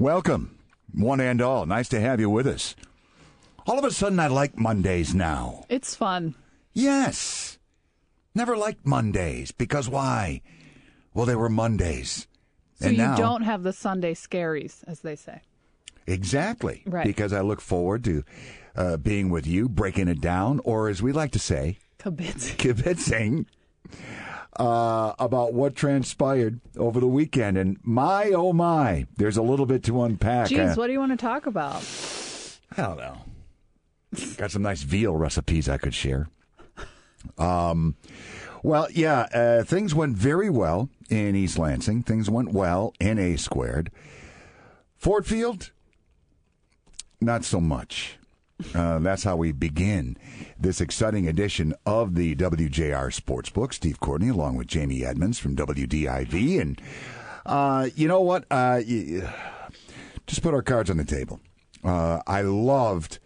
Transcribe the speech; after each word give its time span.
Welcome, 0.00 0.56
one 0.94 1.18
and 1.18 1.42
all. 1.42 1.66
Nice 1.66 1.88
to 1.88 1.98
have 1.98 2.20
you 2.20 2.30
with 2.30 2.46
us. 2.46 2.76
All 3.66 3.80
of 3.80 3.84
a 3.84 3.90
sudden, 3.90 4.20
I 4.20 4.28
like 4.28 4.56
Mondays 4.56 5.12
now. 5.12 5.64
It's 5.68 5.96
fun. 5.96 6.36
Yes. 6.72 7.58
Never 8.32 8.56
liked 8.56 8.86
Mondays 8.86 9.50
because 9.50 9.88
why? 9.88 10.42
Well, 11.14 11.26
they 11.26 11.34
were 11.34 11.48
Mondays. 11.48 12.28
So 12.74 12.86
and 12.86 12.96
you 12.96 13.02
now, 13.02 13.16
don't 13.16 13.42
have 13.42 13.64
the 13.64 13.72
Sunday 13.72 14.14
scaries, 14.14 14.84
as 14.86 15.00
they 15.00 15.16
say. 15.16 15.40
Exactly. 16.06 16.84
Right. 16.86 17.04
Because 17.04 17.32
I 17.32 17.40
look 17.40 17.60
forward 17.60 18.04
to 18.04 18.22
uh, 18.76 18.98
being 18.98 19.30
with 19.30 19.48
you, 19.48 19.68
breaking 19.68 20.06
it 20.06 20.20
down, 20.20 20.60
or 20.62 20.88
as 20.88 21.02
we 21.02 21.10
like 21.10 21.32
to 21.32 21.40
say, 21.40 21.78
Kibitz. 21.98 22.54
kibitzing 22.54 23.46
uh, 24.56 25.12
about 25.18 25.52
what 25.54 25.74
transpired 25.76 26.60
over 26.76 27.00
the 27.00 27.06
weekend. 27.06 27.56
And 27.56 27.78
my, 27.82 28.30
oh 28.34 28.52
my, 28.52 29.06
there's 29.16 29.36
a 29.36 29.42
little 29.42 29.66
bit 29.66 29.82
to 29.84 30.02
unpack. 30.02 30.48
Geez, 30.48 30.58
Uh, 30.58 30.74
what 30.74 30.86
do 30.86 30.92
you 30.92 31.00
want 31.00 31.12
to 31.12 31.16
talk 31.16 31.46
about? 31.46 31.82
I 32.76 32.82
don't 32.82 32.96
know. 32.98 33.18
Got 34.36 34.50
some 34.50 34.62
nice 34.62 34.82
veal 34.82 35.16
recipes 35.16 35.68
I 35.68 35.76
could 35.78 35.94
share. 35.94 36.28
Um, 37.36 37.96
well, 38.62 38.88
yeah, 38.92 39.26
uh, 39.34 39.64
things 39.64 39.94
went 39.94 40.16
very 40.16 40.50
well 40.50 40.88
in 41.10 41.36
East 41.36 41.58
Lansing. 41.58 42.02
Things 42.02 42.30
went 42.30 42.52
well 42.52 42.94
in 43.00 43.18
A 43.18 43.36
squared. 43.36 43.90
Ford 44.96 45.26
Field, 45.26 45.70
not 47.20 47.44
so 47.44 47.60
much. 47.60 48.17
Uh, 48.74 48.98
that's 48.98 49.22
how 49.22 49.36
we 49.36 49.52
begin 49.52 50.16
this 50.58 50.80
exciting 50.80 51.28
edition 51.28 51.74
of 51.86 52.14
the 52.16 52.34
WJR 52.34 53.12
Sportsbook. 53.14 53.72
Steve 53.72 54.00
Courtney, 54.00 54.28
along 54.30 54.56
with 54.56 54.66
Jamie 54.66 55.04
Edmonds 55.04 55.38
from 55.38 55.54
WDIV, 55.54 56.60
and 56.60 56.82
uh, 57.46 57.88
you 57.94 58.08
know 58.08 58.20
what? 58.20 58.42
Uh, 58.50 58.80
y- 58.86 59.32
just 60.26 60.42
put 60.42 60.54
our 60.54 60.62
cards 60.62 60.90
on 60.90 60.96
the 60.96 61.04
table. 61.04 61.40
Uh, 61.84 62.20
I 62.26 62.42
loved 62.42 63.18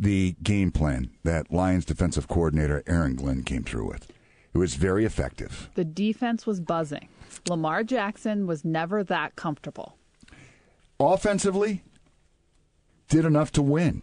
the 0.00 0.34
game 0.42 0.72
plan 0.72 1.10
that 1.22 1.52
Lions 1.52 1.84
defensive 1.84 2.26
coordinator 2.26 2.82
Aaron 2.86 3.14
Glenn 3.14 3.42
came 3.44 3.62
through 3.64 3.86
with. 3.88 4.10
It 4.54 4.58
was 4.58 4.74
very 4.74 5.04
effective. 5.04 5.70
The 5.74 5.84
defense 5.84 6.46
was 6.46 6.60
buzzing. 6.60 7.08
Lamar 7.48 7.84
Jackson 7.84 8.46
was 8.46 8.64
never 8.64 9.04
that 9.04 9.36
comfortable. 9.36 9.96
Offensively, 10.98 11.82
did 13.08 13.24
enough 13.24 13.52
to 13.52 13.62
win. 13.62 14.02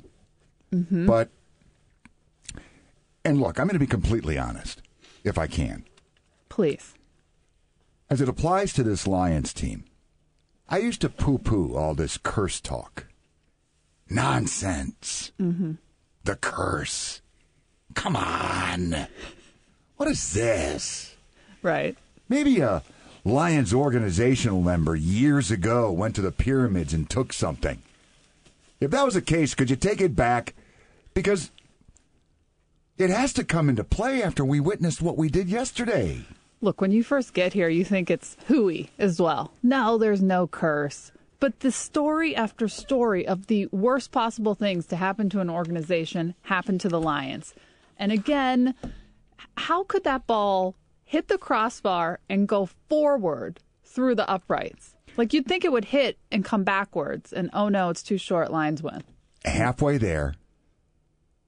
But, 0.71 1.29
and 3.25 3.39
look, 3.39 3.59
I'm 3.59 3.67
going 3.67 3.73
to 3.73 3.79
be 3.79 3.87
completely 3.87 4.37
honest, 4.37 4.81
if 5.23 5.37
I 5.37 5.47
can. 5.47 5.85
Please. 6.47 6.93
As 8.09 8.21
it 8.21 8.29
applies 8.29 8.73
to 8.73 8.83
this 8.83 9.07
Lions 9.07 9.53
team, 9.53 9.85
I 10.67 10.79
used 10.79 11.01
to 11.01 11.09
poo 11.09 11.37
poo 11.37 11.75
all 11.75 11.95
this 11.95 12.17
curse 12.17 12.59
talk. 12.59 13.07
Nonsense. 14.09 15.31
Mm-hmm. 15.39 15.73
The 16.23 16.35
curse. 16.35 17.21
Come 17.93 18.15
on. 18.15 19.07
What 19.97 20.09
is 20.09 20.33
this? 20.33 21.15
Right. 21.61 21.97
Maybe 22.27 22.59
a 22.59 22.83
Lions 23.25 23.73
organizational 23.73 24.61
member 24.61 24.95
years 24.95 25.51
ago 25.51 25.91
went 25.91 26.15
to 26.15 26.21
the 26.21 26.31
pyramids 26.31 26.93
and 26.93 27.09
took 27.09 27.33
something. 27.33 27.81
If 28.79 28.91
that 28.91 29.03
was 29.03 29.15
the 29.15 29.21
case, 29.21 29.55
could 29.55 29.69
you 29.69 29.75
take 29.75 30.01
it 30.01 30.15
back? 30.15 30.55
Because 31.13 31.51
it 32.97 33.09
has 33.09 33.33
to 33.33 33.43
come 33.43 33.69
into 33.69 33.83
play 33.83 34.21
after 34.21 34.43
we 34.43 34.59
witnessed 34.59 35.01
what 35.01 35.17
we 35.17 35.29
did 35.29 35.49
yesterday. 35.49 36.25
Look, 36.61 36.81
when 36.81 36.91
you 36.91 37.03
first 37.03 37.33
get 37.33 37.53
here, 37.53 37.69
you 37.69 37.85
think 37.85 38.09
it's 38.09 38.35
hooey 38.47 38.89
as 38.97 39.21
well. 39.21 39.53
No, 39.63 39.97
there's 39.97 40.21
no 40.21 40.47
curse. 40.47 41.11
But 41.39 41.61
the 41.61 41.71
story 41.71 42.35
after 42.35 42.67
story 42.67 43.25
of 43.25 43.47
the 43.47 43.67
worst 43.67 44.11
possible 44.11 44.55
things 44.55 44.85
to 44.87 44.97
happen 44.97 45.29
to 45.29 45.39
an 45.39 45.49
organization 45.49 46.35
happened 46.41 46.81
to 46.81 46.89
the 46.89 46.99
Lions. 46.99 47.53
And 47.97 48.11
again, 48.11 48.75
how 49.55 49.83
could 49.85 50.03
that 50.03 50.27
ball 50.27 50.75
hit 51.05 51.29
the 51.29 51.37
crossbar 51.37 52.19
and 52.29 52.47
go 52.47 52.67
forward 52.89 53.61
through 53.85 54.15
the 54.15 54.29
uprights? 54.29 54.95
Like 55.15 55.33
you'd 55.33 55.47
think 55.47 55.63
it 55.63 55.71
would 55.71 55.85
hit 55.85 56.17
and 56.31 56.43
come 56.43 56.63
backwards, 56.65 57.31
and 57.31 57.49
oh 57.53 57.69
no, 57.69 57.89
it's 57.89 58.03
too 58.03 58.17
short. 58.17 58.51
Lions 58.51 58.83
win. 58.83 59.03
halfway 59.45 59.97
there, 59.97 60.35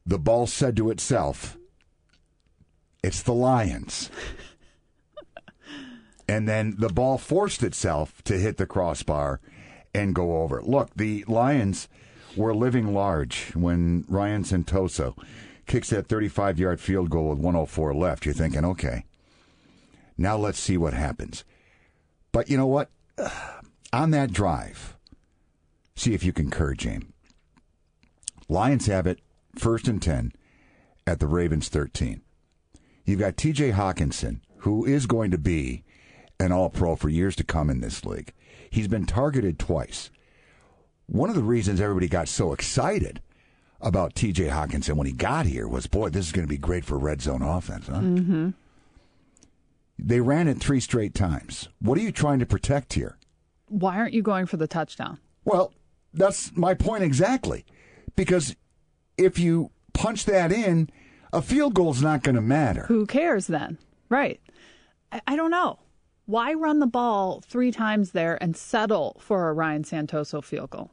the 0.06 0.20
ball 0.20 0.48
said 0.48 0.76
to 0.78 0.90
itself, 0.90 1.58
It's 3.04 3.22
the 3.22 3.34
Lions. 3.34 4.10
and 6.28 6.48
then 6.48 6.76
the 6.78 6.90
ball 6.90 7.18
forced 7.18 7.64
itself 7.64 8.24
to 8.24 8.38
hit 8.38 8.58
the 8.58 8.66
crossbar 8.66 9.40
and 9.94 10.16
go 10.16 10.42
over. 10.42 10.62
Look, 10.62 10.92
the 10.96 11.26
Lions 11.28 11.88
were 12.36 12.56
living 12.56 12.94
large 12.94 13.52
when 13.56 14.06
Ryan 14.08 14.44
Santoso 14.44 15.18
kicks 15.66 15.90
that 15.90 16.08
35 16.08 16.60
yard 16.60 16.80
field 16.80 17.10
goal 17.10 17.30
with 17.30 17.40
104 17.40 17.94
left. 17.94 18.26
You're 18.26 18.34
thinking, 18.34 18.66
okay, 18.66 19.06
now 20.18 20.38
let's 20.38 20.60
see 20.60 20.78
what 20.78 20.94
happens. 20.94 21.44
But 22.32 22.50
you 22.50 22.58
know 22.58 22.68
what? 22.68 22.90
On 23.94 24.12
that 24.12 24.32
drive, 24.32 24.96
see 25.96 26.14
if 26.14 26.24
you 26.24 26.32
concur, 26.32 26.74
James. 26.76 27.06
Lions 28.48 28.86
have 28.88 29.08
it 29.08 29.20
first 29.58 29.88
and 29.88 30.02
10 30.02 30.34
at 31.08 31.20
the 31.20 31.28
Ravens 31.28 31.70
13. 31.70 32.22
You've 33.06 33.20
got 33.20 33.36
TJ 33.36 33.74
Hockenson, 33.74 34.40
who 34.58 34.86
is 34.86 35.06
going 35.06 35.32
to 35.32 35.38
be 35.38 35.84
an 36.40 36.52
all 36.52 36.70
pro 36.70 36.96
for 36.96 37.10
years 37.10 37.36
to 37.38 37.44
come 37.44 37.70
in 37.70 37.82
this 37.82 38.06
league. 38.06 38.34
He's 38.70 38.88
been 38.88 39.06
targeted 39.06 39.60
twice. 39.60 40.10
One 41.08 41.30
of 41.30 41.36
the 41.36 41.44
reasons 41.44 41.82
everybody 41.82 42.08
got 42.08 42.28
so 42.28 42.54
excited 42.54 43.22
about 43.82 44.14
TJ 44.14 44.50
Hockenson 44.50 44.96
when 44.96 45.08
he 45.08 45.14
got 45.14 45.46
here 45.46 45.68
was, 45.68 45.88
boy, 45.88 46.10
this 46.10 46.28
is 46.28 46.32
going 46.32 46.46
to 46.46 46.50
be 46.50 46.58
great 46.58 46.86
for 46.86 46.98
red 46.98 47.22
zone 47.22 47.42
offense, 47.42 47.88
huh? 47.88 48.00
Mm-hmm. 48.00 48.50
They 50.00 50.20
ran 50.20 50.48
it 50.48 50.60
three 50.60 50.80
straight 50.80 51.14
times. 51.14 51.68
What 51.80 51.98
are 51.98 52.02
you 52.02 52.12
trying 52.12 52.40
to 52.40 52.46
protect 52.46 52.94
here? 52.94 53.18
Why 53.68 53.98
aren't 53.98 54.14
you 54.14 54.22
going 54.22 54.46
for 54.46 54.58
the 54.58 54.68
touchdown? 54.68 55.20
Well, 55.46 55.74
that's 56.14 56.56
my 56.56 56.74
point 56.74 57.04
exactly. 57.04 57.66
Because 58.16 58.56
if 59.18 59.40
you 59.40 59.72
punch 59.94 60.26
that 60.26 60.52
in, 60.52 60.90
a 61.34 61.42
field 61.42 61.74
goal's 61.74 62.02
not 62.02 62.24
going 62.24 62.36
to 62.36 62.42
matter. 62.42 62.84
Who 62.88 63.06
cares 63.06 63.48
then? 63.48 63.78
Right. 64.10 64.40
I, 65.12 65.22
I 65.28 65.36
don't 65.36 65.52
know. 65.52 65.80
Why 66.26 66.54
run 66.54 66.80
the 66.80 66.88
ball 66.88 67.42
three 67.46 67.72
times 67.72 68.12
there 68.12 68.42
and 68.42 68.56
settle 68.56 69.18
for 69.20 69.50
a 69.50 69.54
Ryan 69.54 69.84
Santoso 69.84 70.44
field 70.44 70.70
goal? 70.70 70.92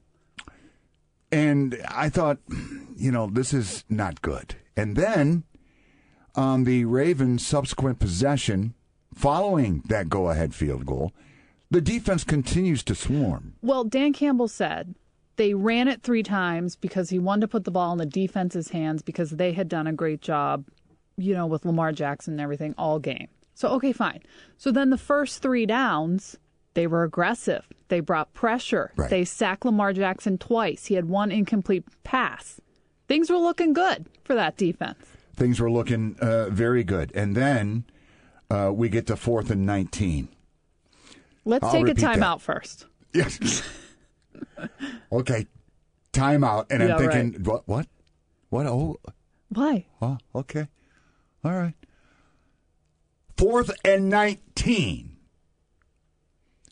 And 1.31 1.79
I 1.89 2.09
thought, 2.09 2.39
you 2.97 3.13
know, 3.13 3.27
this 3.27 3.53
is 3.53 3.85
not 3.89 4.23
good. 4.23 4.57
And 4.77 4.97
then 4.97 5.45
on 6.35 6.65
the 6.65 6.85
Ravens' 6.87 7.47
subsequent 7.47 7.99
possession, 7.99 8.75
following 9.15 9.83
that 9.87 10.09
go 10.09 10.31
ahead 10.31 10.55
field 10.55 10.87
goal, 10.87 11.13
the 11.71 11.81
defense 11.81 12.25
continues 12.25 12.83
to 12.85 12.95
swarm. 12.95 13.55
Well, 13.61 13.85
Dan 13.85 14.13
Campbell 14.13 14.49
said 14.49 14.95
they 15.39 15.55
ran 15.55 15.87
it 15.89 16.03
three 16.03 16.25
times 16.25 16.77
because 16.77 17.11
he 17.11 17.19
wanted 17.19 17.43
to 17.43 17.49
put 17.49 17.65
the 17.65 17.71
ball 17.71 17.93
in 17.93 17.99
the 17.99 18.07
defense's 18.07 18.71
hands 18.71 19.03
because 19.03 19.31
they 19.31 19.53
had 19.53 19.69
done 19.69 19.87
a 19.87 19.93
great 19.93 20.21
job, 20.21 20.67
you 21.17 21.33
know, 21.33 21.47
with 21.47 21.65
Lamar 21.65 21.93
Jackson 21.93 22.35
and 22.35 22.41
everything 22.41 22.75
all 22.77 22.99
game. 22.99 23.29
So, 23.55 23.69
okay, 23.71 23.93
fine. 23.93 24.21
So 24.57 24.73
then 24.73 24.91
the 24.91 24.99
first 24.99 25.41
three 25.41 25.65
downs, 25.65 26.37
they 26.75 26.89
were 26.89 27.05
aggressive. 27.05 27.67
They 27.87 28.01
brought 28.01 28.35
pressure. 28.35 28.93
Right. 28.97 29.09
They 29.09 29.25
sacked 29.25 29.65
Lamar 29.65 29.93
Jackson 29.93 30.39
twice. 30.39 30.87
He 30.87 30.95
had 30.95 31.09
one 31.09 31.31
incomplete 31.31 31.85
pass. 32.03 32.61
Things 33.07 33.31
were 33.31 33.39
looking 33.39 33.73
good 33.73 34.07
for 34.25 34.35
that 34.35 34.57
defense. 34.57 34.99
Things 35.37 35.61
were 35.61 35.71
looking 35.71 36.17
uh, 36.21 36.51
very 36.51 36.83
good. 36.83 37.13
And 37.15 37.37
then 37.37 37.85
uh, 38.51 38.73
we 38.75 38.89
get 38.89 39.07
to 39.07 39.17
fourth 39.17 39.51
and 39.53 39.65
19. 39.65 40.29
Let's 41.45 41.65
I'll 41.65 41.73
take 41.73 41.89
a 41.89 41.95
timeout 41.95 42.41
first. 42.41 42.87
Yes. 43.15 43.63
okay. 45.13 45.47
Timeout. 46.13 46.67
And 46.71 46.83
I'm 46.83 46.89
Yeah, 46.91 46.99
thinking, 46.99 47.45
what? 47.45 47.63
What? 47.67 47.87
What? 48.51 48.67
Oh, 48.67 48.97
Why? 49.51 49.87
oh, 50.03 50.19
okay. 50.35 50.69
All 51.45 51.53
right. 51.57 51.75
Fourth 53.37 53.71
and 53.85 54.09
19. 54.09 55.17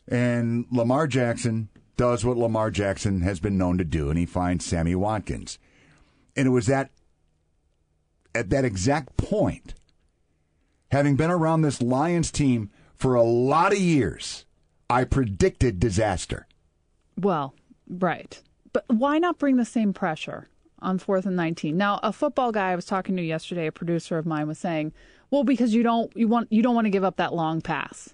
And 0.09 0.65
Lamar 0.71 1.07
Jackson 1.07 1.69
does 1.97 2.23
what 2.23 2.37
Lamar 2.37 2.71
Jackson 2.71 3.21
has 3.21 3.39
been 3.39 3.57
known 3.57 3.77
to 3.77 3.83
do, 3.83 4.09
and 4.09 4.17
he 4.19 4.25
finds 4.25 4.65
Sammy 4.65 4.95
Watkins. 4.95 5.57
And 6.35 6.47
it 6.47 6.51
was 6.51 6.67
that, 6.67 6.91
at 8.35 8.49
that 8.51 8.63
exact 8.65 9.17
point, 9.17 9.73
having 10.91 11.15
been 11.15 11.31
around 11.31 11.61
this 11.61 11.81
Lions 11.81 12.31
team 12.31 12.69
for 12.95 13.15
a 13.15 13.23
lot 13.23 13.71
of 13.71 13.79
years, 13.79 14.45
I 14.89 15.03
predicted 15.03 15.79
disaster. 15.79 16.46
Well, 17.19 17.53
right. 17.89 18.41
But 18.73 18.85
why 18.87 19.17
not 19.17 19.39
bring 19.39 19.57
the 19.57 19.65
same 19.65 19.93
pressure 19.93 20.47
on 20.79 20.99
fourth 20.99 21.25
and 21.25 21.35
19? 21.35 21.75
Now, 21.75 21.99
a 22.03 22.13
football 22.13 22.51
guy 22.51 22.71
I 22.71 22.75
was 22.75 22.85
talking 22.85 23.15
to 23.17 23.23
yesterday, 23.23 23.67
a 23.67 23.71
producer 23.71 24.17
of 24.17 24.25
mine 24.25 24.47
was 24.47 24.59
saying, 24.59 24.93
well, 25.31 25.43
because 25.43 25.73
you 25.73 25.83
don't, 25.83 26.15
you 26.15 26.27
want, 26.27 26.51
you 26.51 26.61
don't 26.61 26.75
want 26.75 26.85
to 26.85 26.91
give 26.91 27.03
up 27.03 27.17
that 27.17 27.33
long 27.33 27.61
pass. 27.61 28.13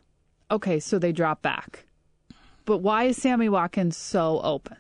Okay. 0.49 0.79
So 0.79 0.99
they 0.99 1.11
drop 1.11 1.41
back. 1.41 1.85
But 2.65 2.77
why 2.77 3.05
is 3.05 3.17
Sammy 3.17 3.49
Watkins 3.49 3.97
so 3.97 4.39
open? 4.41 4.77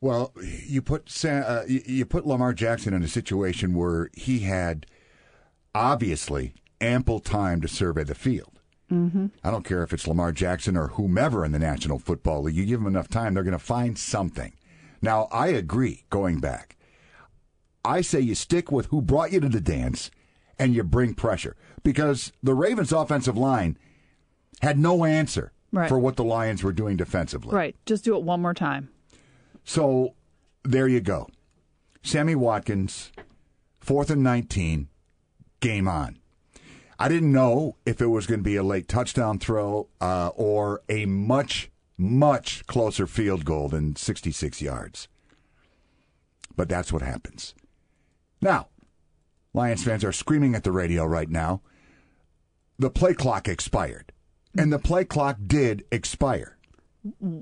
Well, 0.00 0.32
you 0.66 0.82
put 0.82 1.08
Sa- 1.08 1.28
uh, 1.28 1.64
you 1.68 2.04
put 2.04 2.26
Lamar 2.26 2.52
Jackson 2.52 2.92
in 2.92 3.04
a 3.04 3.08
situation 3.08 3.72
where 3.72 4.10
he 4.14 4.40
had 4.40 4.84
obviously 5.76 6.54
ample 6.80 7.20
time 7.20 7.60
to 7.60 7.68
survey 7.68 8.02
the 8.02 8.16
field. 8.16 8.58
Mm-hmm. 8.92 9.26
I 9.42 9.50
don't 9.50 9.64
care 9.64 9.82
if 9.82 9.92
it's 9.92 10.06
Lamar 10.06 10.32
Jackson 10.32 10.76
or 10.76 10.88
whomever 10.88 11.44
in 11.44 11.52
the 11.52 11.58
National 11.58 11.98
Football 11.98 12.42
League. 12.42 12.56
You 12.56 12.66
give 12.66 12.80
them 12.80 12.86
enough 12.88 13.08
time, 13.08 13.34
they're 13.34 13.42
going 13.42 13.52
to 13.52 13.58
find 13.58 13.98
something. 13.98 14.52
Now, 15.00 15.28
I 15.32 15.48
agree. 15.48 16.04
Going 16.10 16.40
back, 16.40 16.76
I 17.84 18.02
say 18.02 18.20
you 18.20 18.34
stick 18.34 18.70
with 18.70 18.86
who 18.86 19.00
brought 19.02 19.32
you 19.32 19.40
to 19.40 19.48
the 19.48 19.60
dance, 19.60 20.10
and 20.58 20.74
you 20.74 20.84
bring 20.84 21.14
pressure 21.14 21.56
because 21.82 22.32
the 22.42 22.54
Ravens' 22.54 22.92
offensive 22.92 23.36
line 23.36 23.76
had 24.60 24.78
no 24.78 25.04
answer 25.04 25.52
Right. 25.72 25.88
for 25.88 25.98
what 25.98 26.16
the 26.16 26.22
Lions 26.24 26.62
were 26.62 26.72
doing 26.72 26.98
defensively. 26.98 27.54
Right. 27.56 27.74
Just 27.86 28.04
do 28.04 28.14
it 28.14 28.22
one 28.22 28.42
more 28.42 28.52
time. 28.52 28.90
So 29.64 30.14
there 30.64 30.86
you 30.86 31.00
go. 31.00 31.28
Sammy 32.02 32.34
Watkins, 32.34 33.10
fourth 33.80 34.10
and 34.10 34.22
19, 34.22 34.88
game 35.60 35.88
on. 35.88 36.18
I 37.02 37.08
didn't 37.08 37.32
know 37.32 37.74
if 37.84 38.00
it 38.00 38.06
was 38.06 38.28
going 38.28 38.38
to 38.38 38.44
be 38.44 38.54
a 38.54 38.62
late 38.62 38.86
touchdown 38.86 39.40
throw 39.40 39.88
uh, 40.00 40.28
or 40.36 40.82
a 40.88 41.04
much, 41.04 41.68
much 41.98 42.64
closer 42.68 43.08
field 43.08 43.44
goal 43.44 43.68
than 43.68 43.96
66 43.96 44.62
yards. 44.62 45.08
But 46.54 46.68
that's 46.68 46.92
what 46.92 47.02
happens. 47.02 47.56
Now, 48.40 48.68
Lions 49.52 49.82
fans 49.82 50.04
are 50.04 50.12
screaming 50.12 50.54
at 50.54 50.62
the 50.62 50.70
radio 50.70 51.04
right 51.04 51.28
now. 51.28 51.60
The 52.78 52.88
play 52.88 53.14
clock 53.14 53.48
expired. 53.48 54.12
And 54.56 54.72
the 54.72 54.78
play 54.78 55.04
clock 55.04 55.38
did 55.44 55.84
expire. 55.90 56.56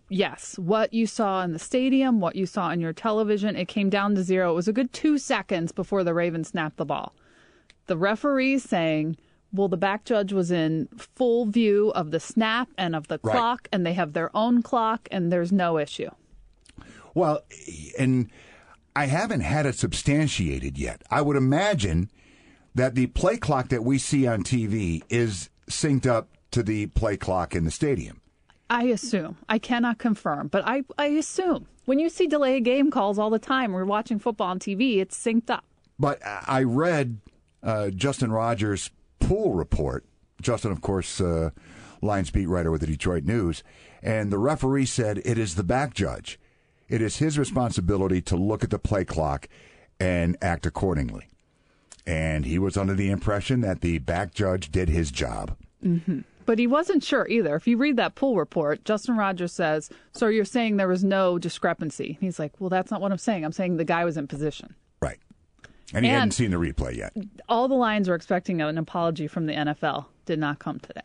Yes, 0.08 0.58
what 0.58 0.94
you 0.94 1.06
saw 1.06 1.42
in 1.42 1.52
the 1.52 1.58
stadium, 1.58 2.18
what 2.18 2.34
you 2.34 2.46
saw 2.46 2.68
on 2.68 2.80
your 2.80 2.94
television, 2.94 3.56
it 3.56 3.68
came 3.68 3.90
down 3.90 4.14
to 4.14 4.22
zero. 4.22 4.52
It 4.52 4.54
was 4.54 4.68
a 4.68 4.72
good 4.72 4.90
two 4.94 5.18
seconds 5.18 5.70
before 5.70 6.02
the 6.02 6.14
Ravens 6.14 6.48
snapped 6.48 6.78
the 6.78 6.86
ball. 6.86 7.14
The 7.88 7.98
referees 7.98 8.62
saying, 8.62 9.18
well, 9.52 9.68
the 9.68 9.76
back 9.76 10.04
judge 10.04 10.32
was 10.32 10.50
in 10.50 10.88
full 10.96 11.46
view 11.46 11.90
of 11.90 12.10
the 12.10 12.20
snap 12.20 12.68
and 12.78 12.94
of 12.94 13.08
the 13.08 13.18
Right. 13.22 13.32
clock, 13.32 13.68
and 13.72 13.84
they 13.84 13.92
have 13.94 14.12
their 14.12 14.34
own 14.36 14.62
clock, 14.62 15.08
and 15.10 15.32
there's 15.32 15.52
no 15.52 15.78
issue. 15.78 16.10
Well, 17.14 17.42
and 17.98 18.30
I 18.94 19.06
haven't 19.06 19.40
had 19.40 19.66
it 19.66 19.74
substantiated 19.74 20.78
yet. 20.78 21.02
I 21.10 21.22
would 21.22 21.36
imagine 21.36 22.10
that 22.74 22.94
the 22.94 23.06
play 23.08 23.36
clock 23.36 23.68
that 23.68 23.84
we 23.84 23.98
see 23.98 24.26
on 24.26 24.42
TV 24.44 25.02
is 25.08 25.50
synced 25.68 26.06
up 26.06 26.28
to 26.52 26.62
the 26.62 26.86
play 26.86 27.16
clock 27.16 27.54
in 27.54 27.64
the 27.64 27.70
stadium. 27.70 28.20
I 28.68 28.84
assume. 28.84 29.36
I 29.48 29.58
cannot 29.58 29.98
confirm, 29.98 30.46
but 30.48 30.62
I, 30.66 30.84
I 30.96 31.06
assume. 31.06 31.66
When 31.86 31.98
you 31.98 32.08
see 32.08 32.28
delay 32.28 32.60
game 32.60 32.90
calls 32.92 33.18
all 33.18 33.30
the 33.30 33.40
time, 33.40 33.72
we're 33.72 33.84
watching 33.84 34.20
football 34.20 34.46
on 34.48 34.60
TV, 34.60 34.98
it's 34.98 35.18
synced 35.18 35.50
up. 35.50 35.64
But 35.98 36.20
I 36.24 36.62
read 36.62 37.18
uh, 37.64 37.90
Justin 37.90 38.30
Rogers' 38.30 38.90
pool 39.30 39.54
report. 39.54 40.04
Justin, 40.42 40.72
of 40.72 40.80
course, 40.80 41.20
uh, 41.20 41.50
Lions 42.02 42.32
beat 42.32 42.48
writer 42.48 42.72
with 42.72 42.80
the 42.80 42.86
Detroit 42.88 43.22
News, 43.22 43.62
and 44.02 44.32
the 44.32 44.38
referee 44.38 44.86
said 44.86 45.22
it 45.24 45.38
is 45.38 45.54
the 45.54 45.62
back 45.62 45.94
judge. 45.94 46.40
It 46.88 47.00
is 47.00 47.18
his 47.18 47.38
responsibility 47.38 48.20
to 48.22 48.36
look 48.36 48.64
at 48.64 48.70
the 48.70 48.78
play 48.80 49.04
clock 49.04 49.48
and 50.00 50.36
act 50.42 50.66
accordingly. 50.66 51.28
And 52.04 52.44
he 52.44 52.58
was 52.58 52.76
under 52.76 52.94
the 52.94 53.08
impression 53.08 53.60
that 53.60 53.82
the 53.82 53.98
back 53.98 54.34
judge 54.34 54.72
did 54.72 54.88
his 54.88 55.12
job. 55.12 55.56
But 56.44 56.58
he 56.58 56.66
wasn't 56.66 57.04
sure 57.04 57.28
either. 57.28 57.54
If 57.54 57.68
you 57.68 57.76
read 57.76 57.98
that 57.98 58.16
pool 58.16 58.34
report, 58.34 58.84
Justin 58.84 59.16
Rogers 59.16 59.52
says, 59.52 59.90
So 60.10 60.26
you're 60.26 60.44
saying 60.44 60.76
there 60.76 60.88
was 60.88 61.04
no 61.04 61.38
discrepancy? 61.38 62.18
He's 62.20 62.40
like, 62.40 62.60
Well, 62.60 62.70
that's 62.70 62.90
not 62.90 63.00
what 63.00 63.12
I'm 63.12 63.18
saying. 63.18 63.44
I'm 63.44 63.52
saying 63.52 63.76
the 63.76 63.84
guy 63.84 64.04
was 64.04 64.16
in 64.16 64.26
position. 64.26 64.74
And 65.92 66.04
he 66.04 66.10
And- 66.10 66.18
hadn't 66.20 66.32
seen 66.32 66.50
the 66.52 66.56
replay 66.56 66.96
yet. 66.96 67.12
All 67.48 67.66
the 67.68 67.74
Lions 67.74 68.08
were 68.08 68.14
expecting 68.14 68.60
an 68.60 68.78
apology 68.78 69.26
from 69.26 69.46
the 69.46 69.54
NFL. 69.54 70.06
Did 70.24 70.38
not 70.38 70.58
come 70.58 70.78
today. 70.78 71.00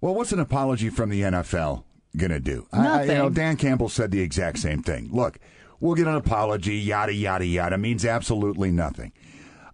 Well, 0.00 0.14
what's 0.14 0.32
an 0.32 0.38
apology 0.40 0.90
from 0.90 1.08
the 1.10 1.22
NFL 1.22 1.84
going 2.16 2.30
to 2.30 2.40
do? 2.40 2.66
I, 2.72 2.76
I, 2.76 3.02
you 3.02 3.08
know, 3.08 3.14
Nothing. 3.24 3.32
Dan 3.34 3.56
Campbell 3.56 3.88
said 3.88 4.10
the 4.10 4.20
exact 4.20 4.58
same 4.58 4.82
thing. 4.82 5.08
Look, 5.10 5.38
we'll 5.80 5.94
get 5.94 6.06
an 6.06 6.14
apology, 6.14 6.76
yada, 6.76 7.12
yada, 7.14 7.46
yada, 7.46 7.78
means 7.78 8.04
absolutely 8.04 8.70
nothing. 8.70 9.12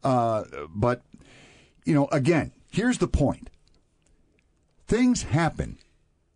Uh, 0.02 0.44
but, 0.74 1.02
you 1.84 1.94
know, 1.94 2.06
again, 2.12 2.52
here's 2.70 2.98
the 2.98 3.08
point 3.08 3.50
things 4.86 5.24
happen 5.24 5.78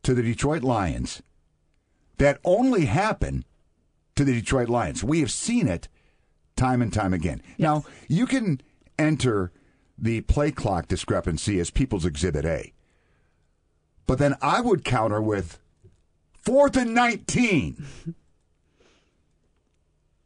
to 0.03 0.15
the 0.15 0.23
Detroit 0.23 0.63
Lions 0.63 1.23
that 2.17 2.39
only 2.45 2.87
happen 2.87 3.45
to 4.17 4.25
the 4.25 4.33
Detroit 4.33 4.69
Lions. 4.69 5.05
We 5.05 5.21
have 5.21 5.31
seen 5.31 5.69
it 5.69 5.87
time 6.59 6.83
and 6.83 6.93
time 6.93 7.15
again. 7.15 7.41
Now, 7.57 7.85
you 8.09 8.27
can 8.27 8.61
enter 8.99 9.53
the 9.97 10.21
play 10.23 10.51
clock 10.51 10.89
discrepancy 10.89 11.59
as 11.59 11.71
People's 11.71 12.05
Exhibit 12.05 12.45
A. 12.45 12.73
But 14.07 14.19
then 14.19 14.37
I 14.43 14.61
would 14.61 14.85
counter 14.85 15.23
with 15.23 15.59
fourth 16.43 16.77
and 16.77 16.95
19. 16.95 17.87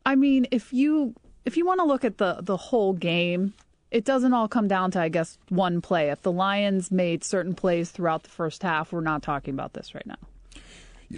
I 0.06 0.14
mean, 0.16 0.46
if 0.50 0.72
you 0.72 1.14
if 1.44 1.56
you 1.56 1.66
want 1.66 1.80
to 1.80 1.84
look 1.84 2.04
at 2.04 2.18
the 2.18 2.38
the 2.40 2.56
whole 2.56 2.92
game, 2.92 3.54
it 3.90 4.04
doesn't 4.04 4.32
all 4.32 4.48
come 4.48 4.68
down 4.68 4.90
to 4.92 5.00
I 5.00 5.08
guess 5.08 5.38
one 5.48 5.80
play. 5.80 6.10
If 6.10 6.22
the 6.22 6.32
Lions 6.32 6.90
made 6.90 7.24
certain 7.24 7.54
plays 7.54 7.90
throughout 7.90 8.24
the 8.24 8.30
first 8.30 8.62
half, 8.62 8.92
we're 8.92 9.00
not 9.00 9.22
talking 9.22 9.54
about 9.54 9.74
this 9.74 9.94
right 9.94 10.06
now. 10.06 10.16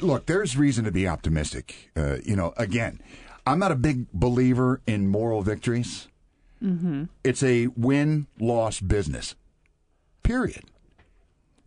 Look, 0.01 0.27
there's 0.27 0.57
reason 0.57 0.85
to 0.85 0.93
be 0.93 1.07
optimistic. 1.07 1.91
Uh, 1.97 2.17
you 2.25 2.35
know, 2.35 2.53
again, 2.57 3.01
I'm 3.47 3.59
not 3.59 3.73
a 3.73 3.77
big 3.77 4.11
believer 4.13 4.81
in 4.87 5.09
moral 5.09 5.43
victories. 5.43 6.09
Mm-hmm. 6.63 7.05
It's 7.23 7.43
a 7.43 7.67
win 7.77 8.27
loss 8.41 8.81
business, 8.81 9.35
period. 10.23 10.65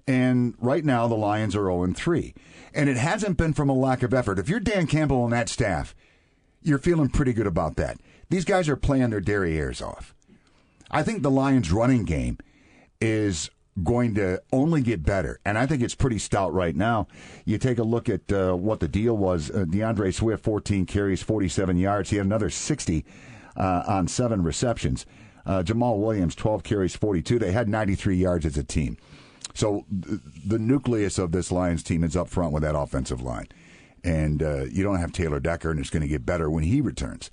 And 0.07 0.55
right 0.59 0.85
now, 0.85 1.07
the 1.07 1.15
Lions 1.15 1.55
are 1.55 1.65
0 1.65 1.93
3. 1.93 2.33
And 2.73 2.89
it 2.89 2.97
hasn't 2.97 3.37
been 3.37 3.53
from 3.53 3.69
a 3.69 3.73
lack 3.73 4.03
of 4.03 4.13
effort. 4.13 4.39
If 4.39 4.49
you're 4.49 4.59
Dan 4.59 4.87
Campbell 4.87 5.23
and 5.25 5.33
that 5.33 5.49
staff, 5.49 5.93
you're 6.63 6.77
feeling 6.77 7.09
pretty 7.09 7.33
good 7.33 7.47
about 7.47 7.75
that. 7.75 7.97
These 8.29 8.45
guys 8.45 8.69
are 8.69 8.75
playing 8.75 9.09
their 9.09 9.21
derrieres 9.21 9.85
off. 9.85 10.13
I 10.89 11.03
think 11.03 11.21
the 11.21 11.31
Lions' 11.31 11.71
running 11.71 12.05
game 12.05 12.37
is 13.01 13.49
going 13.83 14.15
to 14.15 14.41
only 14.51 14.81
get 14.81 15.03
better, 15.03 15.39
and 15.45 15.57
I 15.57 15.65
think 15.65 15.81
it's 15.81 15.95
pretty 15.95 16.17
stout 16.19 16.53
right 16.53 16.75
now. 16.75 17.07
You 17.45 17.57
take 17.57 17.77
a 17.77 17.83
look 17.83 18.09
at 18.09 18.31
uh, 18.31 18.53
what 18.55 18.79
the 18.79 18.87
deal 18.87 19.15
was. 19.15 19.51
Uh, 19.51 19.65
D'Andre 19.65 20.11
Swift, 20.11 20.43
14 20.43 20.85
carries, 20.85 21.21
47 21.21 21.77
yards. 21.77 22.09
He 22.09 22.17
had 22.17 22.25
another 22.25 22.49
60 22.49 23.05
uh, 23.55 23.83
on 23.87 24.07
seven 24.07 24.43
receptions. 24.43 25.05
Uh, 25.45 25.63
Jamaal 25.63 25.99
Williams, 25.99 26.35
12 26.35 26.63
carries, 26.63 26.95
42. 26.95 27.39
They 27.39 27.51
had 27.51 27.69
93 27.69 28.17
yards 28.17 28.45
as 28.45 28.57
a 28.57 28.63
team. 28.63 28.97
So 29.53 29.85
th- 29.89 30.19
the 30.45 30.59
nucleus 30.59 31.17
of 31.17 31.31
this 31.31 31.51
Lions 31.51 31.83
team 31.83 32.03
is 32.03 32.15
up 32.15 32.27
front 32.27 32.51
with 32.51 32.63
that 32.63 32.77
offensive 32.77 33.21
line. 33.21 33.47
And 34.03 34.43
uh, 34.43 34.65
you 34.65 34.83
don't 34.83 34.99
have 34.99 35.11
Taylor 35.11 35.39
Decker, 35.39 35.71
and 35.71 35.79
it's 35.79 35.89
going 35.89 36.01
to 36.01 36.07
get 36.07 36.25
better 36.25 36.49
when 36.49 36.63
he 36.63 36.81
returns. 36.81 37.31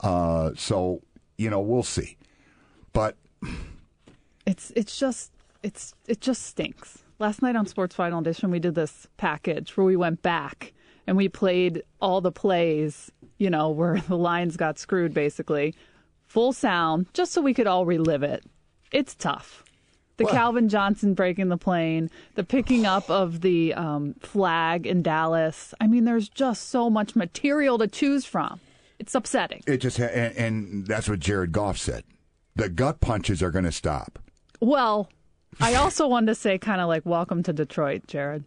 Uh, 0.00 0.50
so, 0.56 1.02
you 1.38 1.48
know, 1.48 1.60
we'll 1.60 1.82
see. 1.82 2.16
But 2.92 3.16
It's 4.46 4.72
it's 4.76 4.98
just 4.98 5.32
it's 5.64 5.94
it 6.06 6.20
just 6.20 6.42
stinks. 6.42 6.98
Last 7.18 7.42
night 7.42 7.56
on 7.56 7.66
Sports 7.66 7.94
Final 7.94 8.20
Edition, 8.20 8.50
we 8.50 8.58
did 8.58 8.74
this 8.74 9.06
package 9.16 9.76
where 9.76 9.86
we 9.86 9.96
went 9.96 10.20
back 10.22 10.72
and 11.06 11.16
we 11.16 11.28
played 11.28 11.82
all 12.00 12.20
the 12.20 12.32
plays, 12.32 13.10
you 13.38 13.50
know, 13.50 13.70
where 13.70 14.00
the 14.08 14.16
lines 14.16 14.56
got 14.56 14.78
screwed 14.78 15.14
basically, 15.14 15.74
full 16.26 16.52
sound, 16.52 17.06
just 17.14 17.32
so 17.32 17.40
we 17.40 17.54
could 17.54 17.66
all 17.66 17.86
relive 17.86 18.22
it. 18.22 18.44
It's 18.92 19.14
tough. 19.14 19.64
The 20.16 20.26
Calvin 20.26 20.68
Johnson 20.68 21.14
breaking 21.14 21.48
the 21.48 21.56
plane, 21.56 22.08
the 22.36 22.44
picking 22.44 22.86
up 22.86 23.10
of 23.10 23.40
the 23.40 23.74
um, 23.74 24.14
flag 24.20 24.86
in 24.86 25.02
Dallas. 25.02 25.74
I 25.80 25.88
mean, 25.88 26.04
there's 26.04 26.28
just 26.28 26.68
so 26.68 26.88
much 26.88 27.16
material 27.16 27.78
to 27.78 27.88
choose 27.88 28.24
from. 28.24 28.60
It's 29.00 29.12
upsetting. 29.16 29.64
it 29.66 29.78
just, 29.78 29.98
ha- 29.98 30.04
and, 30.04 30.36
and 30.36 30.86
that's 30.86 31.08
what 31.08 31.18
Jared 31.18 31.50
Goff 31.50 31.78
said. 31.78 32.04
The 32.54 32.68
gut 32.68 33.00
punches 33.00 33.42
are 33.42 33.50
going 33.50 33.64
to 33.64 33.72
stop. 33.72 34.20
Well, 34.60 35.08
I 35.60 35.74
also 35.74 36.06
wanted 36.06 36.26
to 36.26 36.34
say, 36.34 36.58
kind 36.58 36.80
of 36.80 36.88
like, 36.88 37.04
welcome 37.04 37.42
to 37.44 37.52
Detroit, 37.52 38.06
Jared. 38.06 38.44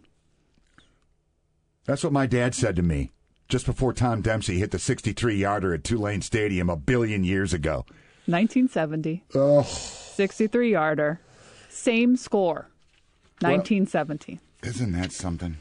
That's 1.86 2.04
what 2.04 2.14
my 2.14 2.26
dad 2.26 2.54
said 2.54 2.76
to 2.76 2.82
me 2.82 3.12
just 3.48 3.66
before 3.66 3.94
Tom 3.94 4.22
Dempsey 4.22 4.60
hit 4.60 4.72
the 4.72 4.80
63 4.80 5.36
yarder 5.36 5.74
at 5.74 5.84
Tulane 5.84 6.22
Stadium 6.22 6.70
a 6.70 6.76
billion 6.76 7.24
years 7.24 7.54
ago. 7.54 7.86
1970. 8.26 9.24
Oh, 9.36 9.64
63 9.64 10.72
yarder. 10.72 11.22
Same 11.70 12.18
score. 12.18 12.70
1917. 13.40 14.40
isn't 14.64 14.92
that 14.94 15.12
something? 15.12 15.58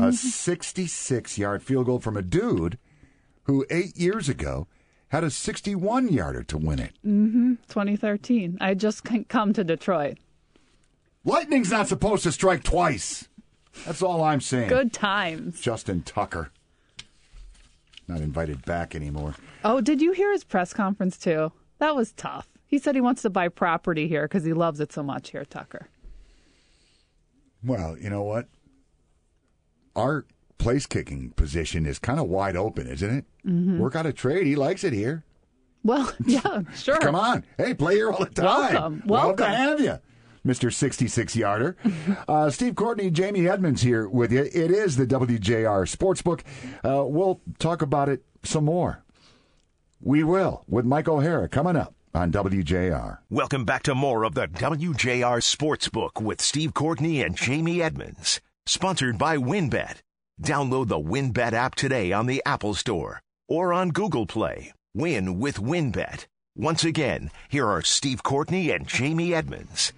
A 0.00 0.12
66 0.12 1.38
yard 1.38 1.62
field 1.62 1.86
goal 1.86 1.98
from 1.98 2.16
a 2.16 2.22
dude 2.22 2.78
who 3.44 3.66
eight 3.70 3.96
years 3.96 4.28
ago 4.28 4.68
had 5.08 5.24
a 5.24 5.30
61 5.30 6.08
yarder 6.08 6.42
to 6.44 6.58
win 6.58 6.78
it. 6.78 6.92
Mm-hmm. 7.04 7.54
2013. 7.68 8.58
I 8.60 8.74
just 8.74 9.02
come 9.28 9.52
to 9.54 9.64
Detroit. 9.64 10.18
Lightning's 11.24 11.70
not 11.70 11.88
supposed 11.88 12.22
to 12.24 12.32
strike 12.32 12.62
twice. 12.62 13.28
That's 13.86 14.02
all 14.02 14.22
I'm 14.22 14.40
saying. 14.40 14.68
Good 14.68 14.92
times. 14.92 15.60
Justin 15.60 16.02
Tucker. 16.02 16.50
Not 18.06 18.20
invited 18.20 18.64
back 18.64 18.94
anymore. 18.94 19.34
Oh, 19.64 19.80
did 19.80 20.00
you 20.00 20.12
hear 20.12 20.32
his 20.32 20.44
press 20.44 20.72
conference 20.72 21.18
too? 21.18 21.52
That 21.78 21.94
was 21.94 22.12
tough. 22.12 22.48
He 22.66 22.78
said 22.78 22.94
he 22.94 23.00
wants 23.00 23.22
to 23.22 23.30
buy 23.30 23.48
property 23.48 24.08
here 24.08 24.22
because 24.22 24.44
he 24.44 24.52
loves 24.52 24.80
it 24.80 24.92
so 24.92 25.02
much 25.02 25.30
here, 25.30 25.44
Tucker. 25.44 25.88
Well, 27.64 27.96
you 27.98 28.10
know 28.10 28.22
what? 28.22 28.46
Our 29.96 30.24
place 30.58 30.86
kicking 30.86 31.30
position 31.30 31.86
is 31.86 31.98
kind 31.98 32.20
of 32.20 32.28
wide 32.28 32.56
open, 32.56 32.86
isn't 32.86 33.10
it? 33.18 33.24
Mm-hmm. 33.46 33.78
Work 33.78 33.96
out 33.96 34.06
a 34.06 34.12
trade. 34.12 34.46
He 34.46 34.56
likes 34.56 34.84
it 34.84 34.92
here. 34.92 35.24
Well, 35.84 36.12
yeah, 36.24 36.62
sure. 36.74 36.98
Come 36.98 37.14
on. 37.14 37.44
Hey, 37.56 37.74
play 37.74 37.94
here 37.94 38.10
all 38.10 38.24
the 38.24 38.30
time. 38.30 38.74
Welcome. 38.74 39.02
Welcome. 39.06 39.36
to 39.36 39.56
have 39.56 39.80
you. 39.80 39.98
Mr. 40.48 40.72
66 40.72 41.36
yarder. 41.36 41.76
Uh, 42.26 42.50
Steve 42.50 42.74
Courtney, 42.74 43.10
Jamie 43.10 43.48
Edmonds 43.48 43.82
here 43.82 44.08
with 44.08 44.32
you. 44.32 44.42
It 44.42 44.70
is 44.70 44.96
the 44.96 45.06
WJR 45.06 45.84
Sportsbook. 45.86 46.40
Uh, 46.84 47.04
we'll 47.06 47.40
talk 47.58 47.80
about 47.80 48.08
it 48.08 48.22
some 48.42 48.64
more. 48.64 49.02
We 50.00 50.22
will 50.22 50.64
with 50.68 50.84
Mike 50.84 51.08
O'Hara 51.08 51.48
coming 51.48 51.76
up 51.76 51.94
on 52.14 52.32
WJR. 52.32 53.18
Welcome 53.30 53.64
back 53.64 53.82
to 53.84 53.94
more 53.94 54.24
of 54.24 54.34
the 54.34 54.46
WJR 54.48 55.40
Sportsbook 55.42 56.22
with 56.22 56.40
Steve 56.40 56.74
Courtney 56.74 57.22
and 57.22 57.36
Jamie 57.36 57.82
Edmonds. 57.82 58.40
Sponsored 58.66 59.16
by 59.18 59.36
WinBet. 59.36 59.98
Download 60.42 60.88
the 60.88 61.00
WinBet 61.00 61.52
app 61.52 61.74
today 61.74 62.12
on 62.12 62.26
the 62.26 62.42
Apple 62.46 62.74
Store 62.74 63.20
or 63.48 63.72
on 63.72 63.90
Google 63.90 64.26
Play. 64.26 64.72
Win 64.94 65.38
with 65.38 65.58
WinBet. 65.60 66.26
Once 66.56 66.84
again, 66.84 67.30
here 67.48 67.66
are 67.68 67.82
Steve 67.82 68.22
Courtney 68.22 68.70
and 68.70 68.86
Jamie 68.86 69.32
Edmonds. 69.34 69.92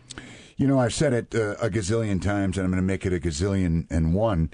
You 0.60 0.66
know, 0.66 0.78
I've 0.78 0.92
said 0.92 1.14
it 1.14 1.34
uh, 1.34 1.52
a 1.52 1.70
gazillion 1.70 2.20
times, 2.20 2.58
and 2.58 2.66
I'm 2.66 2.70
going 2.70 2.82
to 2.82 2.86
make 2.86 3.06
it 3.06 3.14
a 3.14 3.18
gazillion 3.18 3.86
and 3.88 4.12
one. 4.12 4.50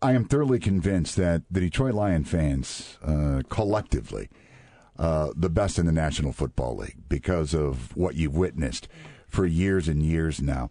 I 0.00 0.12
am 0.12 0.24
thoroughly 0.24 0.60
convinced 0.60 1.16
that 1.16 1.42
the 1.50 1.58
Detroit 1.58 1.94
Lion 1.94 2.22
fans, 2.22 2.98
uh, 3.04 3.42
collectively, 3.48 4.28
uh, 4.96 5.30
the 5.34 5.50
best 5.50 5.76
in 5.76 5.86
the 5.86 5.92
National 5.92 6.30
Football 6.30 6.76
League 6.76 6.98
because 7.08 7.52
of 7.52 7.96
what 7.96 8.14
you've 8.14 8.36
witnessed 8.36 8.86
for 9.26 9.44
years 9.44 9.88
and 9.88 10.04
years 10.04 10.40
now. 10.40 10.70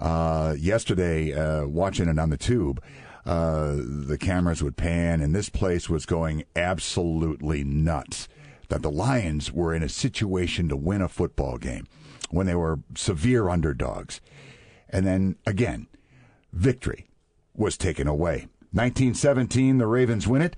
Uh, 0.00 0.54
yesterday, 0.58 1.34
uh, 1.34 1.66
watching 1.66 2.08
it 2.08 2.18
on 2.18 2.30
the 2.30 2.38
tube, 2.38 2.82
uh, 3.26 3.74
the 3.76 4.16
cameras 4.18 4.62
would 4.62 4.78
pan, 4.78 5.20
and 5.20 5.34
this 5.34 5.50
place 5.50 5.90
was 5.90 6.06
going 6.06 6.44
absolutely 6.56 7.64
nuts. 7.64 8.28
That 8.70 8.80
the 8.80 8.90
Lions 8.90 9.52
were 9.52 9.74
in 9.74 9.82
a 9.82 9.90
situation 9.90 10.70
to 10.70 10.76
win 10.76 11.02
a 11.02 11.08
football 11.08 11.58
game 11.58 11.86
when 12.30 12.46
they 12.46 12.54
were 12.54 12.80
severe 12.96 13.48
underdogs. 13.48 14.20
And 14.88 15.06
then 15.06 15.36
again, 15.46 15.86
victory 16.52 17.06
was 17.54 17.76
taken 17.76 18.06
away. 18.06 18.48
1917, 18.72 19.78
the 19.78 19.86
Ravens 19.86 20.26
win 20.26 20.42
it. 20.42 20.56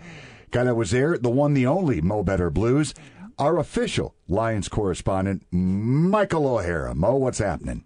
Guy 0.50 0.64
that 0.64 0.74
was 0.74 0.90
there, 0.90 1.18
the 1.18 1.28
one, 1.30 1.54
the 1.54 1.66
only 1.66 2.00
Mo 2.00 2.22
Better 2.22 2.50
Blues, 2.50 2.94
our 3.38 3.58
official 3.58 4.14
Lions 4.28 4.68
correspondent, 4.68 5.44
Michael 5.50 6.46
O'Hara. 6.46 6.94
Mo, 6.94 7.16
what's 7.16 7.38
happening? 7.38 7.84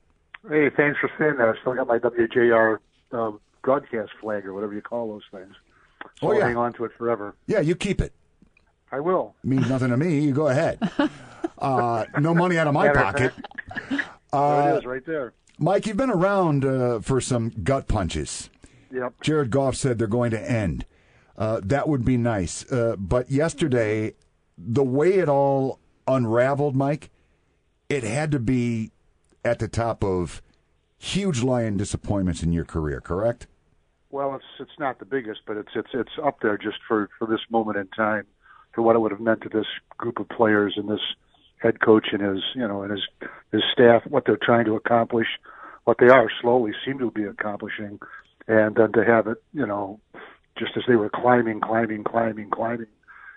Hey, 0.49 0.71
thanks 0.77 0.99
for 1.01 1.11
saying 1.19 1.37
that. 1.39 1.49
I 1.49 1.61
still 1.61 1.75
got 1.75 1.87
my 1.89 1.99
WJR 1.99 2.79
um, 3.13 3.41
broadcast 3.63 4.13
flag 4.21 4.47
or 4.47 4.55
whatever 4.55 4.73
you 4.75 4.83
call 4.83 5.09
those 5.09 5.23
things. 5.33 5.55
So 6.21 6.29
Oh, 6.29 6.33
yeah. 6.33 6.39
I'll 6.41 6.47
hang 6.47 6.57
on 6.57 6.73
to 6.75 6.85
it 6.85 6.93
forever. 6.97 7.35
Yeah, 7.47 7.61
you 7.61 7.75
keep 7.75 8.01
it. 8.01 8.13
I 8.93 9.01
will. 9.01 9.35
Means 9.45 9.69
nothing 9.69 9.91
to 9.91 9.97
me. 9.97 10.21
You 10.21 10.33
go 10.33 10.49
ahead. 10.49 10.79
Uh, 11.59 12.07
no 12.19 12.33
money 12.33 12.57
out 12.57 12.67
of 12.67 12.73
my 12.73 12.89
pocket. 12.89 13.35
there 13.91 14.01
Uh, 14.33 14.73
it 14.75 14.79
is, 14.79 14.87
right 14.87 15.05
there. 15.05 15.35
Mike, 15.59 15.87
you've 15.87 15.97
been 15.99 16.09
around 16.11 16.65
uh, 16.65 17.01
for 17.01 17.21
some 17.21 17.51
gut 17.63 17.87
punches. 17.87 18.49
Yep. 18.91 19.21
Jared 19.21 19.51
Goff 19.51 19.77
said 19.77 19.99
they're 19.99 20.07
going 20.09 20.31
to 20.31 20.51
end. 20.51 20.87
Uh, 21.37 21.61
that 21.63 21.87
would 21.87 22.03
be 22.03 22.17
nice. 22.17 22.71
Uh, 22.73 22.97
but 22.99 23.31
yesterday, 23.31 24.15
the 24.57 24.83
way 24.83 25.19
it 25.19 25.29
all 25.29 25.79
unraveled, 26.07 26.75
Mike, 26.75 27.11
it 27.91 28.05
had 28.05 28.31
to 28.33 28.39
be 28.39 28.91
at 29.45 29.59
the 29.59 29.69
top 29.69 30.03
of 30.03 30.41
huge 30.97 31.43
lion 31.43 31.77
disappointments 31.77 32.43
in 32.43 32.53
your 32.53 32.65
career, 32.65 33.01
correct? 33.01 33.47
Well, 34.11 34.35
it's 34.35 34.45
it's 34.59 34.79
not 34.79 34.99
the 34.99 35.05
biggest, 35.05 35.41
but 35.47 35.57
it's 35.57 35.71
it's 35.75 35.91
it's 35.95 36.11
up 36.23 36.41
there 36.41 36.59
just 36.59 36.79
for 36.89 37.09
for 37.19 37.27
this 37.27 37.41
moment 37.49 37.79
in 37.79 37.87
time, 37.89 38.27
for 38.73 38.83
what 38.83 38.97
it 38.97 39.01
would 39.01 39.13
have 39.13 39.21
meant 39.21 39.43
to 39.43 39.49
this 39.49 39.67
group 39.99 40.19
of 40.19 40.29
players 40.29 40.75
and 40.77 40.89
this 40.89 41.01
head 41.59 41.81
coach 41.81 42.09
and 42.13 42.23
his 42.23 42.43
you 42.55 42.67
know 42.67 42.83
and 42.83 42.93
his 42.93 43.03
his 43.53 43.63
staff, 43.73 44.03
what 44.09 44.25
they're 44.27 44.39
trying 44.43 44.65
to 44.65 44.77
accomplish, 44.77 45.27
what 45.85 45.99
they 45.99 46.09
are 46.09 46.29
slowly 46.41 46.73
seem 46.85 46.99
to 46.99 47.11
be 47.11 47.25
accomplishing, 47.25 47.99
and 48.49 48.77
then 48.77 48.93
to 48.93 49.05
have 49.05 49.27
it 49.27 49.43
you 49.53 49.67
know 49.67 50.01
just 50.59 50.73
as 50.77 50.83
they 50.87 50.97
were 50.97 51.11
climbing, 51.11 51.61
climbing, 51.61 52.05
climbing, 52.05 52.51
climbing 52.51 52.87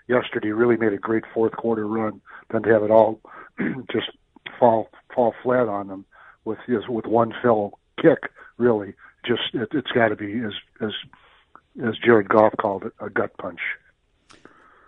yesterday, 0.08 0.50
really 0.50 0.76
made 0.76 0.92
a 0.92 0.98
great 0.98 1.24
fourth 1.32 1.52
quarter 1.52 1.86
run. 1.86 2.20
Then 2.50 2.62
to 2.62 2.72
have 2.72 2.82
it 2.82 2.90
all 2.90 3.20
just 3.92 4.10
fall 4.58 4.88
fall 5.14 5.34
flat 5.42 5.68
on 5.68 5.88
them 5.88 6.04
with 6.44 6.58
just 6.68 6.88
with 6.88 7.06
one 7.06 7.32
fell 7.42 7.78
kick, 8.00 8.30
really, 8.58 8.94
just 9.24 9.42
it, 9.54 9.68
it's 9.72 9.90
got 9.92 10.08
to 10.08 10.16
be 10.16 10.40
as 10.40 10.52
as 10.80 10.90
as 11.86 11.94
Jared 12.04 12.28
Goff 12.28 12.54
called 12.60 12.84
it, 12.84 12.92
a 13.00 13.10
gut 13.10 13.36
punch. 13.38 13.60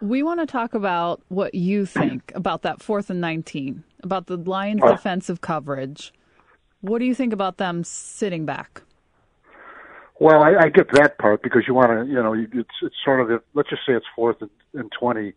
We 0.00 0.22
want 0.22 0.40
to 0.40 0.46
talk 0.46 0.74
about 0.74 1.22
what 1.28 1.54
you 1.54 1.86
think 1.86 2.32
about 2.34 2.62
that 2.62 2.82
fourth 2.82 3.10
and 3.10 3.20
19, 3.20 3.82
about 4.02 4.26
the 4.26 4.36
Lions' 4.36 4.82
defensive 4.82 5.40
coverage. 5.40 6.12
What 6.80 6.98
do 6.98 7.04
you 7.04 7.14
think 7.14 7.32
about 7.32 7.56
them 7.56 7.82
sitting 7.84 8.44
back? 8.44 8.82
Well, 10.18 10.42
I, 10.42 10.54
I 10.64 10.68
get 10.68 10.92
that 10.92 11.18
part 11.18 11.42
because 11.42 11.64
you 11.66 11.74
want 11.74 11.90
to, 11.90 12.06
you 12.06 12.22
know, 12.22 12.32
it's 12.34 12.70
it's 12.82 12.94
sort 13.04 13.20
of 13.20 13.30
if, 13.30 13.42
let's 13.54 13.68
just 13.68 13.82
say 13.86 13.92
it's 13.92 14.06
fourth 14.14 14.40
and, 14.40 14.50
and 14.74 14.90
twenty, 14.98 15.34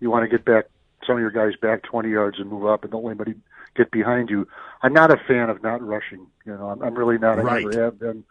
you 0.00 0.10
want 0.10 0.24
to 0.24 0.28
get 0.28 0.44
back 0.44 0.66
some 1.06 1.16
of 1.16 1.20
your 1.20 1.30
guys 1.30 1.54
back 1.60 1.82
twenty 1.82 2.10
yards 2.10 2.38
and 2.38 2.48
move 2.48 2.64
up, 2.66 2.82
and 2.82 2.92
don't 2.92 3.04
let 3.04 3.10
anybody 3.10 3.34
get 3.76 3.90
behind 3.90 4.30
you. 4.30 4.46
I'm 4.82 4.92
not 4.92 5.10
a 5.10 5.16
fan 5.28 5.50
of 5.50 5.62
not 5.62 5.82
rushing. 5.82 6.26
You 6.46 6.54
know, 6.54 6.70
I'm, 6.70 6.82
I'm 6.82 6.94
really 6.94 7.18
not. 7.18 7.38
I 7.38 7.42
Right. 7.42 7.64
never 7.64 7.84
have 7.84 7.98
been. 7.98 8.24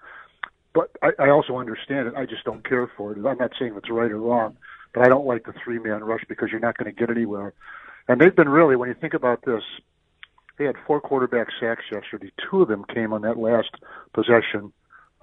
But 0.73 0.89
I, 1.03 1.11
I 1.19 1.29
also 1.29 1.57
understand 1.57 2.07
it. 2.07 2.15
I 2.15 2.25
just 2.25 2.45
don't 2.45 2.67
care 2.67 2.89
for 2.97 3.11
it. 3.11 3.17
I'm 3.25 3.37
not 3.37 3.51
saying 3.59 3.73
it's 3.75 3.89
right 3.89 4.09
or 4.11 4.17
wrong, 4.17 4.57
but 4.93 5.03
I 5.05 5.09
don't 5.09 5.25
like 5.25 5.45
the 5.45 5.53
three 5.63 5.79
man 5.79 6.03
rush 6.03 6.23
because 6.27 6.49
you're 6.51 6.59
not 6.59 6.77
going 6.77 6.93
to 6.93 6.99
get 6.99 7.09
anywhere. 7.09 7.53
And 8.07 8.19
they've 8.19 8.35
been 8.35 8.49
really, 8.49 8.75
when 8.75 8.89
you 8.89 8.95
think 8.95 9.13
about 9.13 9.45
this, 9.45 9.63
they 10.57 10.65
had 10.65 10.75
four 10.85 11.01
quarterback 11.01 11.47
sacks 11.59 11.83
yesterday. 11.91 12.31
Two 12.49 12.61
of 12.61 12.67
them 12.67 12.85
came 12.93 13.13
on 13.13 13.21
that 13.21 13.37
last 13.37 13.71
possession 14.13 14.71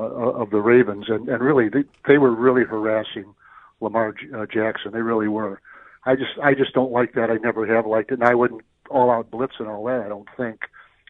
uh, 0.00 0.04
of 0.04 0.50
the 0.50 0.60
Ravens, 0.60 1.06
and, 1.08 1.28
and 1.28 1.42
really 1.42 1.68
they, 1.68 1.84
they 2.06 2.18
were 2.18 2.34
really 2.34 2.64
harassing 2.64 3.34
Lamar 3.80 4.12
J- 4.12 4.28
uh, 4.34 4.46
Jackson. 4.46 4.92
They 4.92 5.02
really 5.02 5.28
were. 5.28 5.60
I 6.04 6.14
just 6.14 6.38
I 6.42 6.54
just 6.54 6.72
don't 6.72 6.92
like 6.92 7.14
that. 7.14 7.30
I 7.30 7.37
never 7.37 7.66
have 7.66 7.87
liked 7.87 8.10
it, 8.10 8.14
and 8.14 8.25
I 8.25 8.34
wouldn't 8.34 8.62
all 8.90 9.10
out 9.10 9.30
blitz 9.30 9.54
and 9.58 9.68
all 9.68 9.84
that. 9.84 10.02
I 10.02 10.08
don't 10.08 10.28
think, 10.37 10.62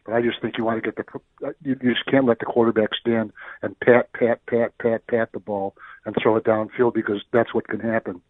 but 0.04 0.14
I 0.14 0.22
just 0.22 0.40
think 0.40 0.58
you 0.58 0.64
want 0.64 0.82
to 0.82 0.90
get 0.90 0.96
the 0.96 1.20
you, 1.62 1.76
you 1.80 1.94
just 1.94 2.06
can't 2.06 2.26
let 2.26 2.38
the 2.38 2.46
quarterback 2.46 2.90
stand 3.00 3.32
and 3.62 3.78
pat 3.80 4.12
pat 4.12 4.44
pat 4.46 4.76
pat 4.78 5.06
pat 5.06 5.32
the 5.32 5.38
ball 5.38 5.76
and 6.04 6.16
throw 6.20 6.36
it 6.36 6.44
downfield 6.44 6.94
because 6.94 7.22
that's 7.32 7.54
what 7.54 7.68
can 7.68 7.80
happen. 7.80 8.20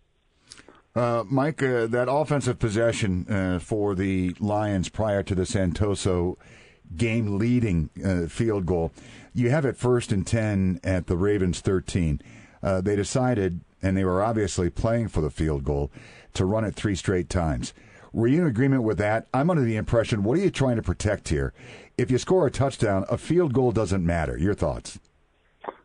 Uh, 0.94 1.24
Mike, 1.28 1.62
uh, 1.62 1.86
that 1.86 2.08
offensive 2.10 2.58
possession 2.58 3.26
uh, 3.30 3.58
for 3.58 3.94
the 3.94 4.34
Lions 4.40 4.88
prior 4.88 5.22
to 5.22 5.34
the 5.34 5.42
Santoso 5.42 6.36
game 6.96 7.38
leading 7.38 7.90
uh, 8.04 8.26
field 8.26 8.66
goal, 8.66 8.92
you 9.34 9.50
have 9.50 9.64
it 9.64 9.76
first 9.76 10.10
and 10.10 10.26
10 10.26 10.80
at 10.82 11.06
the 11.06 11.16
Ravens 11.16 11.60
13. 11.60 12.20
Uh, 12.62 12.80
they 12.80 12.96
decided, 12.96 13.60
and 13.82 13.96
they 13.96 14.04
were 14.04 14.22
obviously 14.22 14.70
playing 14.70 15.08
for 15.08 15.20
the 15.20 15.30
field 15.30 15.62
goal, 15.62 15.92
to 16.34 16.44
run 16.44 16.64
it 16.64 16.74
three 16.74 16.94
straight 16.94 17.28
times. 17.28 17.72
Were 18.12 18.26
you 18.26 18.40
in 18.40 18.46
agreement 18.46 18.82
with 18.82 18.98
that? 18.98 19.26
I'm 19.34 19.50
under 19.50 19.62
the 19.62 19.76
impression, 19.76 20.24
what 20.24 20.38
are 20.38 20.42
you 20.42 20.50
trying 20.50 20.76
to 20.76 20.82
protect 20.82 21.28
here? 21.28 21.52
If 21.96 22.10
you 22.10 22.18
score 22.18 22.46
a 22.46 22.50
touchdown, 22.50 23.04
a 23.10 23.18
field 23.18 23.52
goal 23.52 23.70
doesn't 23.70 24.04
matter. 24.04 24.36
Your 24.36 24.54
thoughts? 24.54 24.98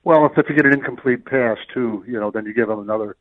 Well, 0.04 0.26
if, 0.26 0.38
if 0.38 0.50
you 0.50 0.56
get 0.56 0.66
an 0.66 0.74
incomplete 0.74 1.26
pass 1.26 1.58
too, 1.74 2.04
you 2.08 2.20
know, 2.20 2.32
then 2.32 2.46
you 2.46 2.54
give 2.54 2.68
them 2.68 2.80
another. 2.80 3.18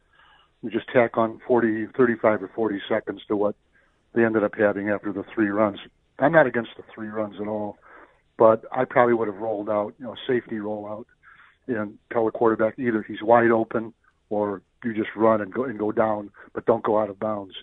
You 0.62 0.70
just 0.70 0.88
tack 0.88 1.18
on 1.18 1.40
40, 1.46 1.88
35 1.96 2.42
or 2.42 2.50
40 2.54 2.80
seconds 2.88 3.22
to 3.28 3.36
what 3.36 3.56
they 4.14 4.24
ended 4.24 4.44
up 4.44 4.54
having 4.56 4.90
after 4.90 5.12
the 5.12 5.24
three 5.34 5.48
runs. 5.48 5.78
I'm 6.18 6.32
not 6.32 6.46
against 6.46 6.70
the 6.76 6.84
three 6.94 7.08
runs 7.08 7.36
at 7.40 7.48
all, 7.48 7.78
but 8.38 8.64
I 8.70 8.84
probably 8.84 9.14
would 9.14 9.28
have 9.28 9.38
rolled 9.38 9.68
out, 9.68 9.94
you 9.98 10.04
know, 10.04 10.14
safety 10.26 10.56
rollout, 10.56 11.06
and 11.66 11.98
tell 12.12 12.24
the 12.24 12.30
quarterback 12.30 12.78
either 12.78 13.02
he's 13.02 13.22
wide 13.22 13.50
open 13.50 13.92
or 14.30 14.62
you 14.84 14.94
just 14.94 15.10
run 15.16 15.40
and 15.40 15.52
go 15.52 15.64
and 15.64 15.78
go 15.78 15.92
down, 15.92 16.30
but 16.54 16.66
don't 16.66 16.82
go 16.82 16.98
out 16.98 17.10
of 17.10 17.18
bounds. 17.18 17.54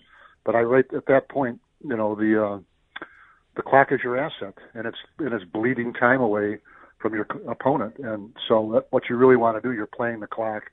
But 0.44 0.54
I 0.54 0.60
right 0.60 0.84
at 0.94 1.06
that 1.06 1.28
point, 1.28 1.60
you 1.82 1.96
know, 1.96 2.14
the 2.14 2.44
uh, 2.44 2.58
the 3.56 3.62
clock 3.62 3.92
is 3.92 4.00
your 4.02 4.18
asset, 4.18 4.54
and 4.74 4.86
it's 4.86 4.98
and 5.18 5.32
it's 5.32 5.44
bleeding 5.44 5.92
time 5.92 6.20
away 6.20 6.58
from 6.98 7.14
your 7.14 7.26
opponent. 7.48 7.94
And 7.98 8.34
so 8.48 8.84
what 8.90 9.04
you 9.08 9.16
really 9.16 9.36
want 9.36 9.60
to 9.60 9.66
do, 9.66 9.74
you're 9.74 9.86
playing 9.86 10.20
the 10.20 10.26
clock, 10.26 10.64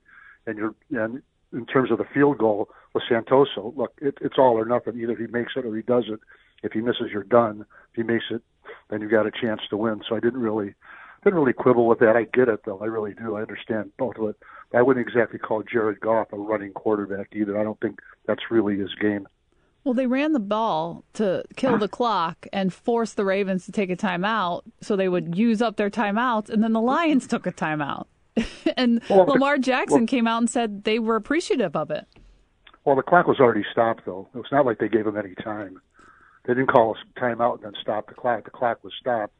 and 0.46 0.56
you're 0.56 0.74
and 0.90 1.22
in 1.52 1.66
terms 1.66 1.90
of 1.90 1.98
the 1.98 2.04
field 2.12 2.38
goal 2.38 2.68
with 2.94 3.04
Santoso, 3.10 3.76
look, 3.76 3.92
it, 4.00 4.18
it's 4.20 4.38
all 4.38 4.58
or 4.58 4.64
nothing. 4.64 4.98
Either 5.00 5.16
he 5.16 5.26
makes 5.26 5.52
it 5.56 5.64
or 5.64 5.74
he 5.74 5.82
does 5.82 6.04
it. 6.08 6.20
If 6.62 6.72
he 6.72 6.80
misses, 6.80 7.10
you're 7.12 7.24
done. 7.24 7.64
If 7.92 7.96
he 7.96 8.02
makes 8.02 8.26
it, 8.30 8.42
then 8.90 9.00
you 9.00 9.08
got 9.08 9.26
a 9.26 9.30
chance 9.30 9.60
to 9.70 9.76
win. 9.76 10.02
So 10.08 10.16
I 10.16 10.20
didn't 10.20 10.40
really 10.40 10.74
didn't 11.24 11.38
really 11.38 11.52
quibble 11.52 11.86
with 11.86 11.98
that. 11.98 12.16
I 12.16 12.24
get 12.24 12.48
it 12.48 12.60
though. 12.64 12.78
I 12.78 12.86
really 12.86 13.14
do. 13.14 13.36
I 13.36 13.42
understand 13.42 13.92
both 13.98 14.16
of 14.16 14.28
it. 14.30 14.36
I 14.74 14.82
wouldn't 14.82 15.06
exactly 15.06 15.38
call 15.38 15.62
Jared 15.62 16.00
Goff 16.00 16.32
a 16.32 16.36
running 16.36 16.72
quarterback 16.72 17.28
either. 17.32 17.58
I 17.58 17.64
don't 17.64 17.80
think 17.80 18.00
that's 18.26 18.50
really 18.50 18.76
his 18.78 18.94
game. 19.00 19.26
Well, 19.84 19.94
they 19.94 20.06
ran 20.06 20.32
the 20.32 20.40
ball 20.40 21.04
to 21.14 21.44
kill 21.56 21.78
the 21.78 21.88
clock 21.98 22.46
and 22.52 22.72
force 22.72 23.14
the 23.14 23.24
Ravens 23.24 23.64
to 23.66 23.72
take 23.72 23.90
a 23.90 23.96
timeout 23.96 24.62
so 24.80 24.96
they 24.96 25.08
would 25.08 25.36
use 25.36 25.62
up 25.62 25.76
their 25.76 25.90
timeouts, 25.90 26.50
and 26.50 26.62
then 26.62 26.72
the 26.72 26.80
Lions 26.80 27.26
took 27.26 27.46
a 27.46 27.52
timeout. 27.52 28.06
and 28.76 29.00
well, 29.08 29.26
Lamar 29.26 29.58
Jackson 29.58 30.00
well, 30.00 30.06
came 30.06 30.26
out 30.26 30.38
and 30.38 30.50
said 30.50 30.84
they 30.84 30.98
were 30.98 31.16
appreciative 31.16 31.76
of 31.76 31.90
it. 31.90 32.06
Well, 32.84 32.96
the 32.96 33.02
clock 33.02 33.26
was 33.26 33.38
already 33.40 33.64
stopped, 33.70 34.06
though. 34.06 34.28
It 34.34 34.38
was 34.38 34.46
not 34.50 34.64
like 34.64 34.78
they 34.78 34.88
gave 34.88 35.06
him 35.06 35.16
any 35.16 35.34
time. 35.34 35.80
They 36.46 36.54
didn't 36.54 36.68
call 36.68 36.96
a 36.96 37.20
timeout 37.20 37.56
and 37.56 37.64
then 37.64 37.72
stop 37.80 38.08
the 38.08 38.14
clock. 38.14 38.44
The 38.44 38.50
clock 38.50 38.82
was 38.82 38.94
stopped. 38.98 39.34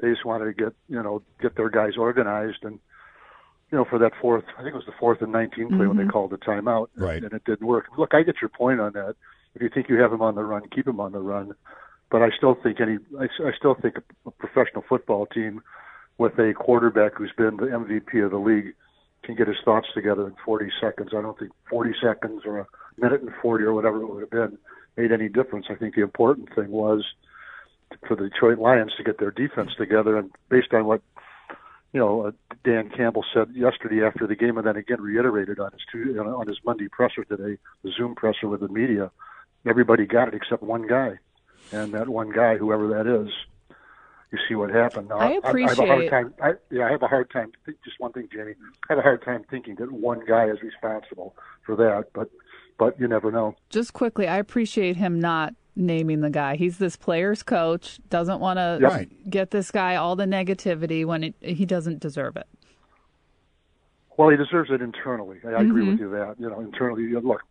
They 0.00 0.10
just 0.10 0.24
wanted 0.24 0.46
to 0.46 0.52
get 0.52 0.74
you 0.88 1.00
know 1.02 1.22
get 1.40 1.56
their 1.56 1.70
guys 1.70 1.96
organized 1.96 2.64
and 2.64 2.80
you 3.70 3.78
know 3.78 3.84
for 3.84 3.98
that 4.00 4.12
fourth 4.20 4.44
I 4.58 4.62
think 4.62 4.74
it 4.74 4.76
was 4.76 4.86
the 4.86 4.92
fourth 4.98 5.22
and 5.22 5.30
19 5.30 5.68
play 5.68 5.76
mm-hmm. 5.76 5.88
when 5.88 5.96
they 5.96 6.02
mm-hmm. 6.02 6.10
called 6.10 6.30
the 6.30 6.38
timeout 6.38 6.88
right. 6.96 7.22
and 7.22 7.32
it 7.32 7.44
didn't 7.44 7.66
work. 7.66 7.86
Look, 7.96 8.14
I 8.14 8.22
get 8.22 8.40
your 8.40 8.48
point 8.48 8.80
on 8.80 8.92
that. 8.94 9.14
If 9.54 9.62
you 9.62 9.68
think 9.68 9.88
you 9.88 10.00
have 10.00 10.12
him 10.12 10.22
on 10.22 10.34
the 10.34 10.42
run, 10.42 10.62
keep 10.74 10.88
him 10.88 11.00
on 11.00 11.12
the 11.12 11.20
run. 11.20 11.54
But 12.10 12.22
I 12.22 12.30
still 12.36 12.56
think 12.60 12.80
any 12.80 12.98
I, 13.18 13.24
I 13.24 13.52
still 13.56 13.76
think 13.80 13.96
a 14.26 14.30
professional 14.32 14.82
football 14.88 15.26
team 15.26 15.62
with 16.20 16.38
a 16.38 16.52
quarterback 16.52 17.14
who's 17.14 17.32
been 17.32 17.56
the 17.56 17.64
MVP 17.64 18.22
of 18.22 18.30
the 18.30 18.36
league 18.36 18.74
can 19.24 19.34
get 19.36 19.48
his 19.48 19.56
thoughts 19.64 19.88
together 19.94 20.26
in 20.26 20.34
40 20.44 20.70
seconds. 20.78 21.12
I 21.16 21.22
don't 21.22 21.38
think 21.38 21.50
40 21.70 21.94
seconds 22.00 22.42
or 22.44 22.58
a 22.58 22.66
minute 22.98 23.22
and 23.22 23.32
40 23.40 23.64
or 23.64 23.72
whatever 23.72 24.02
it 24.02 24.06
would 24.06 24.20
have 24.20 24.30
been 24.30 24.58
made 24.98 25.12
any 25.12 25.30
difference. 25.30 25.66
I 25.70 25.76
think 25.76 25.94
the 25.94 26.02
important 26.02 26.54
thing 26.54 26.70
was 26.70 27.06
for 28.06 28.16
the 28.16 28.28
Detroit 28.28 28.58
Lions 28.58 28.92
to 28.98 29.02
get 29.02 29.18
their 29.18 29.30
defense 29.30 29.70
together. 29.78 30.18
And 30.18 30.30
based 30.50 30.74
on 30.74 30.84
what 30.84 31.00
you 31.94 32.00
know 32.00 32.26
uh, 32.26 32.32
Dan 32.64 32.90
Campbell 32.94 33.24
said 33.32 33.48
yesterday 33.54 34.04
after 34.04 34.26
the 34.26 34.36
game, 34.36 34.58
and 34.58 34.66
then 34.66 34.76
again 34.76 35.00
reiterated 35.00 35.58
on 35.58 35.72
his 35.72 35.80
two, 35.90 36.18
on 36.20 36.46
his 36.46 36.58
Monday 36.66 36.88
presser 36.88 37.24
today, 37.24 37.56
the 37.82 37.92
Zoom 37.96 38.14
presser 38.14 38.46
with 38.46 38.60
the 38.60 38.68
media, 38.68 39.10
everybody 39.66 40.04
got 40.04 40.28
it 40.28 40.34
except 40.34 40.62
one 40.62 40.86
guy, 40.86 41.18
and 41.72 41.94
that 41.94 42.10
one 42.10 42.30
guy, 42.30 42.58
whoever 42.58 42.88
that 42.88 43.06
is, 43.06 43.32
you 44.32 44.38
see 44.48 44.54
what 44.54 44.70
happened. 44.70 45.08
Now, 45.08 45.16
I 45.16 45.32
appreciate. 45.32 45.78
I, 45.78 45.94
I 45.94 46.02
have 46.02 46.02
a 46.02 46.08
hard 46.08 46.10
time. 46.10 46.34
I, 46.40 46.52
yeah, 46.74 46.86
I 46.86 46.90
have 46.92 47.02
a 47.02 47.08
hard 47.08 47.30
time. 47.30 47.52
Just 47.84 47.98
one 47.98 48.12
thing, 48.12 48.28
Jamie. 48.32 48.54
I 48.88 48.92
have 48.92 48.98
a 48.98 49.02
hard 49.02 49.24
time 49.24 49.44
thinking 49.50 49.74
that 49.76 49.90
one 49.90 50.24
guy 50.26 50.48
is 50.48 50.62
responsible 50.62 51.34
for 51.64 51.74
that, 51.76 52.06
but 52.14 52.30
but 52.78 52.98
you 52.98 53.08
never 53.08 53.32
know. 53.32 53.56
Just 53.70 53.92
quickly, 53.92 54.28
I 54.28 54.36
appreciate 54.38 54.96
him 54.96 55.20
not 55.20 55.54
naming 55.74 56.20
the 56.20 56.30
guy. 56.30 56.56
He's 56.56 56.78
this 56.78 56.96
player's 56.96 57.42
coach. 57.42 57.98
Doesn't 58.08 58.40
want 58.40 58.58
to 58.58 58.78
yep. 58.80 59.08
get 59.28 59.50
this 59.50 59.70
guy 59.70 59.96
all 59.96 60.16
the 60.16 60.26
negativity 60.26 61.04
when 61.04 61.24
it, 61.24 61.34
he 61.40 61.66
doesn't 61.66 62.00
deserve 62.00 62.36
it. 62.36 62.46
Well, 64.16 64.28
he 64.28 64.36
deserves 64.36 64.70
it 64.70 64.82
internally. 64.82 65.38
I, 65.42 65.48
mm-hmm. 65.48 65.70
agree 65.70 65.88
with 65.88 65.98
you 65.98 66.10
that 66.10 66.36
you 66.38 66.48
know 66.48 66.60
internally. 66.60 67.02
You 67.02 67.14
know, 67.14 67.20
look, 67.20 67.42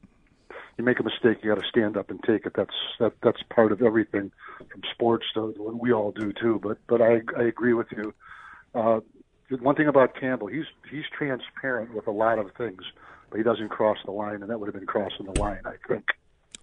you 0.80 0.86
make 0.86 1.00
a 1.00 1.04
mistake, 1.04 1.44
you 1.44 1.54
got 1.54 1.62
to 1.62 1.68
stand 1.68 1.98
up 1.98 2.10
and 2.10 2.24
take 2.24 2.46
it. 2.46 2.54
That's 2.56 2.74
that 3.00 3.14
that's 3.22 3.44
part 3.54 3.72
of 3.72 3.82
everything 3.82 4.32
from 4.58 4.82
sports 4.94 5.26
to 5.34 5.54
what 5.58 5.80
we 5.80 5.92
all 5.92 6.12
do 6.12 6.34
too. 6.34 6.60
But 6.64 6.80
but 6.88 7.02
I 7.02 7.22
I 7.38 7.44
agree 7.44 7.74
with 7.74 7.88
you. 7.92 8.14
Uh, 8.74 9.02
one 9.60 9.76
thing 9.76 9.88
about 9.88 10.16
Campbell, 10.20 10.48
he's 10.48 10.66
he's 10.90 11.04
transparent 11.16 11.94
with 11.94 12.08
a 12.08 12.12
lot 12.12 12.40
of 12.40 12.52
things, 12.58 12.82
but 13.30 13.38
he 13.38 13.44
doesn't 13.44 13.70
cross 13.70 13.98
the 14.06 14.12
line, 14.12 14.42
and 14.42 14.50
that 14.50 14.60
would 14.60 14.68
have 14.68 14.76
been 14.76 14.88
crossing 14.88 15.26
the 15.26 15.40
line, 15.40 15.62
I 15.66 15.76
think. 15.88 16.06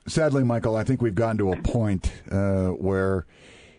Sadly, 0.09 0.45
Michael, 0.45 0.77
I 0.77 0.85
think 0.85 1.03
we've 1.03 1.15
gotten 1.15 1.39
to 1.39 1.53
a 1.53 1.61
point 1.61 2.13
uh, 2.31 2.69
where 2.69 3.27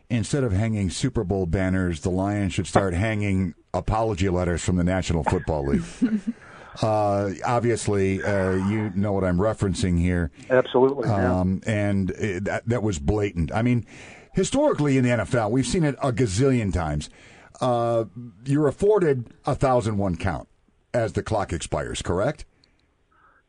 instead 0.09 0.43
of 0.43 0.51
hanging 0.51 0.89
Super 0.89 1.23
Bowl 1.23 1.45
banners, 1.45 2.01
the 2.01 2.11
Lions 2.11 2.53
should 2.53 2.67
start 2.67 2.93
hanging 2.93 3.55
apology 3.73 4.29
letters 4.29 4.61
from 4.61 4.75
the 4.75 4.83
National 4.83 5.23
Football 5.23 5.67
League. 5.67 5.83
Uh, 6.81 7.31
obviously, 7.45 8.23
uh, 8.23 8.51
you 8.69 8.91
know 8.95 9.11
what 9.13 9.23
I'm 9.23 9.37
referencing 9.37 9.99
here. 9.99 10.31
Absolutely. 10.49 11.09
Um, 11.09 11.61
yeah. 11.65 11.73
And 11.73 12.11
it, 12.11 12.43
that, 12.45 12.67
that 12.67 12.83
was 12.83 12.99
blatant. 12.99 13.51
I 13.51 13.61
mean, 13.61 13.85
historically 14.33 14.97
in 14.97 15.03
the 15.03 15.09
NFL, 15.09 15.51
we've 15.51 15.65
seen 15.65 15.83
it 15.83 15.95
a 16.01 16.11
gazillion 16.11 16.71
times. 16.71 17.09
Uh, 17.59 18.05
you're 18.45 18.67
afforded 18.67 19.33
a 19.45 19.55
thousand 19.55 19.97
one 19.97 20.15
count 20.15 20.47
as 20.93 21.13
the 21.13 21.23
clock 21.23 21.51
expires, 21.51 22.01
correct? 22.01 22.45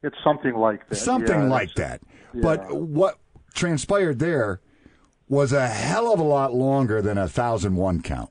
It's 0.02 0.16
something 0.24 0.54
like 0.54 0.88
that. 0.88 0.96
Something 0.96 1.42
yeah, 1.42 1.48
like 1.48 1.74
that. 1.74 2.00
Yeah. 2.32 2.40
But 2.42 2.72
what 2.72 3.18
transpired 3.54 4.18
there 4.18 4.60
was 5.28 5.52
a 5.52 5.68
hell 5.68 6.12
of 6.12 6.20
a 6.20 6.24
lot 6.24 6.54
longer 6.54 7.02
than 7.02 7.18
a 7.18 7.28
thousand 7.28 7.76
one 7.76 8.00
count. 8.00 8.30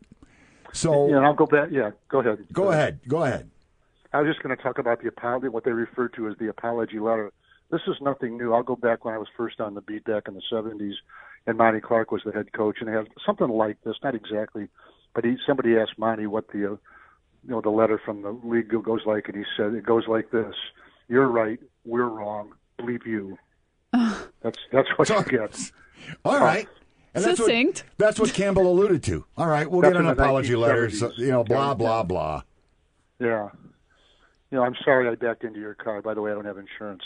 So 0.74 1.10
yeah, 1.10 1.20
I'll 1.20 1.34
go 1.34 1.46
back. 1.46 1.70
Yeah, 1.72 1.92
go 2.10 2.20
ahead. 2.20 2.38
Go, 2.52 2.64
go 2.64 2.70
ahead. 2.72 2.80
ahead. 2.80 3.00
Go 3.08 3.24
ahead. 3.24 3.50
I 4.13 4.22
was 4.22 4.30
just 4.30 4.43
going 4.43 4.56
to 4.56 4.62
talk 4.62 4.78
about 4.78 5.02
the 5.02 5.08
apology, 5.10 5.50
what 5.50 5.63
they 5.63 5.72
refer 5.72 6.08
to 6.10 6.28
as 6.28 6.36
the 6.39 6.50
apology 6.50 7.00
letter. 7.00 7.32
This 7.72 7.82
is 7.88 7.96
nothing 8.02 8.38
new. 8.38 8.54
I'll 8.54 8.63
go 8.63 8.76
back 8.76 9.04
when 9.04 9.13
I 9.13 9.17
was 9.17 9.28
first 9.36 9.60
on 9.60 9.74
the 9.74 9.82
beat 9.82 10.06
back 10.06 10.28
in 10.28 10.34
the 10.34 10.41
70s, 10.52 10.93
and 11.46 11.58
Monty 11.58 11.82
Clark 11.82 12.12
was 12.12 12.22
the 12.26 12.32
head 12.32 12.54
coach, 12.54 12.78
and 12.80 12.88
they 12.88 12.93
had 12.93 13.08
something 13.26 13.50
like 13.50 13.78
this, 13.84 13.96
not 14.04 14.15
exactly, 14.15 14.70
but 15.13 15.26
he 15.26 15.36
somebody 15.46 15.78
asked 15.78 15.98
Monty 15.98 16.28
what 16.28 16.48
the, 16.50 16.65
uh, 16.65 16.78
you 17.43 17.50
know, 17.50 17.62
the 17.62 17.70
letter 17.70 18.00
from 18.04 18.22
the 18.22 18.32
league 18.43 18.70
goes 18.70 19.02
like, 19.06 19.28
and 19.28 19.38
he 19.38 19.43
said 19.58 19.74
it 19.74 19.86
goes 19.86 20.08
like 20.08 20.32
this: 20.32 20.54
"You're 21.08 21.28
right, 21.28 21.60
we're 21.86 22.06
wrong, 22.06 22.54
bleep 22.80 23.06
you." 23.06 23.38
that's 24.41 24.60
that's 24.72 24.89
what 24.96 25.10
you 25.10 25.24
get. 25.24 25.72
All 26.26 26.39
right. 26.39 26.67
And 27.13 27.24
that's 27.24 27.38
Succinct. 27.38 27.80
What, 27.80 27.98
that's 27.98 28.20
what 28.20 28.34
Campbell 28.34 28.70
alluded 28.70 29.02
to. 29.04 29.26
All 29.38 29.48
right, 29.48 29.70
we'll 29.70 29.82
that's 29.82 29.93
get 29.93 30.02
an 30.02 30.08
apology 30.08 30.56
letter. 30.56 30.89
So, 30.91 31.12
you 31.15 31.32
know, 31.32 31.43
blah 31.43 31.74
blah 31.74 32.04
blah. 32.04 32.43
Yeah, 33.20 33.50
you 34.52 34.58
know, 34.58 34.64
I'm 34.64 34.76
sorry 34.84 35.10
I 35.10 35.16
backed 35.16 35.44
into 35.44 35.60
your 35.60 35.76
car. 35.76 36.02
By 36.02 36.14
the 36.14 36.22
way, 36.22 36.32
I 36.32 36.36
don't 36.36 36.46
have 36.46 36.58
insurance. 36.58 37.04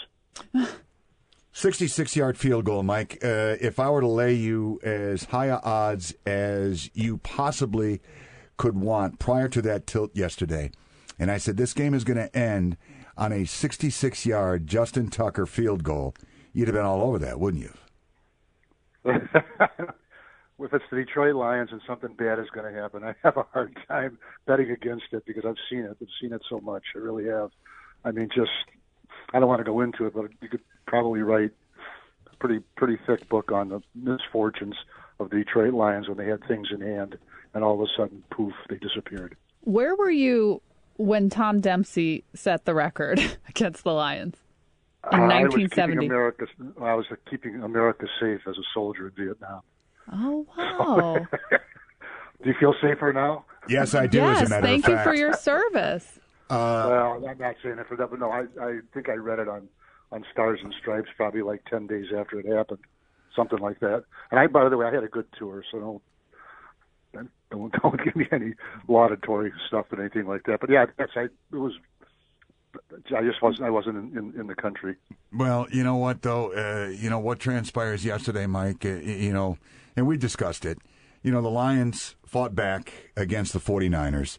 66 1.53 2.15
yard 2.15 2.37
field 2.37 2.65
goal, 2.65 2.83
Mike. 2.83 3.17
Uh, 3.23 3.57
if 3.59 3.79
I 3.79 3.89
were 3.89 4.01
to 4.01 4.07
lay 4.07 4.33
you 4.33 4.79
as 4.83 5.25
high 5.25 5.49
odds 5.49 6.13
as 6.25 6.89
you 6.93 7.17
possibly 7.17 8.01
could 8.57 8.75
want 8.75 9.19
prior 9.19 9.47
to 9.49 9.61
that 9.63 9.87
tilt 9.87 10.11
yesterday, 10.15 10.71
and 11.19 11.29
I 11.31 11.37
said 11.37 11.57
this 11.57 11.73
game 11.73 11.93
is 11.93 12.03
going 12.03 12.17
to 12.17 12.35
end 12.35 12.77
on 13.17 13.31
a 13.31 13.45
66 13.45 14.25
yard 14.25 14.67
Justin 14.67 15.09
Tucker 15.09 15.45
field 15.45 15.83
goal, 15.83 16.15
you'd 16.53 16.67
have 16.67 16.75
been 16.75 16.85
all 16.85 17.01
over 17.01 17.19
that, 17.19 17.39
wouldn't 17.39 17.63
you? 17.63 17.73
if 20.63 20.73
it's 20.73 20.85
the 20.89 20.97
Detroit 20.97 21.35
Lions 21.35 21.69
and 21.71 21.81
something 21.87 22.13
bad 22.13 22.39
is 22.39 22.49
going 22.53 22.71
to 22.71 22.79
happen, 22.79 23.03
I 23.03 23.15
have 23.23 23.37
a 23.37 23.43
hard 23.51 23.77
time 23.87 24.17
betting 24.45 24.71
against 24.71 25.05
it 25.11 25.25
because 25.25 25.43
I've 25.45 25.55
seen 25.69 25.79
it. 25.79 25.97
I've 26.01 26.07
seen 26.21 26.33
it 26.33 26.41
so 26.49 26.59
much. 26.59 26.83
I 26.95 26.99
really 26.99 27.25
have. 27.25 27.51
I 28.03 28.11
mean, 28.11 28.29
just 28.33 28.51
I 29.33 29.39
don't 29.39 29.47
want 29.47 29.59
to 29.59 29.65
go 29.65 29.81
into 29.81 30.05
it, 30.05 30.13
but 30.13 30.29
you 30.41 30.49
could 30.49 30.61
probably 30.85 31.21
write 31.21 31.51
a 32.31 32.35
pretty 32.37 32.63
pretty 32.75 32.97
thick 33.05 33.27
book 33.29 33.51
on 33.51 33.69
the 33.69 33.81
misfortunes 33.95 34.75
of 35.19 35.29
the 35.29 35.37
Detroit 35.37 35.73
Lions 35.73 36.07
when 36.07 36.17
they 36.17 36.27
had 36.27 36.45
things 36.47 36.69
in 36.71 36.81
hand, 36.81 37.17
and 37.53 37.63
all 37.63 37.75
of 37.75 37.81
a 37.81 37.91
sudden, 37.95 38.23
poof, 38.31 38.53
they 38.69 38.77
disappeared. 38.77 39.35
Where 39.61 39.95
were 39.95 40.09
you 40.09 40.61
when 40.97 41.29
Tom 41.29 41.61
Dempsey 41.61 42.23
set 42.33 42.65
the 42.65 42.73
record 42.73 43.19
against 43.49 43.83
the 43.83 43.93
Lions? 43.93 44.35
In 45.11 45.19
uh, 45.19 45.27
1970. 45.27 45.93
I 45.93 45.99
was, 45.99 46.05
America, 46.05 46.45
I 46.79 46.93
was 46.93 47.05
keeping 47.29 47.63
America 47.63 48.05
safe 48.19 48.41
as 48.47 48.55
a 48.55 48.63
soldier 48.73 49.07
in 49.07 49.25
Vietnam. 49.25 49.61
Oh 50.11 50.45
wow! 50.57 51.27
do 52.43 52.49
you 52.49 52.55
feel 52.59 52.73
safer 52.81 53.11
now? 53.13 53.45
Yes, 53.67 53.93
I 53.93 54.07
do. 54.07 54.17
Yes, 54.17 54.41
as 54.41 54.47
a 54.47 54.49
matter 54.49 54.67
thank 54.67 54.87
of 54.87 54.91
you 54.91 55.03
for 55.03 55.13
your 55.13 55.33
service. 55.33 56.19
Uh, 56.49 56.85
well, 56.89 57.25
I'm 57.29 57.37
not 57.37 57.55
saying 57.63 57.79
it 57.79 57.87
for 57.87 57.95
that, 57.97 58.09
but 58.09 58.19
no, 58.19 58.31
I 58.31 58.45
I 58.61 58.79
think 58.93 59.09
I 59.09 59.13
read 59.13 59.39
it 59.39 59.47
on 59.47 59.67
on 60.11 60.25
Stars 60.31 60.59
and 60.63 60.73
Stripes 60.79 61.09
probably 61.15 61.41
like 61.41 61.63
ten 61.65 61.87
days 61.87 62.07
after 62.15 62.39
it 62.39 62.45
happened, 62.45 62.79
something 63.35 63.59
like 63.59 63.79
that. 63.79 64.03
And 64.31 64.39
I, 64.39 64.47
by 64.47 64.67
the 64.67 64.77
way, 64.77 64.85
I 64.85 64.93
had 64.93 65.03
a 65.03 65.07
good 65.07 65.27
tour, 65.37 65.63
so 65.71 66.01
don't 67.13 67.31
don't, 67.51 67.73
don't 67.81 68.03
give 68.03 68.15
me 68.15 68.27
any 68.31 68.53
laudatory 68.87 69.53
stuff 69.67 69.85
or 69.91 70.01
anything 70.01 70.27
like 70.27 70.43
that. 70.43 70.59
But 70.59 70.69
yeah, 70.69 70.85
that's 70.97 71.11
I. 71.15 71.23
It 71.23 71.31
was 71.51 71.73
I 73.15 73.21
just 73.23 73.41
wasn't. 73.41 73.65
I 73.65 73.69
wasn't 73.69 73.97
in, 73.97 74.17
in, 74.17 74.41
in, 74.41 74.47
the 74.47 74.55
country. 74.55 74.95
Well, 75.33 75.67
you 75.71 75.83
know 75.83 75.97
what 75.97 76.21
though. 76.21 76.53
Uh, 76.53 76.89
you 76.89 77.09
know 77.09 77.19
what 77.19 77.39
transpires 77.39 78.05
yesterday, 78.05 78.47
Mike. 78.47 78.85
Uh, 78.85 78.89
you 78.89 79.33
know, 79.33 79.57
and 79.95 80.07
we 80.07 80.17
discussed 80.17 80.65
it. 80.65 80.77
You 81.23 81.31
know, 81.31 81.41
the 81.41 81.49
Lions 81.49 82.15
fought 82.25 82.55
back 82.55 83.11
against 83.15 83.53
the 83.53 83.59
49ers. 83.59 84.37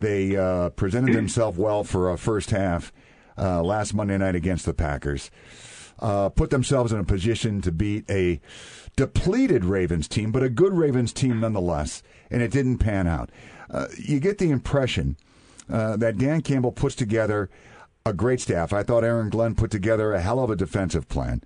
They 0.00 0.36
uh, 0.36 0.70
presented 0.70 1.14
themselves 1.14 1.58
well 1.58 1.84
for 1.84 2.10
a 2.10 2.18
first 2.18 2.50
half 2.50 2.92
uh, 3.36 3.62
last 3.62 3.94
Monday 3.94 4.18
night 4.18 4.34
against 4.34 4.66
the 4.66 4.74
Packers. 4.74 5.30
Uh, 5.98 6.28
put 6.28 6.50
themselves 6.50 6.92
in 6.92 6.98
a 7.00 7.04
position 7.04 7.60
to 7.60 7.72
beat 7.72 8.08
a 8.08 8.40
depleted 8.96 9.64
Ravens 9.64 10.06
team, 10.06 10.30
but 10.30 10.42
a 10.42 10.48
good 10.48 10.72
Ravens 10.72 11.12
team 11.12 11.40
nonetheless, 11.40 12.02
and 12.30 12.42
it 12.42 12.52
didn't 12.52 12.78
pan 12.78 13.08
out. 13.08 13.30
Uh, 13.70 13.86
you 13.96 14.20
get 14.20 14.38
the 14.38 14.50
impression 14.50 15.16
uh, 15.68 15.96
that 15.96 16.18
Dan 16.18 16.40
Campbell 16.42 16.72
puts 16.72 16.94
together 16.94 17.50
a 18.06 18.12
great 18.12 18.40
staff. 18.40 18.72
I 18.72 18.82
thought 18.82 19.04
Aaron 19.04 19.28
Glenn 19.28 19.54
put 19.54 19.70
together 19.70 20.12
a 20.12 20.20
hell 20.20 20.40
of 20.40 20.50
a 20.50 20.56
defensive 20.56 21.08
plan. 21.08 21.42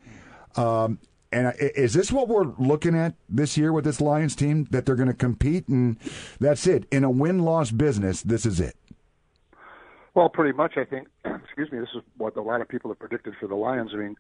Um, 0.55 0.99
And 1.33 1.55
is 1.59 1.95
this 1.95 2.13
what 2.13 2.29
we're 2.29 2.53
looking 2.59 2.95
at 2.95 3.15
this 3.29 3.57
year 3.57 3.73
with 3.73 3.85
this 3.85 4.01
Lions 4.01 4.37
team? 4.37 4.67
That 4.71 4.85
they're 4.85 4.97
going 4.97 5.09
to 5.09 5.15
compete, 5.15 5.67
and 5.69 5.99
that's 6.39 6.67
it. 6.67 6.87
In 6.91 7.05
a 7.05 7.11
win-loss 7.11 7.71
business, 7.71 8.23
this 8.23 8.45
is 8.45 8.61
it. 8.61 8.77
Well, 10.15 10.29
pretty 10.29 10.55
much, 10.55 10.75
I 10.77 10.85
think. 10.85 11.09
excuse 11.25 11.73
me. 11.73 11.79
This 11.79 11.89
is 11.95 12.03
what 12.19 12.37
a 12.37 12.43
lot 12.43 12.61
of 12.61 12.69
people 12.69 12.91
have 12.91 12.99
predicted 12.99 13.35
for 13.41 13.47
the 13.47 13.55
Lions. 13.55 13.93
I 13.95 13.97
mean, 13.97 14.17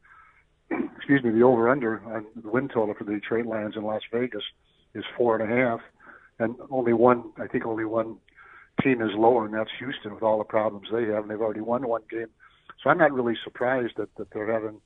excuse 0.96 1.22
me, 1.22 1.30
the 1.30 1.42
over/under 1.42 2.02
on 2.06 2.26
the 2.42 2.48
win 2.48 2.68
total 2.68 2.94
for 2.94 3.04
the 3.04 3.12
Detroit 3.12 3.46
Lions 3.46 3.76
in 3.76 3.84
Las 3.84 4.02
Vegas 4.10 4.42
is 4.94 5.04
four 5.16 5.38
and 5.38 5.50
a 5.50 5.54
half, 5.54 5.80
and 6.38 6.56
only 6.70 6.94
one. 6.94 7.24
I 7.38 7.46
think 7.46 7.66
only 7.66 7.84
one 7.84 8.16
team 8.82 9.02
is 9.02 9.10
lower, 9.14 9.44
and 9.44 9.54
that's 9.54 9.70
Houston 9.78 10.14
with 10.14 10.22
all 10.22 10.38
the 10.38 10.44
problems 10.44 10.88
they 10.90 11.04
have, 11.04 11.24
and 11.24 11.30
they've 11.30 11.40
already 11.40 11.60
won 11.60 11.86
one 11.86 12.02
game. 12.10 12.28
So 12.82 12.88
I'm 12.88 12.98
not 12.98 13.12
really 13.12 13.36
surprised 13.44 13.94
that 13.98 14.14
that 14.16 14.30
they're 14.32 14.50
having 14.50 14.80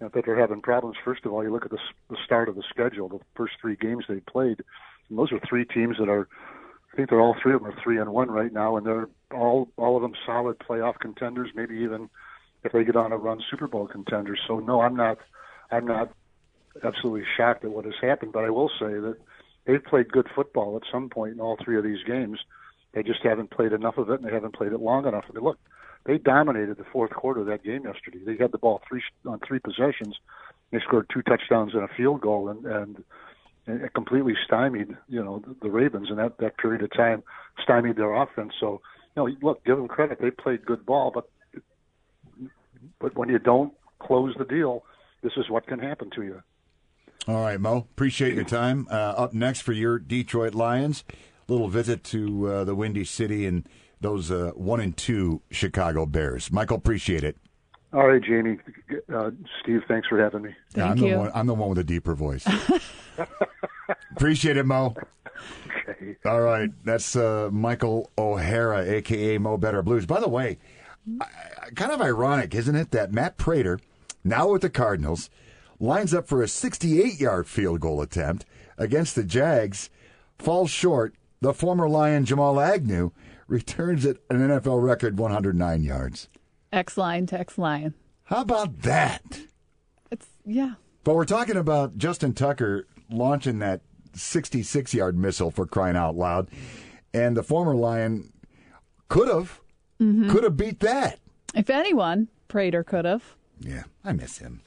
know, 0.00 0.10
that 0.12 0.24
they're 0.24 0.38
having 0.38 0.60
problems. 0.60 0.96
First 1.04 1.24
of 1.24 1.32
all, 1.32 1.42
you 1.42 1.52
look 1.52 1.64
at 1.64 1.70
the, 1.70 1.78
the 2.10 2.16
start 2.24 2.48
of 2.48 2.54
the 2.54 2.62
schedule, 2.68 3.08
the 3.08 3.20
first 3.34 3.54
three 3.60 3.76
games 3.76 4.04
they 4.08 4.20
played, 4.20 4.62
and 5.08 5.18
those 5.18 5.32
are 5.32 5.40
three 5.48 5.64
teams 5.64 5.96
that 5.98 6.08
are. 6.08 6.28
I 6.92 6.96
think 6.96 7.10
they're 7.10 7.20
all 7.20 7.36
three 7.42 7.52
of 7.52 7.62
them 7.62 7.70
are 7.70 7.82
three 7.82 7.98
and 7.98 8.10
one 8.10 8.30
right 8.30 8.52
now, 8.52 8.76
and 8.76 8.86
they're 8.86 9.08
all 9.32 9.68
all 9.76 9.96
of 9.96 10.02
them 10.02 10.14
solid 10.24 10.58
playoff 10.58 10.98
contenders. 10.98 11.50
Maybe 11.54 11.76
even 11.76 12.08
if 12.64 12.72
they 12.72 12.84
get 12.84 12.96
on 12.96 13.12
a 13.12 13.16
run, 13.16 13.40
Super 13.50 13.68
Bowl 13.68 13.86
contenders. 13.86 14.40
So 14.46 14.60
no, 14.60 14.80
I'm 14.80 14.96
not. 14.96 15.18
I'm 15.70 15.86
not 15.86 16.12
absolutely 16.84 17.24
shocked 17.36 17.64
at 17.64 17.70
what 17.70 17.84
has 17.84 17.94
happened, 18.00 18.32
but 18.32 18.44
I 18.44 18.50
will 18.50 18.68
say 18.78 18.86
that 18.86 19.16
they've 19.66 19.82
played 19.82 20.12
good 20.12 20.28
football 20.34 20.76
at 20.76 20.82
some 20.90 21.08
point 21.08 21.34
in 21.34 21.40
all 21.40 21.56
three 21.62 21.76
of 21.76 21.84
these 21.84 22.02
games. 22.06 22.38
They 22.92 23.02
just 23.02 23.22
haven't 23.22 23.50
played 23.50 23.72
enough 23.72 23.98
of 23.98 24.10
it, 24.10 24.20
and 24.20 24.24
they 24.24 24.32
haven't 24.32 24.54
played 24.54 24.72
it 24.72 24.80
long 24.80 25.06
enough. 25.06 25.24
I 25.28 25.34
mean, 25.34 25.44
look, 25.44 25.58
they 26.06 26.18
dominated 26.18 26.78
the 26.78 26.84
fourth 26.84 27.10
quarter 27.10 27.40
of 27.40 27.46
that 27.46 27.64
game 27.64 27.84
yesterday. 27.84 28.18
They 28.24 28.36
had 28.36 28.52
the 28.52 28.58
ball 28.58 28.80
three 28.88 29.02
on 29.26 29.40
three 29.46 29.58
possessions. 29.58 30.16
They 30.70 30.78
scored 30.80 31.10
two 31.12 31.22
touchdowns 31.22 31.74
and 31.74 31.82
a 31.82 31.88
field 31.88 32.20
goal, 32.20 32.48
and 32.48 32.64
and, 32.64 33.04
it 33.68 33.94
completely 33.94 34.34
stymied 34.44 34.96
you 35.08 35.24
know 35.24 35.42
the, 35.44 35.56
the 35.62 35.70
Ravens 35.70 36.08
in 36.08 36.16
that 36.16 36.38
that 36.38 36.56
period 36.56 36.82
of 36.82 36.92
time, 36.92 37.24
stymied 37.60 37.96
their 37.96 38.14
offense. 38.14 38.52
So 38.60 38.80
you 39.16 39.22
know, 39.22 39.36
look, 39.42 39.64
give 39.64 39.76
them 39.76 39.88
credit. 39.88 40.20
They 40.20 40.30
played 40.30 40.64
good 40.64 40.86
ball, 40.86 41.10
but 41.12 41.28
but 43.00 43.16
when 43.16 43.28
you 43.28 43.40
don't 43.40 43.72
close 43.98 44.34
the 44.38 44.44
deal, 44.44 44.84
this 45.22 45.32
is 45.36 45.50
what 45.50 45.66
can 45.66 45.80
happen 45.80 46.10
to 46.10 46.22
you. 46.22 46.42
All 47.26 47.42
right, 47.42 47.60
Mo. 47.60 47.78
Appreciate 47.78 48.34
your 48.34 48.44
time. 48.44 48.86
Uh, 48.88 48.94
up 48.94 49.34
next 49.34 49.62
for 49.62 49.72
your 49.72 49.98
Detroit 49.98 50.54
Lions, 50.54 51.02
little 51.48 51.66
visit 51.66 52.04
to 52.04 52.46
uh, 52.46 52.64
the 52.64 52.76
Windy 52.76 53.04
City 53.04 53.46
and 53.46 53.68
those 54.00 54.30
uh, 54.30 54.52
one 54.54 54.80
and 54.80 54.96
two 54.96 55.42
Chicago 55.50 56.06
Bears. 56.06 56.50
Michael, 56.52 56.76
appreciate 56.76 57.24
it. 57.24 57.36
All 57.92 58.06
right, 58.06 58.22
Jamie, 58.22 58.58
uh, 59.14 59.30
Steve, 59.62 59.82
thanks 59.88 60.08
for 60.08 60.18
having 60.18 60.42
me. 60.42 60.54
Thank 60.72 60.76
yeah, 60.76 60.90
I'm 60.90 60.98
you. 60.98 61.10
The 61.10 61.18
one, 61.18 61.30
I'm 61.34 61.46
the 61.46 61.54
one 61.54 61.68
with 61.70 61.78
a 61.78 61.84
deeper 61.84 62.14
voice. 62.14 62.46
appreciate 64.10 64.56
it, 64.56 64.66
Mo. 64.66 64.94
Okay. 65.88 66.16
All 66.24 66.40
right, 66.40 66.70
that's 66.84 67.14
uh, 67.16 67.48
Michael 67.52 68.10
O'Hara, 68.18 68.84
aka 68.84 69.38
Mo 69.38 69.56
Better 69.56 69.82
Blues. 69.82 70.04
By 70.04 70.20
the 70.20 70.28
way, 70.28 70.58
I, 71.20 71.26
kind 71.74 71.92
of 71.92 72.00
ironic, 72.00 72.54
isn't 72.54 72.74
it, 72.74 72.90
that 72.90 73.12
Matt 73.12 73.36
Prater, 73.36 73.78
now 74.24 74.50
with 74.50 74.62
the 74.62 74.70
Cardinals, 74.70 75.30
lines 75.78 76.12
up 76.12 76.26
for 76.26 76.42
a 76.42 76.46
68-yard 76.46 77.46
field 77.46 77.80
goal 77.80 78.02
attempt 78.02 78.44
against 78.76 79.14
the 79.14 79.24
Jags, 79.24 79.90
falls 80.38 80.70
short. 80.70 81.14
The 81.40 81.54
former 81.54 81.88
Lion 81.88 82.24
Jamal 82.24 82.58
Agnew 82.58 83.12
returns 83.48 84.04
it 84.04 84.22
an 84.30 84.38
NFL 84.38 84.82
record 84.82 85.18
109 85.18 85.82
yards. 85.82 86.28
X 86.72 86.96
line 86.96 87.26
to 87.26 87.38
X 87.38 87.58
line. 87.58 87.94
How 88.24 88.42
about 88.42 88.82
that? 88.82 89.40
It's 90.10 90.26
yeah. 90.44 90.74
But 91.04 91.14
we're 91.14 91.24
talking 91.24 91.56
about 91.56 91.96
Justin 91.96 92.32
Tucker 92.32 92.86
launching 93.10 93.60
that 93.60 93.82
66 94.14 94.94
yard 94.94 95.16
missile 95.16 95.50
for 95.50 95.66
crying 95.66 95.96
out 95.96 96.16
loud. 96.16 96.50
And 97.14 97.36
the 97.36 97.42
former 97.42 97.74
Lion 97.74 98.32
could 99.08 99.28
have, 99.28 99.60
mm-hmm. 100.00 100.28
could 100.30 100.42
have 100.42 100.56
beat 100.56 100.80
that. 100.80 101.18
If 101.54 101.70
anyone, 101.70 102.28
Prater 102.48 102.82
could 102.82 103.04
have. 103.04 103.36
Yeah, 103.60 103.84
I 104.04 104.12
miss 104.12 104.38
him. 104.38 104.60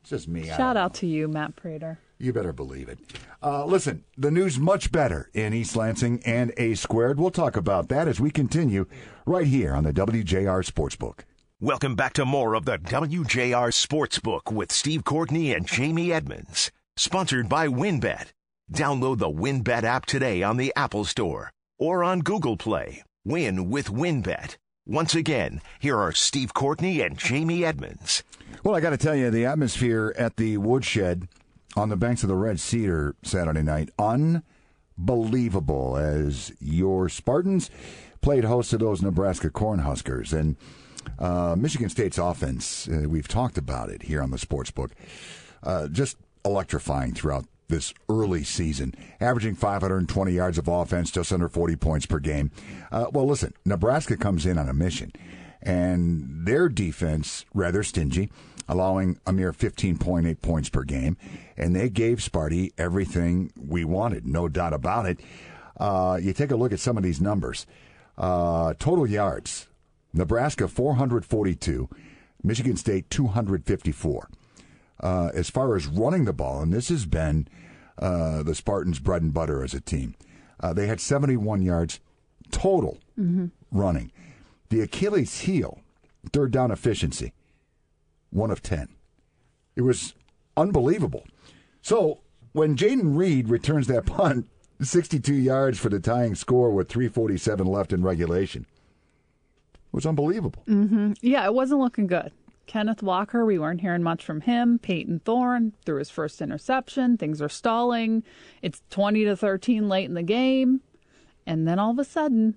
It's 0.00 0.10
just 0.10 0.28
me. 0.28 0.46
Shout 0.46 0.76
out 0.76 0.94
to 0.94 1.06
you, 1.06 1.28
Matt 1.28 1.54
Prater. 1.54 1.98
You 2.20 2.32
better 2.32 2.52
believe 2.52 2.88
it. 2.88 2.98
Uh, 3.40 3.64
listen, 3.64 4.02
the 4.16 4.32
news 4.32 4.58
much 4.58 4.90
better 4.90 5.30
in 5.34 5.54
East 5.54 5.76
Lansing 5.76 6.20
and 6.24 6.52
A 6.56 6.74
squared. 6.74 7.20
We'll 7.20 7.30
talk 7.30 7.56
about 7.56 7.88
that 7.90 8.08
as 8.08 8.18
we 8.18 8.32
continue 8.32 8.86
right 9.24 9.46
here 9.46 9.72
on 9.72 9.84
the 9.84 9.92
WJR 9.92 10.68
Sportsbook. 10.68 11.20
Welcome 11.60 11.94
back 11.94 12.14
to 12.14 12.24
more 12.24 12.54
of 12.54 12.64
the 12.64 12.78
WJR 12.78 13.70
Sportsbook 13.70 14.52
with 14.52 14.72
Steve 14.72 15.04
Courtney 15.04 15.52
and 15.52 15.64
Jamie 15.66 16.12
Edmonds. 16.12 16.72
Sponsored 16.96 17.48
by 17.48 17.68
WinBet. 17.68 18.30
Download 18.72 19.18
the 19.18 19.30
WinBet 19.30 19.84
app 19.84 20.04
today 20.04 20.42
on 20.42 20.56
the 20.56 20.72
Apple 20.74 21.04
Store 21.04 21.52
or 21.78 22.02
on 22.02 22.20
Google 22.20 22.56
Play. 22.56 23.04
Win 23.24 23.70
with 23.70 23.90
WinBet. 23.90 24.56
Once 24.86 25.14
again, 25.14 25.60
here 25.78 25.98
are 25.98 26.12
Steve 26.12 26.52
Courtney 26.52 27.00
and 27.00 27.16
Jamie 27.16 27.64
Edmonds. 27.64 28.24
Well, 28.64 28.74
I 28.74 28.80
got 28.80 28.90
to 28.90 28.96
tell 28.96 29.14
you, 29.14 29.30
the 29.30 29.46
atmosphere 29.46 30.12
at 30.18 30.36
the 30.36 30.56
Woodshed 30.56 31.28
on 31.78 31.88
the 31.90 31.96
banks 31.96 32.24
of 32.24 32.28
the 32.28 32.34
Red 32.34 32.58
Cedar 32.58 33.14
Saturday 33.22 33.62
night, 33.62 33.90
unbelievable 33.98 35.96
as 35.96 36.52
your 36.60 37.08
Spartans 37.08 37.70
played 38.20 38.44
host 38.44 38.70
to 38.70 38.78
those 38.78 39.00
Nebraska 39.00 39.48
Cornhuskers. 39.48 40.32
And 40.32 40.56
uh, 41.20 41.54
Michigan 41.56 41.88
State's 41.88 42.18
offense, 42.18 42.88
uh, 42.88 43.08
we've 43.08 43.28
talked 43.28 43.56
about 43.56 43.90
it 43.90 44.02
here 44.02 44.20
on 44.20 44.32
the 44.32 44.38
Sportsbook, 44.38 44.90
uh, 45.62 45.86
just 45.86 46.16
electrifying 46.44 47.14
throughout 47.14 47.46
this 47.68 47.94
early 48.08 48.42
season, 48.42 48.92
averaging 49.20 49.54
520 49.54 50.32
yards 50.32 50.58
of 50.58 50.66
offense, 50.66 51.12
just 51.12 51.32
under 51.32 51.48
40 51.48 51.76
points 51.76 52.06
per 52.06 52.18
game. 52.18 52.50
Uh, 52.90 53.06
well, 53.12 53.26
listen, 53.26 53.54
Nebraska 53.64 54.16
comes 54.16 54.46
in 54.46 54.58
on 54.58 54.68
a 54.68 54.74
mission, 54.74 55.12
and 55.62 56.44
their 56.44 56.68
defense 56.68 57.44
rather 57.54 57.84
stingy, 57.84 58.30
allowing 58.68 59.18
a 59.26 59.32
mere 59.32 59.52
15.8 59.52 60.40
points 60.42 60.68
per 60.68 60.82
game, 60.82 61.16
and 61.56 61.74
they 61.74 61.88
gave 61.88 62.18
Sparty 62.18 62.72
everything 62.78 63.50
we 63.56 63.84
wanted, 63.84 64.26
no 64.26 64.48
doubt 64.48 64.72
about 64.72 65.06
it. 65.06 65.20
Uh, 65.78 66.18
you 66.20 66.32
take 66.32 66.50
a 66.50 66.56
look 66.56 66.72
at 66.72 66.80
some 66.80 66.96
of 66.96 67.02
these 67.02 67.20
numbers. 67.20 67.66
Uh, 68.16 68.74
total 68.78 69.06
yards, 69.06 69.68
Nebraska 70.12 70.68
442, 70.68 71.88
Michigan 72.42 72.76
State 72.76 73.08
254 73.10 74.28
uh, 75.00 75.30
as 75.34 75.50
far 75.50 75.76
as 75.76 75.86
running 75.86 76.24
the 76.24 76.32
ball, 76.32 76.60
and 76.60 76.72
this 76.72 76.88
has 76.88 77.06
been 77.06 77.46
uh, 77.98 78.42
the 78.42 78.54
Spartans' 78.54 78.98
bread 78.98 79.22
and 79.22 79.32
butter 79.34 79.62
as 79.62 79.74
a 79.74 79.80
team. 79.80 80.14
Uh, 80.60 80.72
they 80.72 80.86
had 80.86 81.00
71 81.00 81.62
yards 81.62 82.00
total 82.50 82.98
running. 83.70 84.10
The 84.70 84.80
Achilles 84.80 85.40
heel, 85.40 85.80
third 86.32 86.50
down 86.50 86.70
efficiency, 86.70 87.32
one 88.30 88.50
of 88.50 88.62
10. 88.62 88.88
It 89.76 89.82
was 89.82 90.14
unbelievable. 90.56 91.24
So 91.82 92.20
when 92.52 92.76
Jayden 92.76 93.16
Reed 93.16 93.48
returns 93.48 93.86
that 93.86 94.06
punt, 94.06 94.48
62 94.80 95.34
yards 95.34 95.78
for 95.78 95.88
the 95.88 96.00
tying 96.00 96.34
score 96.34 96.70
with 96.70 96.88
347 96.88 97.66
left 97.66 97.92
in 97.92 98.02
regulation, 98.02 98.66
it 99.74 99.92
was 99.92 100.06
unbelievable. 100.06 100.62
Mm-hmm. 100.66 101.12
Yeah, 101.20 101.44
it 101.44 101.54
wasn't 101.54 101.80
looking 101.80 102.06
good. 102.06 102.32
Kenneth 102.66 103.02
Walker, 103.02 103.46
we 103.46 103.58
weren't 103.58 103.80
hearing 103.80 104.02
much 104.02 104.22
from 104.22 104.42
him. 104.42 104.78
Payton 104.78 105.20
Thorne 105.24 105.72
threw 105.86 105.98
his 105.98 106.10
first 106.10 106.42
interception. 106.42 107.16
Things 107.16 107.40
are 107.40 107.48
stalling. 107.48 108.22
It's 108.60 108.82
20 108.90 109.24
to 109.24 109.36
13 109.36 109.88
late 109.88 110.04
in 110.04 110.14
the 110.14 110.22
game. 110.22 110.82
And 111.46 111.66
then 111.66 111.78
all 111.78 111.92
of 111.92 111.98
a 111.98 112.04
sudden, 112.04 112.56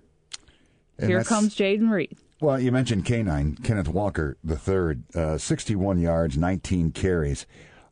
And 0.99 1.09
here 1.09 1.23
comes 1.23 1.55
Jayden 1.55 1.89
Reed. 1.89 2.17
Well, 2.41 2.59
you 2.59 2.71
mentioned 2.71 3.05
Canine, 3.05 3.55
Kenneth 3.55 3.87
Walker 3.87 4.35
the 4.43 4.57
third, 4.57 5.03
uh, 5.15 5.37
61 5.37 5.99
yards, 5.99 6.37
19 6.37 6.91
carries. 6.91 7.45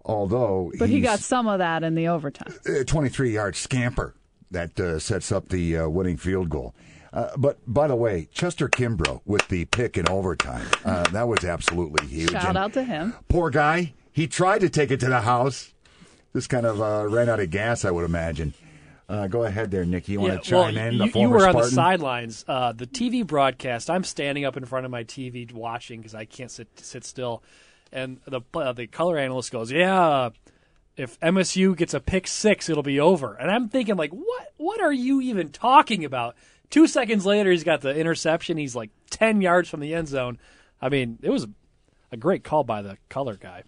Although 0.03 0.71
But 0.79 0.89
he 0.89 1.01
got 1.01 1.19
some 1.19 1.47
of 1.47 1.59
that 1.59 1.83
in 1.83 1.93
the 1.93 2.07
overtime. 2.07 2.51
23 2.87 3.31
yard 3.31 3.55
scamper 3.55 4.15
that 4.49 4.79
uh, 4.79 4.97
sets 4.97 5.31
up 5.31 5.49
the 5.49 5.77
uh, 5.77 5.89
winning 5.89 6.17
field 6.17 6.49
goal. 6.49 6.73
Uh, 7.13 7.29
but 7.37 7.59
by 7.67 7.87
the 7.87 7.95
way, 7.95 8.27
Chester 8.31 8.67
Kimbrough 8.67 9.21
with 9.25 9.47
the 9.49 9.65
pick 9.65 9.97
in 9.97 10.09
overtime, 10.09 10.65
uh, 10.83 11.03
that 11.11 11.27
was 11.27 11.45
absolutely 11.45 12.07
huge. 12.07 12.31
Shout 12.31 12.45
And 12.45 12.57
out 12.57 12.73
to 12.73 12.83
him. 12.83 13.15
Poor 13.27 13.51
guy, 13.51 13.93
he 14.11 14.25
tried 14.27 14.59
to 14.61 14.69
take 14.69 14.89
it 14.89 14.99
to 15.01 15.07
the 15.09 15.21
house. 15.21 15.73
Just 16.33 16.49
kind 16.49 16.65
of 16.65 16.81
uh, 16.81 17.07
ran 17.07 17.29
out 17.29 17.39
of 17.39 17.51
gas, 17.51 17.85
I 17.85 17.91
would 17.91 18.05
imagine. 18.05 18.53
Uh, 19.09 19.25
go 19.25 19.43
ahead 19.43 19.71
there, 19.71 19.83
Nicky. 19.85 20.11
You 20.13 20.21
want 20.21 20.43
to 20.43 20.55
well, 20.55 20.65
chime 20.65 20.77
in? 20.77 20.93
You, 20.93 20.99
The 20.99 21.05
you 21.05 21.11
former 21.11 21.37
were 21.37 21.47
on 21.47 21.55
the 21.55 21.63
sidelines. 21.63 22.45
Uh, 22.47 22.73
the 22.73 22.85
TV 22.85 23.25
broadcast. 23.25 23.89
I'm 23.89 24.03
standing 24.03 24.45
up 24.45 24.55
in 24.55 24.65
front 24.65 24.85
of 24.85 24.91
my 24.91 25.03
TV 25.03 25.51
watching 25.51 25.99
because 25.99 26.13
I 26.13 26.25
can't 26.25 26.51
sit 26.51 26.67
sit 26.79 27.03
still. 27.03 27.41
And 27.91 28.19
the 28.27 28.41
uh, 28.53 28.71
the 28.73 28.85
color 28.85 29.17
analyst 29.17 29.51
goes, 29.51 29.71
"Yeah, 29.71 30.29
if 30.95 31.19
MSU 31.21 31.75
gets 31.75 31.95
a 31.95 31.99
pick 31.99 32.27
six, 32.27 32.69
it'll 32.69 32.83
be 32.83 32.99
over." 32.99 33.33
And 33.33 33.49
I'm 33.49 33.67
thinking, 33.67 33.95
like, 33.95 34.11
what 34.11 34.53
what 34.57 34.79
are 34.79 34.93
you 34.93 35.21
even 35.21 35.49
talking 35.49 36.05
about? 36.05 36.35
Two 36.69 36.85
seconds 36.85 37.25
later, 37.25 37.49
he's 37.49 37.63
got 37.63 37.81
the 37.81 37.95
interception. 37.95 38.57
He's 38.57 38.75
like 38.75 38.91
ten 39.09 39.41
yards 39.41 39.69
from 39.69 39.79
the 39.79 39.95
end 39.95 40.07
zone. 40.07 40.37
I 40.79 40.89
mean, 40.89 41.17
it 41.23 41.31
was 41.31 41.47
a 42.11 42.17
great 42.17 42.43
call 42.43 42.63
by 42.63 42.83
the 42.83 42.99
color 43.09 43.37
guy 43.37 43.63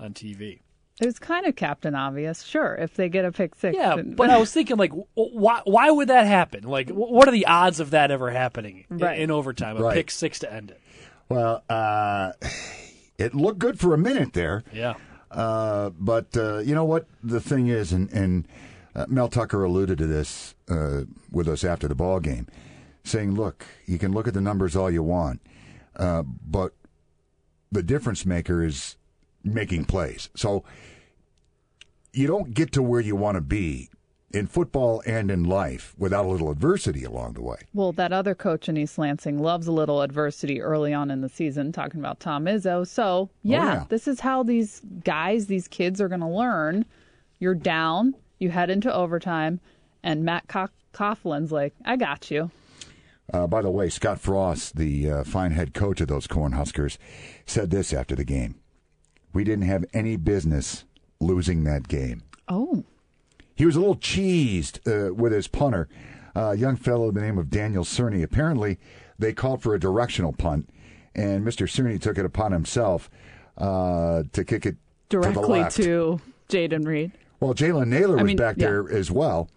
on 0.00 0.14
TV. 0.14 0.60
It 1.00 1.04
was 1.06 1.18
kind 1.18 1.44
of 1.46 1.56
Captain 1.56 1.94
Obvious. 1.94 2.42
Sure, 2.42 2.74
if 2.74 2.94
they 2.94 3.08
get 3.10 3.24
a 3.26 3.32
pick 3.32 3.54
six. 3.54 3.76
Yeah, 3.76 3.96
then- 3.96 4.14
but 4.14 4.30
I 4.30 4.38
was 4.38 4.50
thinking, 4.52 4.76
like, 4.78 4.92
why 5.14 5.60
why 5.64 5.90
would 5.90 6.08
that 6.08 6.26
happen? 6.26 6.64
Like, 6.64 6.88
what 6.90 7.28
are 7.28 7.32
the 7.32 7.46
odds 7.46 7.80
of 7.80 7.90
that 7.90 8.10
ever 8.10 8.30
happening 8.30 8.86
i- 8.90 8.94
Right. 8.94 9.18
in 9.20 9.30
overtime? 9.30 9.76
A 9.76 9.82
Right. 9.82 9.94
pick 9.94 10.10
six 10.10 10.38
to 10.40 10.52
end 10.52 10.70
it. 10.70 10.80
Well, 11.28 11.62
uh, 11.68 12.32
it 13.18 13.34
looked 13.34 13.58
good 13.58 13.78
for 13.78 13.92
a 13.92 13.98
minute 13.98 14.32
there. 14.32 14.64
Yeah. 14.72 14.94
Uh, 15.30 15.90
but 15.98 16.34
uh, 16.36 16.58
you 16.58 16.74
know 16.74 16.84
what 16.84 17.06
the 17.22 17.40
thing 17.40 17.66
is, 17.66 17.92
and, 17.92 18.10
and 18.12 18.48
uh, 18.94 19.04
Mel 19.08 19.28
Tucker 19.28 19.64
alluded 19.64 19.98
to 19.98 20.06
this 20.06 20.54
uh, 20.70 21.02
with 21.30 21.46
us 21.48 21.62
after 21.62 21.88
the 21.88 21.94
ball 21.94 22.20
game, 22.20 22.46
saying, 23.04 23.34
"Look, 23.34 23.66
you 23.84 23.98
can 23.98 24.12
look 24.12 24.26
at 24.26 24.32
the 24.34 24.40
numbers 24.40 24.74
all 24.76 24.90
you 24.90 25.02
want, 25.02 25.42
uh, 25.96 26.22
but 26.22 26.72
the 27.70 27.82
difference 27.82 28.24
maker 28.24 28.64
is 28.64 28.96
making 29.46 29.84
plays. 29.86 30.28
So 30.34 30.64
you 32.12 32.26
don't 32.26 32.54
get 32.54 32.72
to 32.72 32.82
where 32.82 33.00
you 33.00 33.16
want 33.16 33.36
to 33.36 33.40
be 33.40 33.90
in 34.32 34.46
football 34.46 35.02
and 35.06 35.30
in 35.30 35.44
life 35.44 35.94
without 35.96 36.24
a 36.24 36.28
little 36.28 36.50
adversity 36.50 37.04
along 37.04 37.34
the 37.34 37.42
way. 37.42 37.56
Well, 37.72 37.92
that 37.92 38.12
other 38.12 38.34
coach 38.34 38.68
in 38.68 38.76
East 38.76 38.98
Lansing 38.98 39.38
loves 39.38 39.66
a 39.66 39.72
little 39.72 40.02
adversity 40.02 40.60
early 40.60 40.92
on 40.92 41.10
in 41.10 41.20
the 41.20 41.28
season, 41.28 41.72
talking 41.72 42.00
about 42.00 42.20
Tom 42.20 42.44
Izzo. 42.46 42.86
So, 42.86 43.30
yeah, 43.42 43.58
Oh, 43.60 43.64
yeah. 43.72 43.84
this 43.88 44.08
is 44.08 44.20
how 44.20 44.42
these 44.42 44.82
guys, 45.04 45.46
these 45.46 45.68
kids 45.68 46.00
are 46.00 46.08
going 46.08 46.20
to 46.20 46.26
learn. 46.28 46.84
You're 47.38 47.54
down, 47.54 48.14
you 48.38 48.50
head 48.50 48.68
into 48.68 48.92
overtime, 48.92 49.60
and 50.02 50.24
Matt 50.24 50.48
Co- 50.48 50.68
Coghlin's 50.92 51.52
like, 51.52 51.74
I 51.84 51.96
got 51.96 52.30
you. 52.30 52.50
Uh, 53.32 53.46
by 53.46 53.60
the 53.62 53.70
way, 53.70 53.88
Scott 53.88 54.20
Frost, 54.20 54.76
the 54.76 55.10
uh, 55.10 55.24
fine 55.24 55.50
head 55.52 55.74
coach 55.74 56.00
of 56.00 56.08
those 56.08 56.26
Cornhuskers, 56.26 56.96
said 57.46 57.70
this 57.70 57.92
after 57.92 58.14
the 58.14 58.24
game. 58.24 58.56
We 59.36 59.44
didn't 59.44 59.66
have 59.66 59.84
any 59.92 60.16
business 60.16 60.86
losing 61.20 61.64
that 61.64 61.88
game. 61.88 62.22
Oh, 62.48 62.84
He 63.54 63.66
was 63.66 63.76
a 63.76 63.80
little 63.80 63.96
cheesed 63.96 64.78
uh, 64.88 65.12
with 65.12 65.30
his 65.30 65.46
punter, 65.46 65.90
uh, 66.34 66.52
a 66.52 66.54
young 66.56 66.76
fellow 66.76 67.12
by 67.12 67.20
the 67.20 67.26
name 67.26 67.36
of 67.36 67.50
Daniel 67.50 67.84
Cerni. 67.84 68.22
Apparently, 68.22 68.78
they 69.18 69.34
called 69.34 69.62
for 69.62 69.74
a 69.74 69.78
directional 69.78 70.32
punt, 70.32 70.70
and 71.14 71.46
Mr. 71.46 71.68
Cerni 71.68 72.00
took 72.00 72.16
it 72.16 72.24
upon 72.24 72.52
himself 72.52 73.10
uh, 73.58 74.22
to 74.32 74.42
kick 74.42 74.64
it 74.64 74.76
directly 75.10 75.60
left. 75.60 75.76
to 75.76 76.18
Jayden 76.48 76.86
Reed. 76.86 77.12
Well, 77.38 77.52
Jalen 77.52 77.88
Naylor 77.88 78.14
was 78.14 78.22
I 78.22 78.24
mean, 78.24 78.36
back 78.38 78.56
yeah. 78.56 78.68
there 78.68 78.90
as 78.90 79.10
well, 79.10 79.50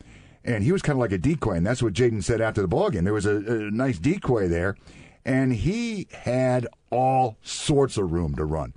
and 0.43 0.61
he 0.61 0.73
was 0.73 0.81
kind 0.81 0.97
of 0.97 0.99
like 0.99 1.13
a 1.13 1.17
decoy, 1.17 1.53
and 1.53 1.65
that's 1.65 1.81
what 1.81 1.93
Jayden 1.93 2.21
said 2.21 2.41
after 2.41 2.61
the 2.61 2.67
ball 2.67 2.89
game. 2.89 3.05
There 3.05 3.13
was 3.13 3.25
a, 3.25 3.37
a 3.37 3.71
nice 3.71 3.97
decoy 3.97 4.49
there, 4.49 4.75
and 5.23 5.53
he 5.53 6.09
had 6.11 6.67
all 6.89 7.37
sorts 7.43 7.95
of 7.95 8.11
room 8.11 8.35
to 8.35 8.43
run. 8.43 8.73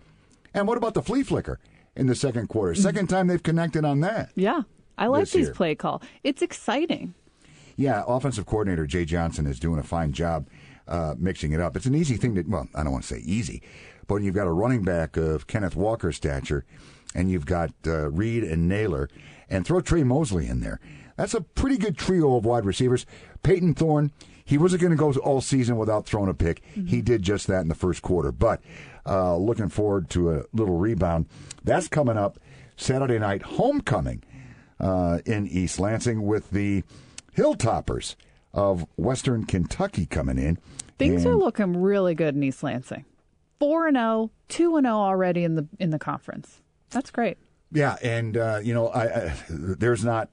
And 0.55 0.67
what 0.69 0.77
about 0.79 0.95
the 0.95 1.03
flea 1.03 1.23
flicker 1.23 1.59
in 1.97 2.07
the 2.07 2.15
second 2.15 2.49
quarter? 2.49 2.75
Second 2.75 3.09
time 3.09 3.27
they've 3.27 3.43
connected 3.43 3.85
on 3.85 4.01
that. 4.01 4.31
Yeah, 4.35 4.63
I 4.99 5.07
like 5.07 5.23
This 5.23 5.33
these 5.33 5.47
year. 5.47 5.55
play 5.55 5.75
call. 5.75 6.03
It's 6.23 6.43
exciting. 6.43 7.15
Yeah, 7.77 8.05
offensive 8.07 8.47
coordinator 8.47 8.87
Jay 8.87 9.05
Johnson 9.05 9.47
is 9.47 9.59
doing 9.59 9.79
a 9.79 9.83
fine 9.83 10.13
job 10.13 10.47
uh, 10.87 11.15
mixing 11.19 11.53
it 11.53 11.61
up. 11.61 11.77
It's 11.77 11.87
an 11.87 11.95
easy 11.95 12.17
thing 12.17 12.35
to, 12.35 12.43
well, 12.43 12.69
I 12.75 12.83
don't 12.83 12.93
want 12.93 13.05
to 13.05 13.15
say 13.15 13.21
easy, 13.21 13.63
but 14.07 14.15
when 14.15 14.25
you've 14.25 14.35
got 14.35 14.47
a 14.47 14.53
running 14.53 14.83
back 14.83 15.17
of 15.17 15.47
Kenneth 15.47 15.75
Walker's 15.77 16.17
stature, 16.17 16.65
and 17.15 17.31
you've 17.31 17.47
got 17.47 17.71
uh, 17.87 18.11
Reed 18.11 18.43
and 18.45 18.69
Naylor, 18.69 19.09
and 19.49 19.67
throw 19.67 19.81
Tre 19.81 20.03
Mosley 20.03 20.47
in 20.47 20.61
there. 20.61 20.81
That's 21.17 21.35
a 21.35 21.43
pretty 21.43 21.77
good 21.77 21.99
trio 21.99 22.37
of 22.37 22.45
wide 22.47 22.65
receivers. 22.65 23.05
Payton 23.43 23.75
Thorne, 23.75 24.13
he 24.45 24.57
wasn't 24.57 24.81
going 24.81 24.93
to 24.93 24.97
go 24.97 25.13
all 25.21 25.41
season 25.43 25.77
without 25.77 26.07
throwing 26.07 26.31
a 26.31 26.35
pick. 26.35 26.63
He 26.87 27.03
did 27.03 27.23
just 27.23 27.47
that 27.49 27.61
in 27.61 27.69
the 27.69 27.75
first 27.75 28.01
quarter. 28.01 28.33
But 28.33 28.63
uh, 29.07 29.37
looking 29.37 29.69
forward 29.69 30.09
to 30.11 30.33
a 30.33 30.43
little 30.53 30.77
rebound. 30.79 31.27
That's 31.65 31.89
coming 31.89 32.17
up 32.17 32.39
Saturday 32.77 33.19
night 33.19 33.43
homecoming 33.43 34.23
uh, 34.81 35.19
in 35.27 35.47
East 35.47 35.79
Lansing 35.79 36.23
with 36.27 36.51
the 36.51 36.83
Hilltoppers 37.37 38.17
of 38.53 38.87
Western 38.97 39.45
Kentucky 39.45 40.07
coming 40.07 40.39
in. 40.39 40.59
Things 40.99 41.25
And- 41.25 41.35
are 41.35 41.37
looking 41.37 41.81
really 41.81 42.15
good 42.15 42.35
in 42.35 42.43
East 42.43 42.63
Lansing. 42.63 43.05
4 43.61 43.89
and 43.89 43.97
0, 43.97 44.31
2 44.49 44.77
and 44.77 44.87
0 44.87 44.95
already 44.97 45.45
in 45.45 45.55
the 45.55 45.67
in 45.79 45.91
the 45.91 45.99
conference. 45.99 46.61
That's 46.91 47.11
great. 47.11 47.39
Yeah, 47.71 47.97
and 48.03 48.37
uh, 48.37 48.59
you 48.63 48.75
know, 48.75 48.89
I, 48.89 49.27
I, 49.27 49.35
there's 49.49 50.05
not 50.05 50.29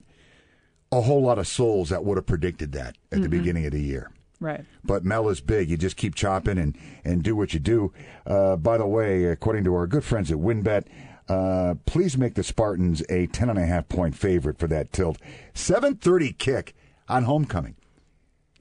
a 0.92 1.00
whole 1.00 1.22
lot 1.22 1.38
of 1.38 1.46
souls 1.46 1.90
that 1.90 2.04
would 2.04 2.16
have 2.18 2.26
predicted 2.26 2.72
that 2.72 2.96
at 3.12 3.22
the 3.22 3.28
beginning 3.28 3.64
of 3.66 3.72
the 3.72 3.80
year. 3.80 4.10
Right. 4.40 4.64
But 4.82 5.04
Mel 5.04 5.28
is 5.28 5.40
big. 5.40 5.68
You 5.68 5.76
just 5.76 5.96
keep 5.96 6.14
chopping 6.14 6.58
and, 6.58 6.76
and 7.04 7.22
do 7.22 7.36
what 7.36 7.52
you 7.52 7.60
do. 7.60 7.92
Uh, 8.26 8.56
by 8.56 8.78
the 8.78 8.86
way, 8.86 9.24
according 9.24 9.64
to 9.64 9.74
our 9.74 9.86
good 9.86 10.02
friends 10.02 10.32
at 10.32 10.38
WinBet, 10.38 10.86
uh, 11.28 11.74
please 11.84 12.16
make 12.16 12.34
the 12.34 12.42
Spartans 12.42 13.02
a 13.08 13.26
ten 13.28 13.50
and 13.50 13.58
a 13.58 13.66
half 13.66 13.88
point 13.88 14.16
favorite 14.16 14.58
for 14.58 14.66
that 14.68 14.92
tilt. 14.92 15.18
Seven 15.54 15.94
thirty 15.94 16.32
kick 16.32 16.74
on 17.08 17.24
homecoming. 17.24 17.76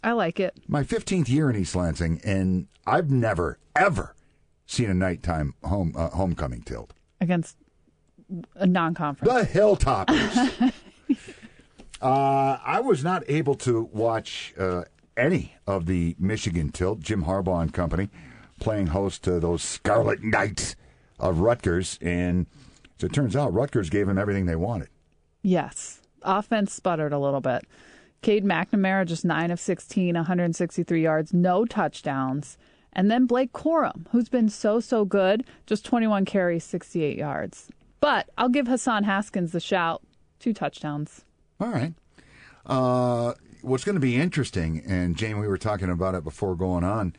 I 0.04 0.12
like 0.12 0.39
it. 0.39 0.56
My 0.68 0.84
fifteenth 0.84 1.30
year 1.30 1.50
in 1.50 1.56
East 1.56 1.76
Lansing, 1.76 2.22
and 2.24 2.68
I've 2.86 3.10
never 3.10 3.58
ever 3.76 4.15
seen 4.65 4.89
a 4.89 4.94
nighttime 4.94 5.56
home 5.63 5.94
uh, 5.98 6.10
homecoming 6.10 6.62
tilt. 6.62 6.94
against 7.22 7.58
a 8.56 8.68
non-conference. 8.68 9.34
The 9.34 9.60
Hilltoppers. 9.60 10.74
uh, 12.02 12.58
I 12.63 12.80
was 12.82 13.04
not 13.04 13.24
able 13.28 13.56
to 13.56 13.89
watch 13.92 14.54
uh, 14.60 14.84
any 15.19 15.55
of 15.67 15.86
the 15.86 16.15
Michigan 16.17 16.71
tilt. 16.71 17.01
Jim 17.01 17.25
Harbaugh 17.25 17.62
and 17.62 17.73
company 17.73 18.10
playing 18.60 18.88
host 18.88 19.23
to 19.23 19.39
those 19.39 19.62
Scarlet 19.62 20.23
Knights 20.23 20.75
of 21.19 21.39
Rutgers, 21.39 21.99
and 22.01 22.45
as 22.97 23.05
it 23.05 23.13
turns 23.13 23.36
out, 23.36 23.53
Rutgers 23.53 23.89
gave 23.89 24.08
them 24.08 24.17
everything 24.17 24.45
they 24.45 24.55
wanted. 24.55 24.89
Yes. 25.41 26.01
Offense 26.21 26.73
sputtered 26.73 27.13
a 27.13 27.19
little 27.19 27.41
bit. 27.41 27.65
Cade 28.21 28.43
McNamara 28.43 29.05
just 29.05 29.23
9 29.23 29.51
of 29.51 29.60
16, 29.60 30.15
163 30.15 31.01
yards, 31.01 31.34
no 31.34 31.65
touchdowns. 31.65 32.58
And 32.91 33.10
then 33.10 33.25
Blake 33.25 33.53
Corum, 33.53 34.08
who's 34.12 34.29
been 34.29 34.49
so, 34.49 34.79
so 34.79 35.05
good, 35.05 35.45
just 35.65 35.86
21 35.86 36.25
carries, 36.25 36.63
68 36.63 37.17
yards. 37.17 37.69
But 38.01 38.29
I'll 38.38 38.49
give 38.49 38.67
Hassan 38.67 39.03
Haskins 39.03 39.51
the 39.51 39.60
shout. 39.60 40.01
Two 40.39 40.53
touchdowns. 40.53 41.23
All 41.60 41.69
right. 41.69 41.93
Uh, 42.65 43.34
what's 43.62 43.84
going 43.84 43.95
to 43.95 44.02
be 44.02 44.15
interesting, 44.15 44.84
and 44.86 45.15
Jane, 45.15 45.39
we 45.39 45.48
were 45.48 45.58
talking 45.58 45.89
about 45.89 46.15
it 46.15 46.24
before 46.24 46.56
going 46.56 46.84
on 46.84 47.15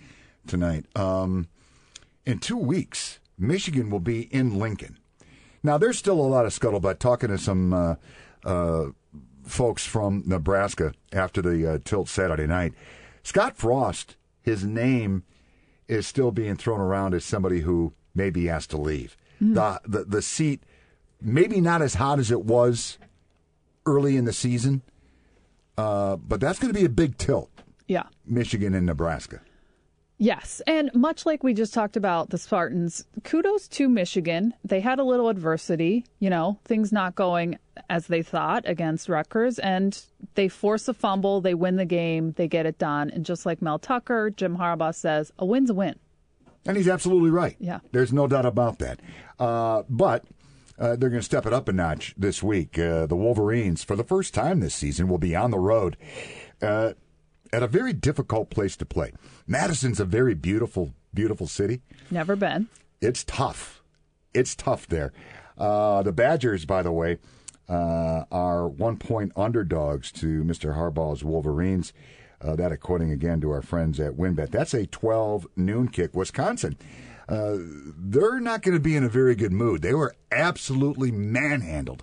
tonight. 0.47 0.87
Um, 0.97 1.49
in 2.25 2.39
two 2.39 2.57
weeks, 2.57 3.19
Michigan 3.39 3.91
will 3.91 4.01
be 4.01 4.23
in 4.33 4.59
Lincoln. 4.59 4.99
Now, 5.63 5.79
there's 5.79 5.99
still 5.99 6.21
a 6.21 6.23
lot 6.23 6.47
of 6.47 6.53
scuttlebutt. 6.53 6.99
Talking 6.99 7.29
to 7.29 7.39
some 7.39 7.73
uh, 7.73 7.95
uh, 8.45 8.87
folks 9.45 9.85
from 9.85 10.23
Nebraska 10.27 10.95
after 11.13 11.43
the 11.43 11.75
uh, 11.75 11.79
tilt 11.85 12.09
Saturday 12.09 12.47
night, 12.47 12.73
Scott 13.23 13.57
Frost, 13.57 14.17
his 14.43 14.65
name 14.65 15.25
is 15.89 16.07
still 16.07 16.31
being 16.31 16.57
thrown 16.57 16.81
around 16.81 17.15
as 17.15 17.25
somebody 17.25 17.61
who 17.61 17.93
may 18.15 18.31
be 18.31 18.49
asked 18.49 18.71
to 18.71 18.79
leave. 18.79 19.17
The, 19.41 19.81
the 19.87 20.05
the 20.05 20.23
seat, 20.23 20.63
maybe 21.21 21.61
not 21.61 21.83
as 21.83 21.95
hot 21.95 22.19
as 22.19 22.31
it 22.31 22.45
was 22.45 22.99
early 23.87 24.17
in 24.17 24.27
the 24.27 24.33
season, 24.33 24.83
uh, 25.81 26.17
but 26.17 26.41
that's 26.41 26.59
going 26.59 26.73
to 26.73 26.79
be 26.79 26.85
a 26.85 26.91
big 26.91 27.17
tilt. 27.17 27.51
Yeah. 27.89 28.05
Michigan 28.27 28.75
and 28.75 28.87
Nebraska. 28.87 29.41
Yes. 30.19 30.61
And 30.67 30.91
much 30.95 31.25
like 31.25 31.43
we 31.43 31.55
just 31.55 31.73
talked 31.73 31.97
about 31.97 32.29
the 32.29 32.37
Spartans, 32.37 33.07
kudos 33.25 33.67
to 33.69 33.89
Michigan. 33.89 34.53
They 34.63 34.81
had 34.81 34.99
a 34.99 35.05
little 35.05 35.31
adversity, 35.31 36.05
you 36.19 36.29
know, 36.29 36.59
things 36.67 36.93
not 36.93 37.15
going 37.15 37.59
as 37.89 38.07
they 38.09 38.23
thought 38.23 38.69
against 38.69 39.09
Rutgers, 39.09 39.59
and 39.59 39.99
they 40.35 40.49
force 40.49 40.87
a 40.89 40.95
fumble, 40.95 41.41
they 41.41 41.55
win 41.55 41.77
the 41.77 41.87
game, 41.87 42.33
they 42.33 42.49
get 42.49 42.67
it 42.67 42.79
done. 42.79 43.09
And 43.09 43.25
just 43.25 43.47
like 43.47 43.63
Mel 43.63 43.79
Tucker, 43.79 44.29
Jim 44.29 44.59
Harbaugh 44.59 44.95
says, 44.95 45.33
a 45.39 45.47
win's 45.47 45.71
a 45.71 45.75
win. 45.75 45.95
And 46.67 46.77
he's 46.77 46.89
absolutely 46.89 47.31
right. 47.31 47.57
Yeah. 47.59 47.81
There's 47.93 48.13
no 48.13 48.27
doubt 48.27 48.45
about 48.45 48.79
that. 48.81 49.01
Uh, 49.39 49.85
but 49.89 50.27
uh, 50.81 50.97
they're 50.97 51.11
going 51.11 51.21
to 51.21 51.23
step 51.23 51.45
it 51.47 51.53
up 51.53 51.69
a 51.69 51.73
notch 51.73 52.15
this 52.17 52.43
week. 52.43 52.79
Uh, 52.79 53.07
the 53.07 53.15
Wolverines, 53.17 53.85
for 53.85 53.95
the 53.95 54.05
first 54.05 54.33
time 54.33 54.61
this 54.61 54.75
season, 54.75 55.09
will 55.09 55.19
be 55.19 55.37
on 55.37 55.51
the 55.51 55.59
road 55.59 55.97
uh, 56.63 56.95
at 57.53 57.63
a 57.63 57.67
very 57.67 57.93
difficult 57.93 58.51
place 58.51 58.77
to 58.77 58.87
play. 58.87 59.13
Madison's 59.47 60.01
a 60.01 60.05
very 60.05 60.35
beautiful, 60.35 60.95
beautiful 61.13 61.47
city. 61.47 61.83
Never 62.11 62.35
been. 62.35 62.69
It's 63.01 63.25
tough. 63.25 63.83
It's 64.33 64.55
tough 64.55 64.87
there. 64.87 65.13
Uh, 65.59 66.03
the 66.03 66.13
Badgers, 66.13 66.65
by 66.65 66.83
the 66.83 66.93
way, 66.93 67.19
uh, 67.69 68.25
are 68.33 68.67
one 68.67 68.97
point 68.97 69.33
underdogs 69.37 70.11
to 70.13 70.43
Mr. 70.45 70.77
Harbaugh's 70.77 71.23
Wolverines. 71.23 71.93
Uh, 72.43 72.57
that, 72.57 72.73
according 72.73 73.11
again 73.11 73.39
to 73.39 73.51
our 73.51 73.61
friends 73.61 74.01
at 74.01 74.15
WinBet. 74.15 74.51
That's 74.51 74.73
a 74.73 74.87
12 74.87 75.47
noon 75.57 75.89
kick. 75.89 76.15
Wisconsin, 76.15 76.79
uh, 77.31 77.57
they're 77.59 78.41
not 78.41 78.63
going 78.63 78.75
to 78.77 78.81
be 78.81 78.97
in 78.97 79.05
a 79.05 79.09
very 79.09 79.35
good 79.35 79.53
mood. 79.53 79.83
They 79.83 79.95
were 79.95 80.15
absolutely 80.33 81.11
manhandled 81.13 82.03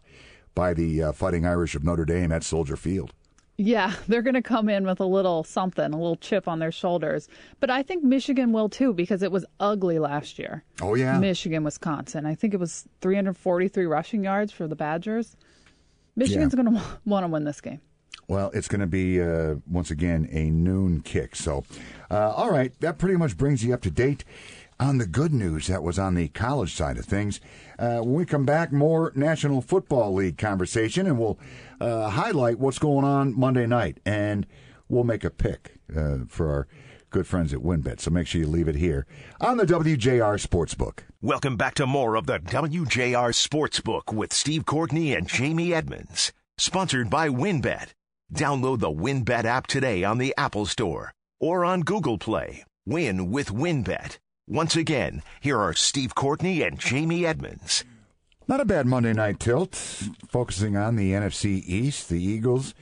by 0.55 0.73
the 0.73 1.03
uh, 1.03 1.11
Fighting 1.11 1.45
Irish 1.45 1.75
of 1.75 1.83
Notre 1.83 2.05
Dame 2.05 2.31
at 2.31 2.43
Soldier 2.43 2.75
Field. 2.77 3.13
Yeah, 3.59 3.93
they're 4.07 4.21
going 4.21 4.35
to 4.35 4.41
come 4.41 4.69
in 4.69 4.85
with 4.85 4.99
a 4.99 5.05
little 5.05 5.43
something, 5.43 5.85
a 5.85 5.97
little 5.97 6.15
chip 6.15 6.47
on 6.47 6.59
their 6.59 6.71
shoulders. 6.71 7.27
But 7.59 7.69
I 7.69 7.83
think 7.83 8.03
Michigan 8.03 8.51
will 8.53 8.69
too 8.69 8.93
because 8.93 9.21
it 9.23 9.31
was 9.31 9.45
ugly 9.59 9.99
last 9.99 10.39
year. 10.39 10.63
Oh, 10.81 10.95
yeah. 10.95 11.17
Michigan, 11.19 11.63
Wisconsin. 11.63 12.25
I 12.25 12.35
think 12.35 12.53
it 12.53 12.59
was 12.59 12.87
343 13.01 13.85
rushing 13.85 14.23
yards 14.23 14.51
for 14.51 14.67
the 14.67 14.75
Badgers. 14.75 15.35
Michigan's 16.15 16.53
Yeah. 16.55 16.63
going 16.63 16.75
to 16.77 16.83
want 17.05 17.23
to 17.23 17.27
win 17.27 17.43
this 17.43 17.61
game. 17.61 17.81
Well, 18.27 18.51
it's 18.53 18.67
going 18.67 18.81
to 18.81 18.87
be, 18.87 19.21
uh, 19.21 19.55
once 19.69 19.89
again, 19.89 20.27
a 20.31 20.49
noon 20.49 20.99
kick. 21.01 21.35
So, 21.35 21.63
uh, 22.11 22.31
all 22.31 22.51
right, 22.51 22.73
that 22.81 22.97
pretty 22.97 23.15
much 23.15 23.37
brings 23.37 23.63
you 23.63 23.73
up 23.73 23.81
to 23.83 23.91
date 23.91 24.25
on 24.79 24.97
the 24.97 25.07
good 25.07 25.33
news 25.33 25.67
that 25.67 25.83
was 25.83 25.97
on 25.97 26.15
the 26.15 26.27
college 26.29 26.73
side 26.73 26.97
of 26.97 27.05
things. 27.05 27.39
Uh, 27.79 27.97
when 27.99 28.13
we 28.13 28.25
come 28.25 28.45
back, 28.45 28.71
more 28.71 29.11
National 29.15 29.61
Football 29.61 30.13
League 30.13 30.37
conversation, 30.37 31.07
and 31.07 31.19
we'll 31.19 31.39
uh, 31.81 32.09
highlight 32.09 32.59
what's 32.59 32.79
going 32.79 33.05
on 33.05 33.37
Monday 33.37 33.65
night, 33.65 33.99
and 34.05 34.45
we'll 34.87 35.03
make 35.03 35.23
a 35.23 35.29
pick 35.29 35.75
uh, 35.95 36.19
for 36.27 36.51
our 36.51 36.67
good 37.09 37.25
friends 37.27 37.53
at 37.53 37.59
WinBet. 37.59 37.99
So 37.99 38.11
make 38.11 38.27
sure 38.27 38.41
you 38.41 38.47
leave 38.47 38.67
it 38.67 38.75
here 38.75 39.05
on 39.39 39.57
the 39.57 39.65
WJR 39.65 40.45
Sportsbook. 40.45 40.99
Welcome 41.21 41.57
back 41.57 41.73
to 41.75 41.87
more 41.87 42.15
of 42.15 42.27
the 42.27 42.39
WJR 42.39 43.33
Sportsbook 43.33 44.13
with 44.13 44.33
Steve 44.33 44.65
Courtney 44.65 45.13
and 45.13 45.27
Jamie 45.27 45.73
Edmonds. 45.73 46.33
Sponsored 46.57 47.09
by 47.09 47.29
WinBet. 47.29 47.89
Download 48.33 48.79
the 48.79 48.91
WinBet 48.91 49.45
app 49.45 49.67
today 49.67 50.03
on 50.03 50.17
the 50.17 50.33
Apple 50.37 50.65
Store 50.65 51.13
or 51.39 51.63
on 51.63 51.81
Google 51.81 52.17
Play. 52.17 52.65
Win 52.85 53.31
with 53.31 53.51
WinBet. 53.51 54.17
Once 54.49 54.77
again, 54.77 55.21
here 55.41 55.59
are 55.59 55.73
Steve 55.73 56.15
Courtney 56.15 56.61
and 56.61 56.79
Jamie 56.79 57.25
Edmonds. 57.25 57.83
Not 58.47 58.61
a 58.61 58.65
bad 58.65 58.85
Monday 58.85 59.11
night 59.11 59.41
tilt, 59.41 59.75
focusing 59.75 60.77
on 60.77 60.95
the 60.95 61.11
NFC 61.11 61.61
East, 61.65 62.07
the 62.07 62.23
Eagles 62.23 62.73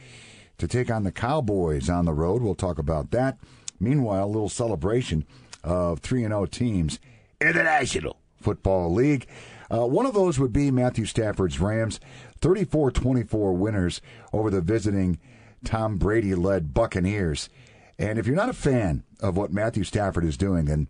to 0.59 0.67
take 0.67 0.91
on 0.91 1.03
the 1.03 1.11
Cowboys 1.11 1.89
on 1.89 2.05
the 2.05 2.13
road. 2.13 2.43
We'll 2.43 2.53
talk 2.53 2.77
about 2.77 3.09
that. 3.11 3.39
Meanwhile, 3.79 4.25
a 4.25 4.27
little 4.27 4.47
celebration 4.47 5.25
of 5.63 6.01
3 6.01 6.21
0 6.21 6.45
teams 6.45 6.99
in 7.41 7.53
the 7.53 7.63
National 7.63 8.17
Football 8.39 8.93
League. 8.93 9.25
Uh, 9.71 9.87
one 9.87 10.05
of 10.05 10.13
those 10.13 10.37
would 10.37 10.53
be 10.53 10.69
Matthew 10.69 11.05
Stafford's 11.05 11.59
Rams, 11.59 11.99
34 12.41 12.91
24 12.91 13.53
winners 13.53 14.01
over 14.31 14.51
the 14.51 14.61
visiting 14.61 15.17
Tom 15.63 15.97
Brady 15.97 16.35
led 16.35 16.75
Buccaneers. 16.75 17.49
And 17.97 18.19
if 18.19 18.27
you're 18.27 18.35
not 18.35 18.49
a 18.49 18.53
fan 18.53 19.03
of 19.21 19.37
what 19.37 19.51
Matthew 19.53 19.83
Stafford 19.83 20.25
is 20.25 20.37
doing, 20.37 20.65
then 20.65 20.87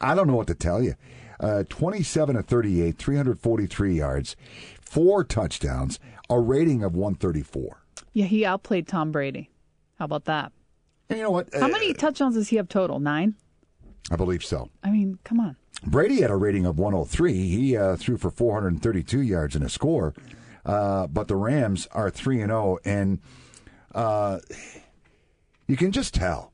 I 0.00 0.14
don't 0.14 0.26
know 0.26 0.34
what 0.36 0.48
to 0.48 0.54
tell 0.54 0.82
you. 0.82 0.94
Uh, 1.40 1.62
27 1.68 2.34
to 2.34 2.42
38, 2.42 2.98
343 2.98 3.94
yards, 3.94 4.34
four 4.80 5.22
touchdowns, 5.22 6.00
a 6.28 6.40
rating 6.40 6.82
of 6.82 6.94
134. 6.96 7.80
Yeah, 8.12 8.24
he 8.26 8.44
outplayed 8.44 8.88
Tom 8.88 9.12
Brady. 9.12 9.50
How 9.98 10.06
about 10.06 10.24
that? 10.24 10.50
And 11.08 11.18
you 11.18 11.24
know 11.24 11.30
what? 11.30 11.48
How 11.54 11.66
Uh, 11.66 11.68
many 11.68 11.94
touchdowns 11.94 12.34
does 12.34 12.48
he 12.48 12.56
have 12.56 12.68
total? 12.68 12.98
Nine? 12.98 13.34
I 14.10 14.16
believe 14.16 14.44
so. 14.44 14.68
I 14.82 14.90
mean, 14.90 15.18
come 15.24 15.38
on. 15.38 15.56
Brady 15.86 16.22
had 16.22 16.30
a 16.30 16.36
rating 16.36 16.66
of 16.66 16.78
103. 16.78 17.32
He 17.34 17.76
uh, 17.76 17.94
threw 17.96 18.16
for 18.16 18.30
432 18.30 19.20
yards 19.20 19.54
and 19.54 19.64
a 19.64 19.68
score. 19.68 20.12
Uh, 20.66 21.06
but 21.06 21.28
the 21.28 21.36
Rams 21.36 21.86
are 21.92 22.10
3 22.10 22.40
and 22.42 22.50
0 22.50 22.78
and 22.84 23.20
uh, 23.94 24.38
you 25.68 25.76
can 25.76 25.92
just 25.92 26.14
tell 26.14 26.52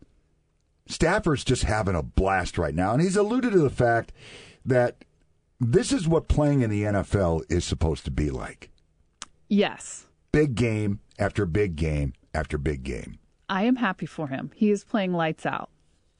Stafford's 0.87 1.44
just 1.44 1.62
having 1.62 1.94
a 1.94 2.03
blast 2.03 2.59
right 2.59 2.74
now 2.74 2.92
and 2.92 3.00
he's 3.00 3.16
alluded 3.16 3.53
to 3.53 3.59
the 3.61 3.70
fact 3.70 4.12
that 4.64 5.05
this 5.61 5.92
is 5.92 6.07
what 6.07 6.29
playing 6.29 6.61
in 6.61 6.68
the 6.68 6.83
NFL 6.83 7.50
is 7.50 7.64
supposed 7.64 8.05
to 8.05 8.11
be 8.11 8.31
like. 8.31 8.70
Yes. 9.48 10.07
Big 10.33 10.55
game 10.55 11.00
after 11.18 11.46
big 11.46 11.77
game 11.77 12.12
after 12.35 12.59
big 12.59 12.83
game. 12.83 13.18
I 13.48 13.64
am 13.64 13.77
happy 13.77 14.07
for 14.07 14.29
him. 14.29 14.50
He 14.55 14.70
is 14.70 14.85
playing 14.85 15.12
lights 15.12 15.46
out. 15.46 15.70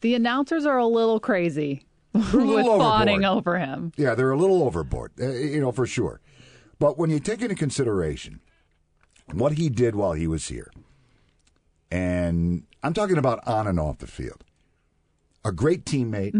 The 0.01 0.15
announcers 0.15 0.67
are 0.67 0.79
a 0.79 0.87
little 0.87 1.19
crazy 1.19 1.85
a 2.15 2.19
little 2.19 2.55
with 2.55 2.67
fawning 2.67 3.25
over 3.25 3.59
him. 3.59 3.93
Yeah, 3.97 4.15
they're 4.15 4.31
a 4.31 4.39
little 4.39 4.63
overboard, 4.63 5.13
uh, 5.21 5.31
you 5.31 5.61
know, 5.61 5.73
for 5.73 5.87
sure. 5.87 6.21
But 6.79 6.97
when 6.97 7.11
you 7.11 7.19
take 7.19 7.43
into 7.43 7.57
consideration 7.57 8.41
what 9.33 9.55
he 9.55 9.69
did 9.69 9.97
while 9.97 10.13
he 10.13 10.27
was 10.27 10.47
here, 10.47 10.71
and 11.95 12.65
I'm 12.83 12.93
talking 12.93 13.19
about 13.19 13.47
on 13.47 13.69
and 13.69 13.79
off 13.79 13.99
the 13.99 14.09
field, 14.09 14.43
a 15.45 15.53
great 15.53 15.85
teammate, 15.85 16.35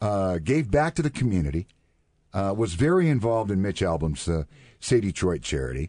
uh, 0.00 0.38
gave 0.38 0.72
back 0.72 0.96
to 0.96 1.02
the 1.02 1.10
community, 1.10 1.68
uh, 2.34 2.52
was 2.56 2.74
very 2.74 3.08
involved 3.08 3.52
in 3.52 3.62
Mitch 3.62 3.80
Albom's 3.80 4.26
uh, 4.26 4.42
Say 4.80 5.00
Detroit 5.00 5.42
charity, 5.42 5.88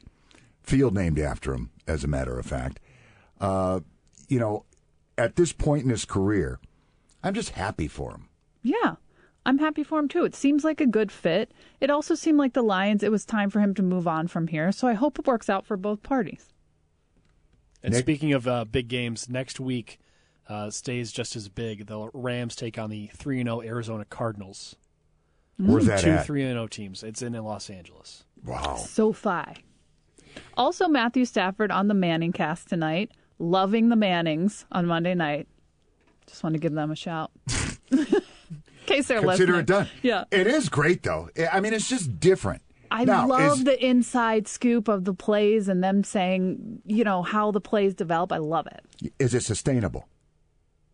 field 0.62 0.94
named 0.94 1.18
after 1.18 1.56
him, 1.56 1.72
as 1.88 2.04
a 2.04 2.08
matter 2.08 2.38
of 2.38 2.46
fact. 2.46 2.80
Uh, 3.42 3.80
you 4.28 4.40
know, 4.40 4.64
at 5.18 5.38
this 5.38 5.54
point 5.54 5.84
in 5.84 5.90
his 5.90 6.06
career, 6.06 6.60
I'm 7.24 7.34
just 7.34 7.50
happy 7.50 7.88
for 7.88 8.12
him. 8.12 8.30
Yeah. 8.62 8.96
I'm 9.46 9.58
happy 9.58 9.84
for 9.84 9.98
him 9.98 10.08
too. 10.08 10.24
It 10.24 10.36
seems 10.36 10.64
like 10.64 10.80
a 10.80 10.86
good 10.86 11.12
fit. 11.12 11.52
It 11.82 11.90
also 11.90 12.14
seemed 12.14 12.38
like 12.38 12.54
the 12.54 12.62
Lions, 12.62 13.02
it 13.02 13.12
was 13.12 13.26
time 13.26 13.50
for 13.50 13.60
him 13.60 13.74
to 13.74 13.82
move 13.82 14.08
on 14.08 14.28
from 14.28 14.48
here. 14.48 14.72
So 14.72 14.88
I 14.88 14.94
hope 14.94 15.18
it 15.18 15.28
works 15.28 15.50
out 15.50 15.66
for 15.66 15.76
both 15.76 16.04
parties. 16.04 16.53
And 17.84 17.94
Nick? 17.94 18.04
speaking 18.04 18.34
of 18.34 18.48
uh, 18.48 18.66
big 18.66 18.88
games, 18.88 19.28
next 19.30 19.60
week 19.60 20.00
uh, 20.48 20.70
stays 20.70 21.12
just 21.12 21.36
as 21.36 21.50
big. 21.50 21.88
The 21.88 22.10
Rams 22.14 22.56
take 22.56 22.78
on 22.78 22.90
the 22.90 23.08
3 23.16 23.42
and 23.42 23.48
0 23.48 23.62
Arizona 23.62 24.06
Cardinals. 24.06 24.76
Where's 25.58 25.86
that 25.86 26.00
Two 26.02 26.12
at? 26.12 26.26
3 26.26 26.42
0 26.44 26.68
teams. 26.68 27.04
It's 27.04 27.22
in 27.22 27.34
Los 27.34 27.70
Angeles. 27.70 28.26
Wow. 28.44 28.76
SoFi. 28.78 29.64
Also, 30.58 30.88
Matthew 30.88 31.26
Stafford 31.26 31.72
on 31.72 31.88
the 31.88 31.94
Manning 31.94 32.32
cast 32.32 32.68
tonight. 32.68 33.12
Loving 33.38 33.90
the 33.90 33.96
Mannings 33.96 34.66
on 34.72 34.86
Monday 34.88 35.14
night. 35.14 35.48
Just 36.26 36.44
want 36.44 36.54
to 36.54 36.60
give 36.60 36.74
them 36.74 36.90
a 36.92 36.96
shout. 36.96 37.32
In 37.92 38.06
case 38.86 39.08
they're 39.08 39.22
Consider 39.22 39.54
listening. 39.54 39.60
it 39.60 39.66
done. 39.66 39.88
Yeah. 40.02 40.24
It 40.32 40.48
is 40.48 40.70
great, 40.70 41.04
though. 41.04 41.30
I 41.52 41.60
mean, 41.60 41.74
it's 41.74 41.88
just 41.88 42.20
different. 42.20 42.63
I 42.94 43.06
Now, 43.06 43.28
love 43.28 43.58
is- 43.60 43.64
the 43.66 43.84
inside 43.86 44.48
scoop 44.48 44.88
of 44.88 45.04
the 45.04 45.14
plays 45.16 45.68
and 45.68 45.84
them 45.84 46.04
saying, 46.04 46.82
you 46.86 47.04
know, 47.04 47.24
how 47.24 47.50
the 47.52 47.60
plays 47.60 47.94
develop. 47.96 48.32
I 48.32 48.38
love 48.38 48.68
it. 48.68 49.12
Is 49.20 49.34
it 49.34 49.42
sustainable? 49.44 50.08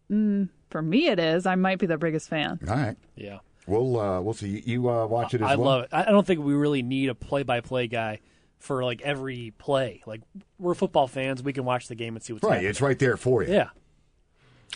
For 0.08 0.82
me, 0.82 1.08
it 1.08 1.20
is. 1.20 1.46
I 1.46 1.56
might 1.56 1.78
be 1.78 1.86
the 1.86 1.98
biggest 1.98 2.30
fan. 2.30 2.60
All 2.68 2.76
right. 2.76 2.96
Yeah. 3.16 3.40
We'll 3.68 4.00
uh, 4.00 4.22
we'll 4.22 4.34
see. 4.34 4.48
You, 4.50 4.62
you 4.66 4.90
uh, 4.90 5.06
watch 5.06 5.34
it 5.36 5.42
as 5.42 5.48
I 5.52 5.56
well. 5.56 5.66
love 5.68 5.84
it. 5.84 5.90
I 5.92 6.02
I 6.04 6.12
don't 6.12 6.26
think 6.26 6.44
we 6.44 6.54
really 6.54 6.82
need 6.82 7.10
a 7.10 7.16
play 7.16 7.44
by 7.44 7.62
play 7.62 7.88
guy 7.88 8.20
for 8.58 8.84
like 8.84 9.02
every 9.02 9.52
play. 9.60 10.02
Like 10.08 10.22
we're 10.58 10.74
football 10.74 11.08
fans, 11.08 11.44
we 11.44 11.54
can 11.54 11.66
watch 11.66 11.88
the 11.88 11.96
game 11.96 12.16
and 12.16 12.24
see 12.24 12.34
what's 12.34 12.44
Right, 12.44 12.54
happening. 12.54 12.70
it's 12.72 12.82
right 12.82 12.98
there 12.98 13.18
for 13.18 13.44
you. 13.44 13.54
Yeah. 13.54 13.70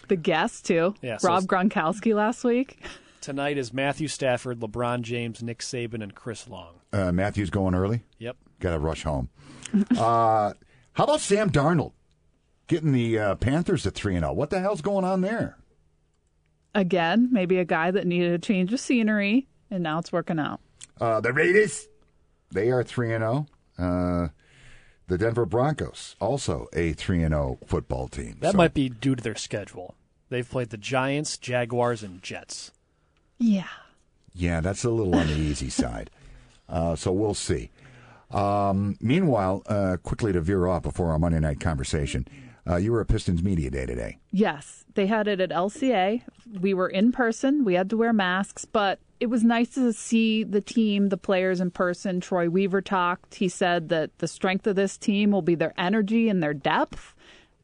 The 0.09 0.15
guest, 0.17 0.65
too. 0.65 0.93
Yeah, 1.01 1.17
Rob 1.23 1.43
it's- 1.43 1.45
Gronkowski 1.47 2.13
last 2.13 2.43
week. 2.43 2.83
Tonight 3.23 3.57
is 3.57 3.71
Matthew 3.71 4.09
Stafford, 4.09 4.59
LeBron 4.59 5.01
James, 5.01 5.41
Nick 5.41 5.59
Saban, 5.59 6.03
and 6.03 6.13
Chris 6.13 6.45
Long. 6.49 6.81
Uh, 6.91 7.13
Matthew's 7.13 7.49
going 7.49 7.73
early. 7.73 8.03
Yep. 8.17 8.35
Got 8.59 8.71
to 8.71 8.79
rush 8.79 9.03
home. 9.03 9.29
uh, 9.97 10.51
how 10.91 11.03
about 11.05 11.21
Sam 11.21 11.49
Darnold 11.49 11.93
getting 12.67 12.91
the 12.91 13.17
uh, 13.17 13.35
Panthers 13.35 13.87
at 13.87 13.93
three 13.93 14.15
and 14.17 14.23
zero? 14.25 14.33
What 14.33 14.49
the 14.49 14.59
hell's 14.59 14.81
going 14.81 15.05
on 15.05 15.21
there? 15.21 15.57
Again, 16.75 17.29
maybe 17.31 17.59
a 17.59 17.63
guy 17.63 17.91
that 17.91 18.05
needed 18.05 18.33
a 18.33 18.39
change 18.39 18.73
of 18.73 18.81
scenery, 18.81 19.47
and 19.71 19.81
now 19.81 19.99
it's 19.99 20.11
working 20.11 20.37
out. 20.37 20.59
Uh, 20.99 21.21
the 21.21 21.31
Raiders, 21.31 21.87
they 22.51 22.71
are 22.71 22.83
three 22.83 23.13
and 23.13 23.21
zero. 23.21 23.45
Uh, 23.79 24.27
the 25.07 25.17
Denver 25.17 25.45
Broncos, 25.45 26.17
also 26.19 26.67
a 26.73 26.91
three 26.91 27.23
and 27.23 27.33
zero 27.33 27.57
football 27.67 28.09
team. 28.09 28.35
That 28.41 28.51
So- 28.51 28.57
might 28.57 28.73
be 28.73 28.89
due 28.89 29.15
to 29.15 29.23
their 29.23 29.35
schedule. 29.37 29.95
They've 30.27 30.49
played 30.49 30.71
the 30.71 30.77
Giants, 30.77 31.37
Jaguars, 31.37 32.03
and 32.03 32.21
Jets. 32.21 32.71
Yeah. 33.43 33.67
Yeah, 34.33 34.61
that's 34.61 34.83
a 34.83 34.89
little 34.89 35.15
on 35.15 35.27
the 35.27 35.33
easy 35.33 35.69
side. 35.83 36.09
Uh, 36.69 36.95
so 36.95 37.11
we'll 37.11 37.33
see. 37.33 37.69
Um, 38.31 38.97
meanwhile, 38.99 39.61
uh, 39.67 39.97
quickly 40.01 40.31
to 40.33 40.41
veer 40.41 40.65
off 40.65 40.83
before 40.83 41.11
our 41.11 41.19
Monday 41.19 41.39
night 41.39 41.59
conversation, 41.59 42.27
uh, 42.67 42.77
you 42.77 42.91
were 42.91 43.01
at 43.01 43.09
Pistons 43.09 43.43
Media 43.43 43.69
Day 43.69 43.85
today. 43.85 44.17
Yes, 44.31 44.85
they 44.95 45.07
had 45.07 45.27
it 45.27 45.41
at 45.41 45.49
LCA. 45.49 46.21
We 46.61 46.73
were 46.73 46.87
in 46.87 47.11
person. 47.11 47.65
We 47.65 47.73
had 47.73 47.89
to 47.89 47.97
wear 47.97 48.13
masks, 48.13 48.63
but 48.65 48.99
it 49.19 49.27
was 49.27 49.43
nice 49.43 49.73
to 49.75 49.91
see 49.93 50.43
the 50.43 50.61
team, 50.61 51.09
the 51.09 51.17
players 51.17 51.59
in 51.59 51.71
person. 51.71 52.21
Troy 52.21 52.49
Weaver 52.49 52.81
talked. 52.81 53.35
He 53.35 53.49
said 53.49 53.89
that 53.89 54.17
the 54.19 54.27
strength 54.27 54.65
of 54.65 54.77
this 54.77 54.97
team 54.97 55.31
will 55.31 55.41
be 55.41 55.55
their 55.55 55.73
energy 55.77 56.29
and 56.29 56.41
their 56.41 56.53
depth. 56.53 57.12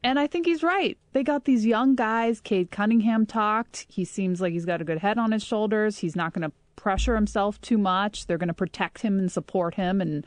And 0.02 0.18
I 0.18 0.26
think 0.26 0.46
he's 0.46 0.62
right. 0.62 0.96
They 1.12 1.22
got 1.22 1.44
these 1.44 1.66
young 1.66 1.94
guys. 1.94 2.40
Cade 2.40 2.70
Cunningham 2.70 3.26
talked. 3.26 3.84
He 3.88 4.04
seems 4.04 4.40
like 4.40 4.52
he's 4.52 4.64
got 4.64 4.80
a 4.80 4.84
good 4.84 4.98
head 4.98 5.18
on 5.18 5.32
his 5.32 5.42
shoulders. 5.44 5.98
He's 5.98 6.16
not 6.16 6.32
going 6.32 6.48
to 6.48 6.52
pressure 6.76 7.14
himself 7.14 7.60
too 7.60 7.76
much. 7.76 8.26
They're 8.26 8.38
going 8.38 8.48
to 8.48 8.54
protect 8.54 9.02
him 9.02 9.18
and 9.18 9.30
support 9.30 9.74
him. 9.74 10.00
And 10.00 10.26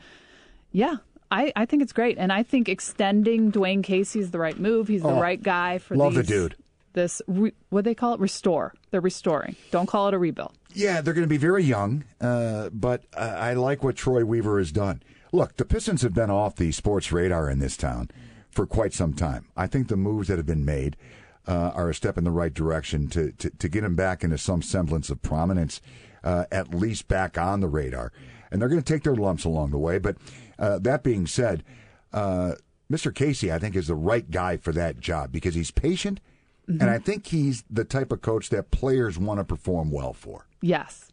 yeah, 0.70 0.96
I, 1.30 1.52
I 1.56 1.64
think 1.66 1.82
it's 1.82 1.92
great. 1.92 2.18
And 2.18 2.32
I 2.32 2.44
think 2.44 2.68
extending 2.68 3.50
Dwane 3.50 3.82
Casey 3.82 4.20
is 4.20 4.30
the 4.30 4.38
right 4.38 4.58
move. 4.58 4.86
He's 4.86 5.02
the 5.02 5.08
Oh, 5.08 5.20
right 5.20 5.42
guy 5.42 5.78
for 5.78 5.96
love 5.96 6.14
the 6.14 6.22
dude. 6.22 6.54
This 6.92 7.20
re, 7.26 7.52
what 7.70 7.82
do 7.82 7.90
they 7.90 7.94
call 7.96 8.14
it? 8.14 8.20
Restore. 8.20 8.72
They're 8.92 9.00
restoring. 9.00 9.56
Don't 9.72 9.86
call 9.86 10.06
it 10.06 10.14
a 10.14 10.18
rebuild. 10.18 10.52
Yeah, 10.72 11.00
they're 11.00 11.14
going 11.14 11.26
to 11.26 11.28
be 11.28 11.36
very 11.36 11.64
young, 11.64 12.04
uh, 12.20 12.68
but 12.72 13.02
uh, 13.16 13.20
I 13.36 13.54
like 13.54 13.82
what 13.82 13.96
Troy 13.96 14.24
Weaver 14.24 14.58
has 14.58 14.70
done. 14.70 15.02
Look, 15.32 15.56
the 15.56 15.64
Pistons 15.64 16.02
have 16.02 16.14
been 16.14 16.30
off 16.30 16.54
the 16.54 16.70
sports 16.70 17.10
radar 17.10 17.50
in 17.50 17.58
this 17.58 17.76
town 17.76 18.10
for 18.54 18.66
quite 18.66 18.94
some 18.94 19.12
time. 19.12 19.46
I 19.56 19.66
think 19.66 19.88
the 19.88 19.96
moves 19.96 20.28
that 20.28 20.38
have 20.38 20.46
been 20.46 20.64
made 20.64 20.96
uh, 21.46 21.72
are 21.74 21.90
a 21.90 21.94
step 21.94 22.16
in 22.16 22.24
the 22.24 22.30
right 22.30 22.54
direction 22.54 23.08
to, 23.08 23.32
to, 23.32 23.50
to 23.50 23.68
get 23.68 23.84
him 23.84 23.96
back 23.96 24.24
into 24.24 24.38
some 24.38 24.62
semblance 24.62 25.10
of 25.10 25.20
prominence, 25.22 25.80
uh, 26.22 26.44
at 26.50 26.74
least 26.74 27.08
back 27.08 27.36
on 27.36 27.60
the 27.60 27.68
radar. 27.68 28.12
And 28.50 28.60
they're 28.60 28.68
going 28.68 28.82
to 28.82 28.92
take 28.92 29.02
their 29.02 29.16
lumps 29.16 29.44
along 29.44 29.72
the 29.72 29.78
way. 29.78 29.98
But 29.98 30.16
uh, 30.58 30.78
that 30.80 31.02
being 31.02 31.26
said, 31.26 31.64
uh, 32.12 32.52
Mr. 32.90 33.14
Casey, 33.14 33.52
I 33.52 33.58
think, 33.58 33.74
is 33.74 33.88
the 33.88 33.94
right 33.94 34.30
guy 34.30 34.56
for 34.56 34.72
that 34.72 35.00
job 35.00 35.32
because 35.32 35.54
he's 35.54 35.70
patient. 35.70 36.20
And 36.66 36.88
I 36.88 36.98
think 36.98 37.26
he's 37.26 37.62
the 37.68 37.84
type 37.84 38.10
of 38.10 38.22
coach 38.22 38.48
that 38.48 38.70
players 38.70 39.18
want 39.18 39.38
to 39.38 39.44
perform 39.44 39.90
well 39.90 40.14
for. 40.14 40.46
Yes. 40.62 41.10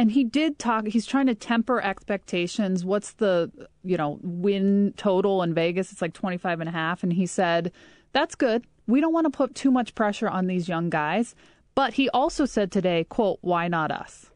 And 0.00 0.12
he 0.12 0.24
did 0.24 0.58
talk, 0.58 0.86
he's 0.86 1.04
trying 1.04 1.26
to 1.26 1.34
temper 1.34 1.78
expectations. 1.82 2.86
What's 2.86 3.12
the, 3.12 3.50
you 3.84 3.98
know, 3.98 4.18
win 4.22 4.94
total 4.96 5.42
in 5.42 5.52
Vegas? 5.52 5.92
It's 5.92 6.00
like 6.00 6.14
25 6.14 6.60
and 6.60 6.68
a 6.70 6.72
half. 6.72 7.02
And 7.02 7.12
he 7.12 7.26
said, 7.26 7.70
that's 8.12 8.34
good. 8.34 8.64
We 8.86 9.02
don't 9.02 9.12
want 9.12 9.26
to 9.26 9.30
put 9.30 9.54
too 9.54 9.70
much 9.70 9.94
pressure 9.94 10.26
on 10.26 10.46
these 10.46 10.70
young 10.70 10.88
guys. 10.88 11.34
But 11.74 11.92
he 11.92 12.08
also 12.10 12.46
said 12.46 12.72
today, 12.72 13.04
quote, 13.04 13.40
why 13.42 13.68
not 13.68 13.90
us? 13.90 14.30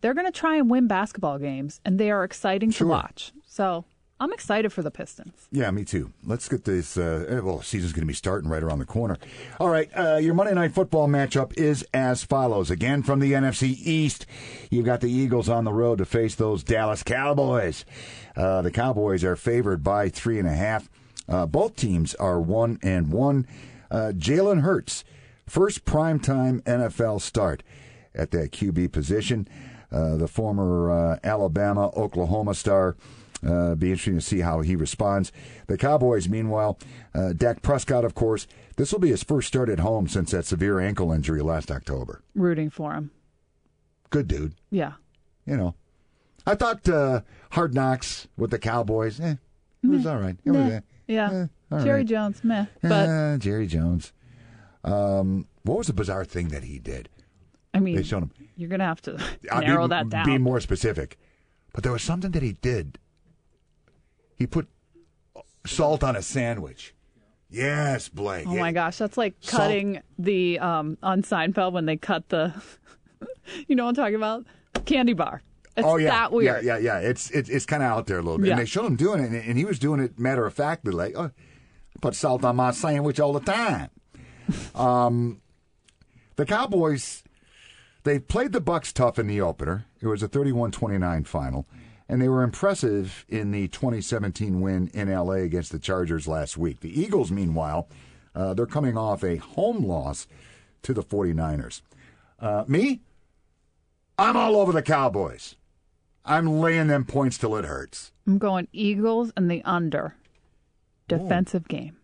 They're 0.00 0.14
going 0.14 0.26
to 0.26 0.32
try 0.32 0.56
and 0.56 0.70
win 0.70 0.86
basketball 0.88 1.38
games, 1.38 1.82
and 1.84 2.00
they 2.00 2.10
are 2.10 2.24
exciting 2.24 2.70
Sure. 2.70 2.86
to 2.86 2.90
watch. 2.90 3.32
So 3.46 3.84
I'm 4.22 4.32
excited 4.32 4.72
for 4.72 4.82
the 4.82 4.90
Pistons. 4.92 5.48
Yeah, 5.50 5.68
me 5.72 5.84
too. 5.84 6.12
Let's 6.24 6.48
get 6.48 6.62
this. 6.62 6.96
Uh, 6.96 7.26
eh, 7.28 7.40
well, 7.40 7.60
season's 7.60 7.92
going 7.92 8.02
to 8.02 8.06
be 8.06 8.14
starting 8.14 8.48
right 8.48 8.62
around 8.62 8.78
the 8.78 8.84
corner. 8.84 9.18
All 9.58 9.68
right, 9.68 9.90
uh, 9.98 10.18
your 10.18 10.32
Monday 10.32 10.54
night 10.54 10.70
football 10.70 11.08
matchup 11.08 11.58
is 11.58 11.84
as 11.92 12.22
follows. 12.22 12.70
Again, 12.70 13.02
from 13.02 13.18
the 13.18 13.32
NFC 13.32 13.76
East, 13.84 14.24
you've 14.70 14.84
got 14.84 15.00
the 15.00 15.10
Eagles 15.10 15.48
on 15.48 15.64
the 15.64 15.72
road 15.72 15.98
to 15.98 16.04
face 16.04 16.36
those 16.36 16.62
Dallas 16.62 17.02
Cowboys. 17.02 17.84
Uh, 18.36 18.62
the 18.62 18.70
Cowboys 18.70 19.24
are 19.24 19.34
favored 19.34 19.82
by 19.82 20.08
three 20.08 20.38
and 20.38 20.46
a 20.46 20.54
half. 20.54 20.88
Uh, 21.28 21.44
both 21.44 21.74
teams 21.74 22.14
are 22.14 22.40
one 22.40 22.78
and 22.80 23.10
one. 23.10 23.44
Uh, 23.90 24.12
Jalen 24.14 24.60
Hurts, 24.60 25.02
first 25.48 25.84
primetime 25.84 26.62
NFL 26.62 27.20
start 27.22 27.64
at 28.14 28.30
that 28.30 28.52
QB 28.52 28.92
position. 28.92 29.48
Uh, 29.90 30.16
the 30.16 30.28
former 30.28 30.92
uh, 30.92 31.18
Alabama, 31.24 31.88
Oklahoma 31.96 32.54
star. 32.54 32.96
Uh, 33.44 33.74
be 33.74 33.88
interesting 33.90 34.14
to 34.14 34.20
see 34.20 34.40
how 34.40 34.60
he 34.60 34.76
responds. 34.76 35.32
The 35.66 35.76
Cowboys, 35.76 36.28
meanwhile, 36.28 36.78
uh, 37.14 37.32
Dak 37.32 37.60
Prescott, 37.62 38.04
of 38.04 38.14
course, 38.14 38.46
this 38.76 38.92
will 38.92 39.00
be 39.00 39.08
his 39.10 39.22
first 39.24 39.48
start 39.48 39.68
at 39.68 39.80
home 39.80 40.06
since 40.08 40.30
that 40.30 40.44
severe 40.44 40.78
ankle 40.78 41.10
injury 41.12 41.42
last 41.42 41.70
October. 41.70 42.22
Rooting 42.34 42.70
for 42.70 42.92
him. 42.94 43.10
Good 44.10 44.28
dude, 44.28 44.54
Yeah. 44.70 44.92
you 45.46 45.56
know. 45.56 45.74
I 46.46 46.54
thought 46.54 46.88
uh, 46.88 47.22
Hard 47.52 47.74
Knocks 47.74 48.28
with 48.36 48.50
the 48.50 48.58
Cowboys, 48.58 49.18
eh, 49.20 49.36
it 49.82 49.86
was 49.88 50.06
all 50.06 50.18
right. 50.18 50.36
It 50.44 50.50
was, 50.50 50.72
eh, 50.72 50.80
Yeah. 51.06 51.46
eh, 51.72 51.78
Jerry 51.82 52.00
right. 52.00 52.06
Jones, 52.06 52.44
meh. 52.44 52.66
But, 52.82 53.08
Eh, 53.08 53.36
Jerry 53.38 53.66
Jones. 53.66 54.12
Um, 54.84 55.46
what 55.62 55.78
was 55.78 55.86
the 55.86 55.92
bizarre 55.92 56.24
thing 56.24 56.48
that 56.48 56.64
he 56.64 56.78
did? 56.78 57.08
I 57.74 57.80
mean, 57.80 57.96
They 57.96 58.02
showed 58.02 58.24
him. 58.24 58.30
you're 58.56 58.68
going 58.68 58.80
to 58.80 58.84
have 58.86 59.00
to 59.02 59.18
narrow 59.60 59.88
that 59.88 60.08
down. 60.10 60.26
Be 60.26 60.38
more 60.38 60.60
specific. 60.60 61.18
But 61.72 61.82
there 61.84 61.92
was 61.92 62.02
something 62.02 62.32
that 62.32 62.42
he 62.42 62.52
did. 62.54 62.98
He 64.42 64.46
put 64.48 64.66
salt 65.64 66.02
on 66.02 66.16
a 66.16 66.22
sandwich. 66.22 66.96
Yes, 67.48 68.08
Blake. 68.08 68.44
Oh 68.48 68.56
my 68.56 68.72
gosh, 68.72 68.98
that's 68.98 69.16
like 69.16 69.36
Salt- 69.38 69.62
cutting 69.62 70.00
the 70.18 70.58
um 70.58 70.98
on 71.00 71.22
Seinfeld 71.22 71.70
when 71.72 71.86
they 71.86 71.96
cut 71.96 72.28
the 72.28 72.52
you 73.68 73.76
know 73.76 73.84
what 73.84 73.90
I'm 73.90 73.94
talking 73.94 74.16
about? 74.16 74.44
Candy 74.84 75.12
bar. 75.12 75.42
It's 75.76 75.86
Oh 75.86 75.96
yeah, 75.96 76.10
that 76.10 76.32
weird. 76.32 76.64
yeah, 76.64 76.78
yeah, 76.78 76.98
yeah. 77.02 77.08
It's 77.08 77.30
it's, 77.30 77.48
it's 77.48 77.64
kind 77.64 77.84
of 77.84 77.90
out 77.90 78.08
there 78.08 78.18
a 78.18 78.22
little 78.22 78.38
bit. 78.38 78.48
Yeah. 78.48 78.54
And 78.54 78.60
they 78.62 78.66
showed 78.66 78.86
him 78.86 78.96
doing 78.96 79.20
it, 79.22 79.26
and, 79.26 79.36
and 79.36 79.56
he 79.56 79.64
was 79.64 79.78
doing 79.78 80.00
it 80.00 80.18
matter 80.18 80.44
of 80.44 80.54
factly, 80.54 80.90
like, 80.90 81.14
oh, 81.16 81.26
I 81.26 81.30
put 82.00 82.16
salt 82.16 82.44
on 82.44 82.56
my 82.56 82.72
sandwich 82.72 83.20
all 83.20 83.32
the 83.32 83.38
time. 83.38 83.90
um, 84.74 85.40
the 86.34 86.44
Cowboys, 86.44 87.22
they 88.02 88.18
played 88.18 88.50
the 88.50 88.60
Bucks 88.60 88.92
tough 88.92 89.20
in 89.20 89.28
the 89.28 89.40
opener. 89.40 89.86
It 90.00 90.08
was 90.08 90.20
a 90.20 90.28
31-29 90.28 91.28
final, 91.28 91.68
and 92.12 92.20
they 92.20 92.28
were 92.28 92.42
impressive 92.42 93.24
in 93.30 93.52
the 93.52 93.68
2017 93.68 94.60
win 94.60 94.90
in 94.92 95.10
LA 95.10 95.36
against 95.36 95.72
the 95.72 95.78
Chargers 95.78 96.28
last 96.28 96.58
week. 96.58 96.80
The 96.80 97.00
Eagles, 97.00 97.30
meanwhile, 97.30 97.88
uh, 98.34 98.52
they're 98.52 98.66
coming 98.66 98.98
off 98.98 99.24
a 99.24 99.36
home 99.36 99.82
loss 99.82 100.26
to 100.82 100.92
the 100.92 101.02
49ers. 101.02 101.80
Uh, 102.38 102.64
me, 102.68 103.00
I'm 104.18 104.36
all 104.36 104.56
over 104.56 104.72
the 104.72 104.82
Cowboys. 104.82 105.56
I'm 106.22 106.46
laying 106.60 106.88
them 106.88 107.06
points 107.06 107.38
till 107.38 107.56
it 107.56 107.64
hurts. 107.64 108.12
I'm 108.26 108.36
going 108.36 108.68
Eagles 108.74 109.32
and 109.34 109.50
the 109.50 109.62
under. 109.64 110.14
Defensive 111.08 111.66
game. 111.66 111.96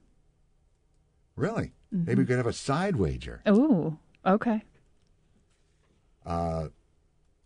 Really? 1.37 1.73
Maybe 1.93 2.23
we 2.23 2.25
could 2.25 2.39
have 2.39 2.47
a 2.47 2.55
side 2.55 2.97
wager. 2.97 3.43
Ooh, 3.47 3.99
okay. 4.25 4.63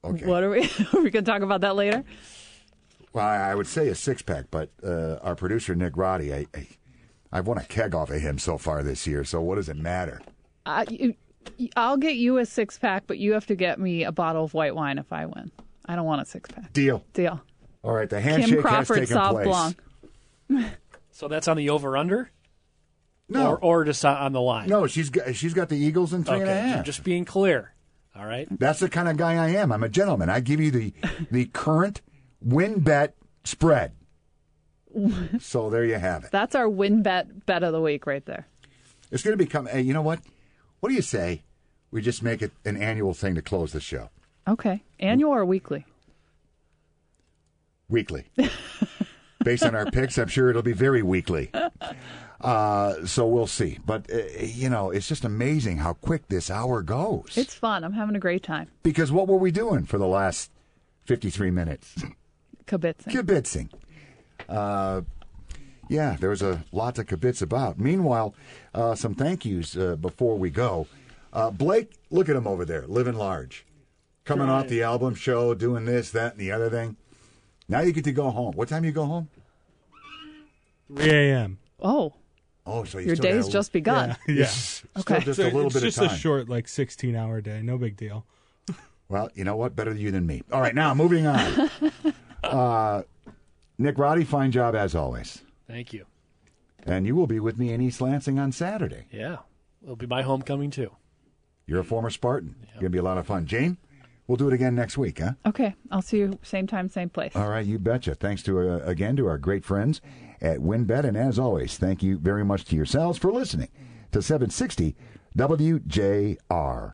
Okay. 0.05 0.27
What 0.27 0.43
are 0.43 0.51
we 0.51 0.63
are 0.63 1.01
we 1.01 1.11
going 1.11 1.25
to 1.25 1.31
talk 1.31 1.43
about 1.43 1.61
that 1.63 1.77
later? 1.77 2.05
Well, 3.13 3.25
I 3.27 3.51
I 3.51 3.55
would 3.55 3.67
say 3.67 3.89
a 3.89 3.95
six 3.95 4.23
pack, 4.23 4.47
but 4.51 4.71
uh, 4.85 5.17
our 5.23 5.35
producer 5.35 5.75
Nick 5.75 5.97
Roddy, 5.97 6.33
I, 6.33 6.47
I, 6.55 6.67
I've 7.31 7.47
won 7.47 7.59
a 7.59 7.65
keg 7.65 7.95
off 7.95 8.11
of 8.11 8.21
him 8.21 8.39
so 8.39 8.59
far 8.59 8.83
this 8.83 9.07
year. 9.07 9.25
So 9.25 9.41
what 9.41 9.57
does 9.57 9.69
it 9.69 9.77
matter? 9.77 10.21
I, 10.65 10.87
you, 10.89 11.15
I'll 11.77 11.97
get 11.97 12.15
you 12.17 12.39
a 12.39 12.47
six 12.47 12.79
pack, 12.79 13.05
but 13.07 13.19
you 13.19 13.33
have 13.33 13.47
to 13.47 13.55
get 13.55 13.79
me 13.79 14.05
a 14.05 14.13
bottle 14.13 14.45
of 14.45 14.55
white 14.55 14.75
wine 14.75 14.99
if 14.99 15.13
I 15.13 15.27
win. 15.27 15.51
I 15.87 15.97
don't 15.97 16.07
want 16.07 16.23
a 16.23 16.25
six 16.25 16.51
pack. 16.51 16.73
Deal. 16.73 17.05
Deal. 17.13 17.41
All 17.83 17.93
right. 17.93 18.09
The 18.09 18.21
Kim 18.21 18.41
handshake 18.41 18.65
has 18.65 18.89
taken 18.89 19.17
Sauv 19.17 19.31
place. 19.31 19.47
Blanc. 20.49 20.73
So 21.15 21.29
that's 21.29 21.47
on 21.47 21.59
the 21.59 21.69
over 21.71 21.95
under, 21.97 22.31
No, 23.29 23.51
or 23.53 23.59
or 23.59 23.85
just 23.85 24.03
on- 24.05 24.17
on 24.17 24.33
the 24.33 24.41
line. 24.41 24.69
no, 24.69 24.87
she's 24.87 25.11
got, 25.11 25.35
she's 25.37 25.53
got 25.53 25.69
the 25.69 25.77
Eagles 25.77 26.15
in 26.15 26.25
three 26.25 26.37
and 26.41 26.49
a 26.49 26.51
okay, 26.51 26.69
half. 26.71 26.87
just 26.87 27.05
being 27.05 27.27
clear. 27.27 27.75
All 28.17 28.25
right. 28.25 28.49
That's 28.59 28.81
the 28.81 28.89
kind 28.89 29.09
of 29.09 29.19
guy 29.19 29.35
I 29.35 29.51
am. 29.51 29.73
I'm 29.73 29.83
a 29.83 29.91
gentleman. 29.91 30.31
I 30.31 30.41
give 30.41 30.59
you 30.59 30.71
the 30.71 30.93
the 31.31 31.45
current 31.47 32.01
WinBet 32.47 33.13
spread. 33.45 33.93
so 35.41 35.71
there 35.71 35.85
you 35.85 35.95
have 35.95 36.25
it. 36.25 36.31
That's 36.31 36.55
our 36.55 36.67
WinBet 36.67 37.47
bet 37.47 37.63
of 37.63 37.73
the 37.73 37.81
week 37.81 38.07
right 38.07 38.25
there. 38.27 38.47
It's 39.11 39.23
going 39.23 39.37
to 39.37 39.43
become. 39.43 39.67
Hey, 39.67 39.83
you 39.83 39.93
know 39.93 40.03
what? 40.03 40.21
What 40.81 40.89
do 40.91 40.95
you 40.95 41.03
say? 41.03 41.43
We 41.91 42.01
just 42.03 42.23
make 42.23 42.41
it 42.43 42.53
an 42.65 42.77
annual 42.77 43.15
thing 43.15 43.35
to 43.35 43.43
close 43.43 43.73
the 43.73 43.81
show. 43.81 44.09
Okay. 44.49 44.83
Annual 44.99 45.33
or 45.33 45.45
weekly? 45.45 45.85
Weekly. 47.89 48.25
Based 49.45 49.65
on 49.65 49.75
our 49.75 49.87
picks, 49.87 50.19
I'm 50.19 50.29
sure 50.29 50.51
it'll 50.51 50.63
be 50.63 50.73
very 50.73 51.03
weekly. 51.03 51.51
Uh, 52.41 53.05
so 53.07 53.27
we'll 53.27 53.47
see. 53.47 53.79
But, 53.85 54.11
uh, 54.13 54.23
you 54.41 54.71
know, 54.71 54.91
it's 54.91 55.09
just 55.09 55.25
amazing 55.25 55.79
how 55.79 55.93
quick 55.95 56.29
this 56.29 56.51
hour 56.51 56.83
goes. 56.83 57.37
It's 57.37 57.55
fun. 57.55 57.85
I'm 57.85 57.93
having 57.93 58.17
a 58.17 58.21
great 58.21 58.43
time. 58.43 58.69
because 58.83 59.13
what 59.13 59.29
were 59.29 59.37
we 59.37 59.51
doing 59.51 59.85
for 59.85 59.99
the 59.99 60.07
last 60.07 60.51
53 61.07 61.51
minutes? 61.51 61.95
Kibitzing. 62.79 63.13
Kibitzing. 63.13 63.69
Uh, 64.49 65.03
yeah, 65.89 66.17
there's 66.19 66.41
a 66.43 66.65
lot 66.73 66.95
to 66.95 67.05
kibitz 67.05 67.43
about. 67.43 67.79
Meanwhile, 67.79 68.35
uh, 68.75 68.95
some 68.95 69.15
thank 69.15 69.45
yous 69.45 69.77
uh, 69.77 69.97
before 69.97 70.39
we 70.39 70.49
go. 70.51 70.87
Uh, 71.33 71.51
Blake, 71.51 71.93
look 72.11 72.29
at 72.29 72.37
him 72.37 72.47
over 72.47 72.65
there, 72.65 72.87
living 72.87 73.15
large. 73.15 73.67
Coming 74.25 74.49
off 74.49 74.69
the 74.69 74.81
Albom 74.81 75.17
show, 75.17 75.53
doing 75.55 75.85
this, 75.85 76.11
that, 76.13 76.33
and 76.33 76.41
the 76.41 76.53
other 76.53 76.71
thing. 76.71 76.97
Now 77.69 77.81
you 77.81 77.93
get 77.93 78.05
to 78.05 78.13
go 78.13 78.31
home. 78.31 78.53
What 78.55 78.69
time 78.69 78.85
you 78.85 78.93
go 78.93 79.05
home? 79.05 79.29
3 80.95 81.11
a.m. 81.11 81.59
Oh, 81.81 82.15
Oh, 82.65 82.85
so 82.85 82.99
you 82.99 83.07
your 83.09 83.17
still 83.17 83.33
day's 83.33 83.49
a- 83.49 83.51
just 83.51 83.73
begun. 83.73 84.17
Yeah. 84.29 84.45
Still 84.47 84.89
Okay. 85.01 85.19
just 85.25 85.39
So 85.39 85.45
a 85.45 85.47
little 85.47 85.65
it's 85.67 85.75
bit 85.75 85.83
just 85.83 85.99
of 85.99 86.07
time. 86.09 86.15
a 86.15 86.19
short, 86.19 86.49
like 86.49 86.69
16 86.69 87.17
hour 87.17 87.41
day. 87.41 87.61
No 87.61 87.77
big 87.77 87.97
deal. 87.97 88.25
Well, 89.09 89.29
you 89.35 89.43
know 89.43 89.57
what? 89.57 89.75
Better 89.75 89.93
you 89.93 90.13
than 90.13 90.27
me. 90.27 90.43
All 90.53 90.61
right, 90.61 90.75
now 90.75 90.95
moving 90.95 91.27
on. 91.27 91.71
uh, 92.43 93.03
Nick 93.79 93.99
Roddy, 93.99 94.25
fine 94.25 94.53
job 94.53 94.75
as 94.75 94.95
always. 94.95 95.43
Thank 95.67 95.93
you. 95.93 96.07
And 96.85 97.07
you 97.07 97.15
will 97.15 97.27
be 97.27 97.41
with 97.41 97.59
me 97.59 97.73
in 97.73 97.81
East 97.81 98.01
Lansing 98.01 98.39
on 98.39 98.53
Saturday. 98.53 99.07
Yeah, 99.11 99.39
it'll 99.83 99.97
be 99.97 100.07
my 100.07 100.23
homecoming 100.23 100.71
too. 100.71 100.91
You're 101.67 101.81
a 101.81 101.85
former 101.85 102.11
Spartan. 102.11 102.57
Going 102.75 102.85
to 102.85 102.91
be 102.91 102.99
a 102.99 103.03
lot 103.03 103.19
of 103.19 103.27
fun. 103.27 103.47
Jane, 103.47 103.77
we'll 104.27 104.37
do 104.37 104.49
it 104.49 104.53
again 104.53 104.75
next 104.75 104.99
week, 104.99 105.21
huh? 105.21 105.33
Okay. 105.47 105.77
I'll 105.93 106.03
see 106.03 106.19
you 106.19 106.39
same 106.43 106.67
time, 106.67 106.89
same 106.89 107.09
place. 107.09 107.37
All 107.37 107.49
right, 107.49 107.65
you 107.65 107.79
betcha. 107.79 108.17
Thanks 108.17 108.43
to 108.45 108.59
uh, 108.59 108.79
again 108.85 109.15
to 109.17 109.29
our 109.29 109.39
great 109.39 109.65
friends 109.65 110.01
at 110.41 110.59
WinBet, 110.59 111.05
and 111.05 111.17
as 111.17 111.39
always, 111.39 111.79
thank 111.79 112.03
you 112.03 112.19
very 112.19 112.45
much 112.45 112.65
to 112.67 112.77
yourselves 112.77 113.17
for 113.17 113.33
listening 113.33 113.69
to 114.11 114.21
760 114.21 114.97
WJR. 115.39 116.91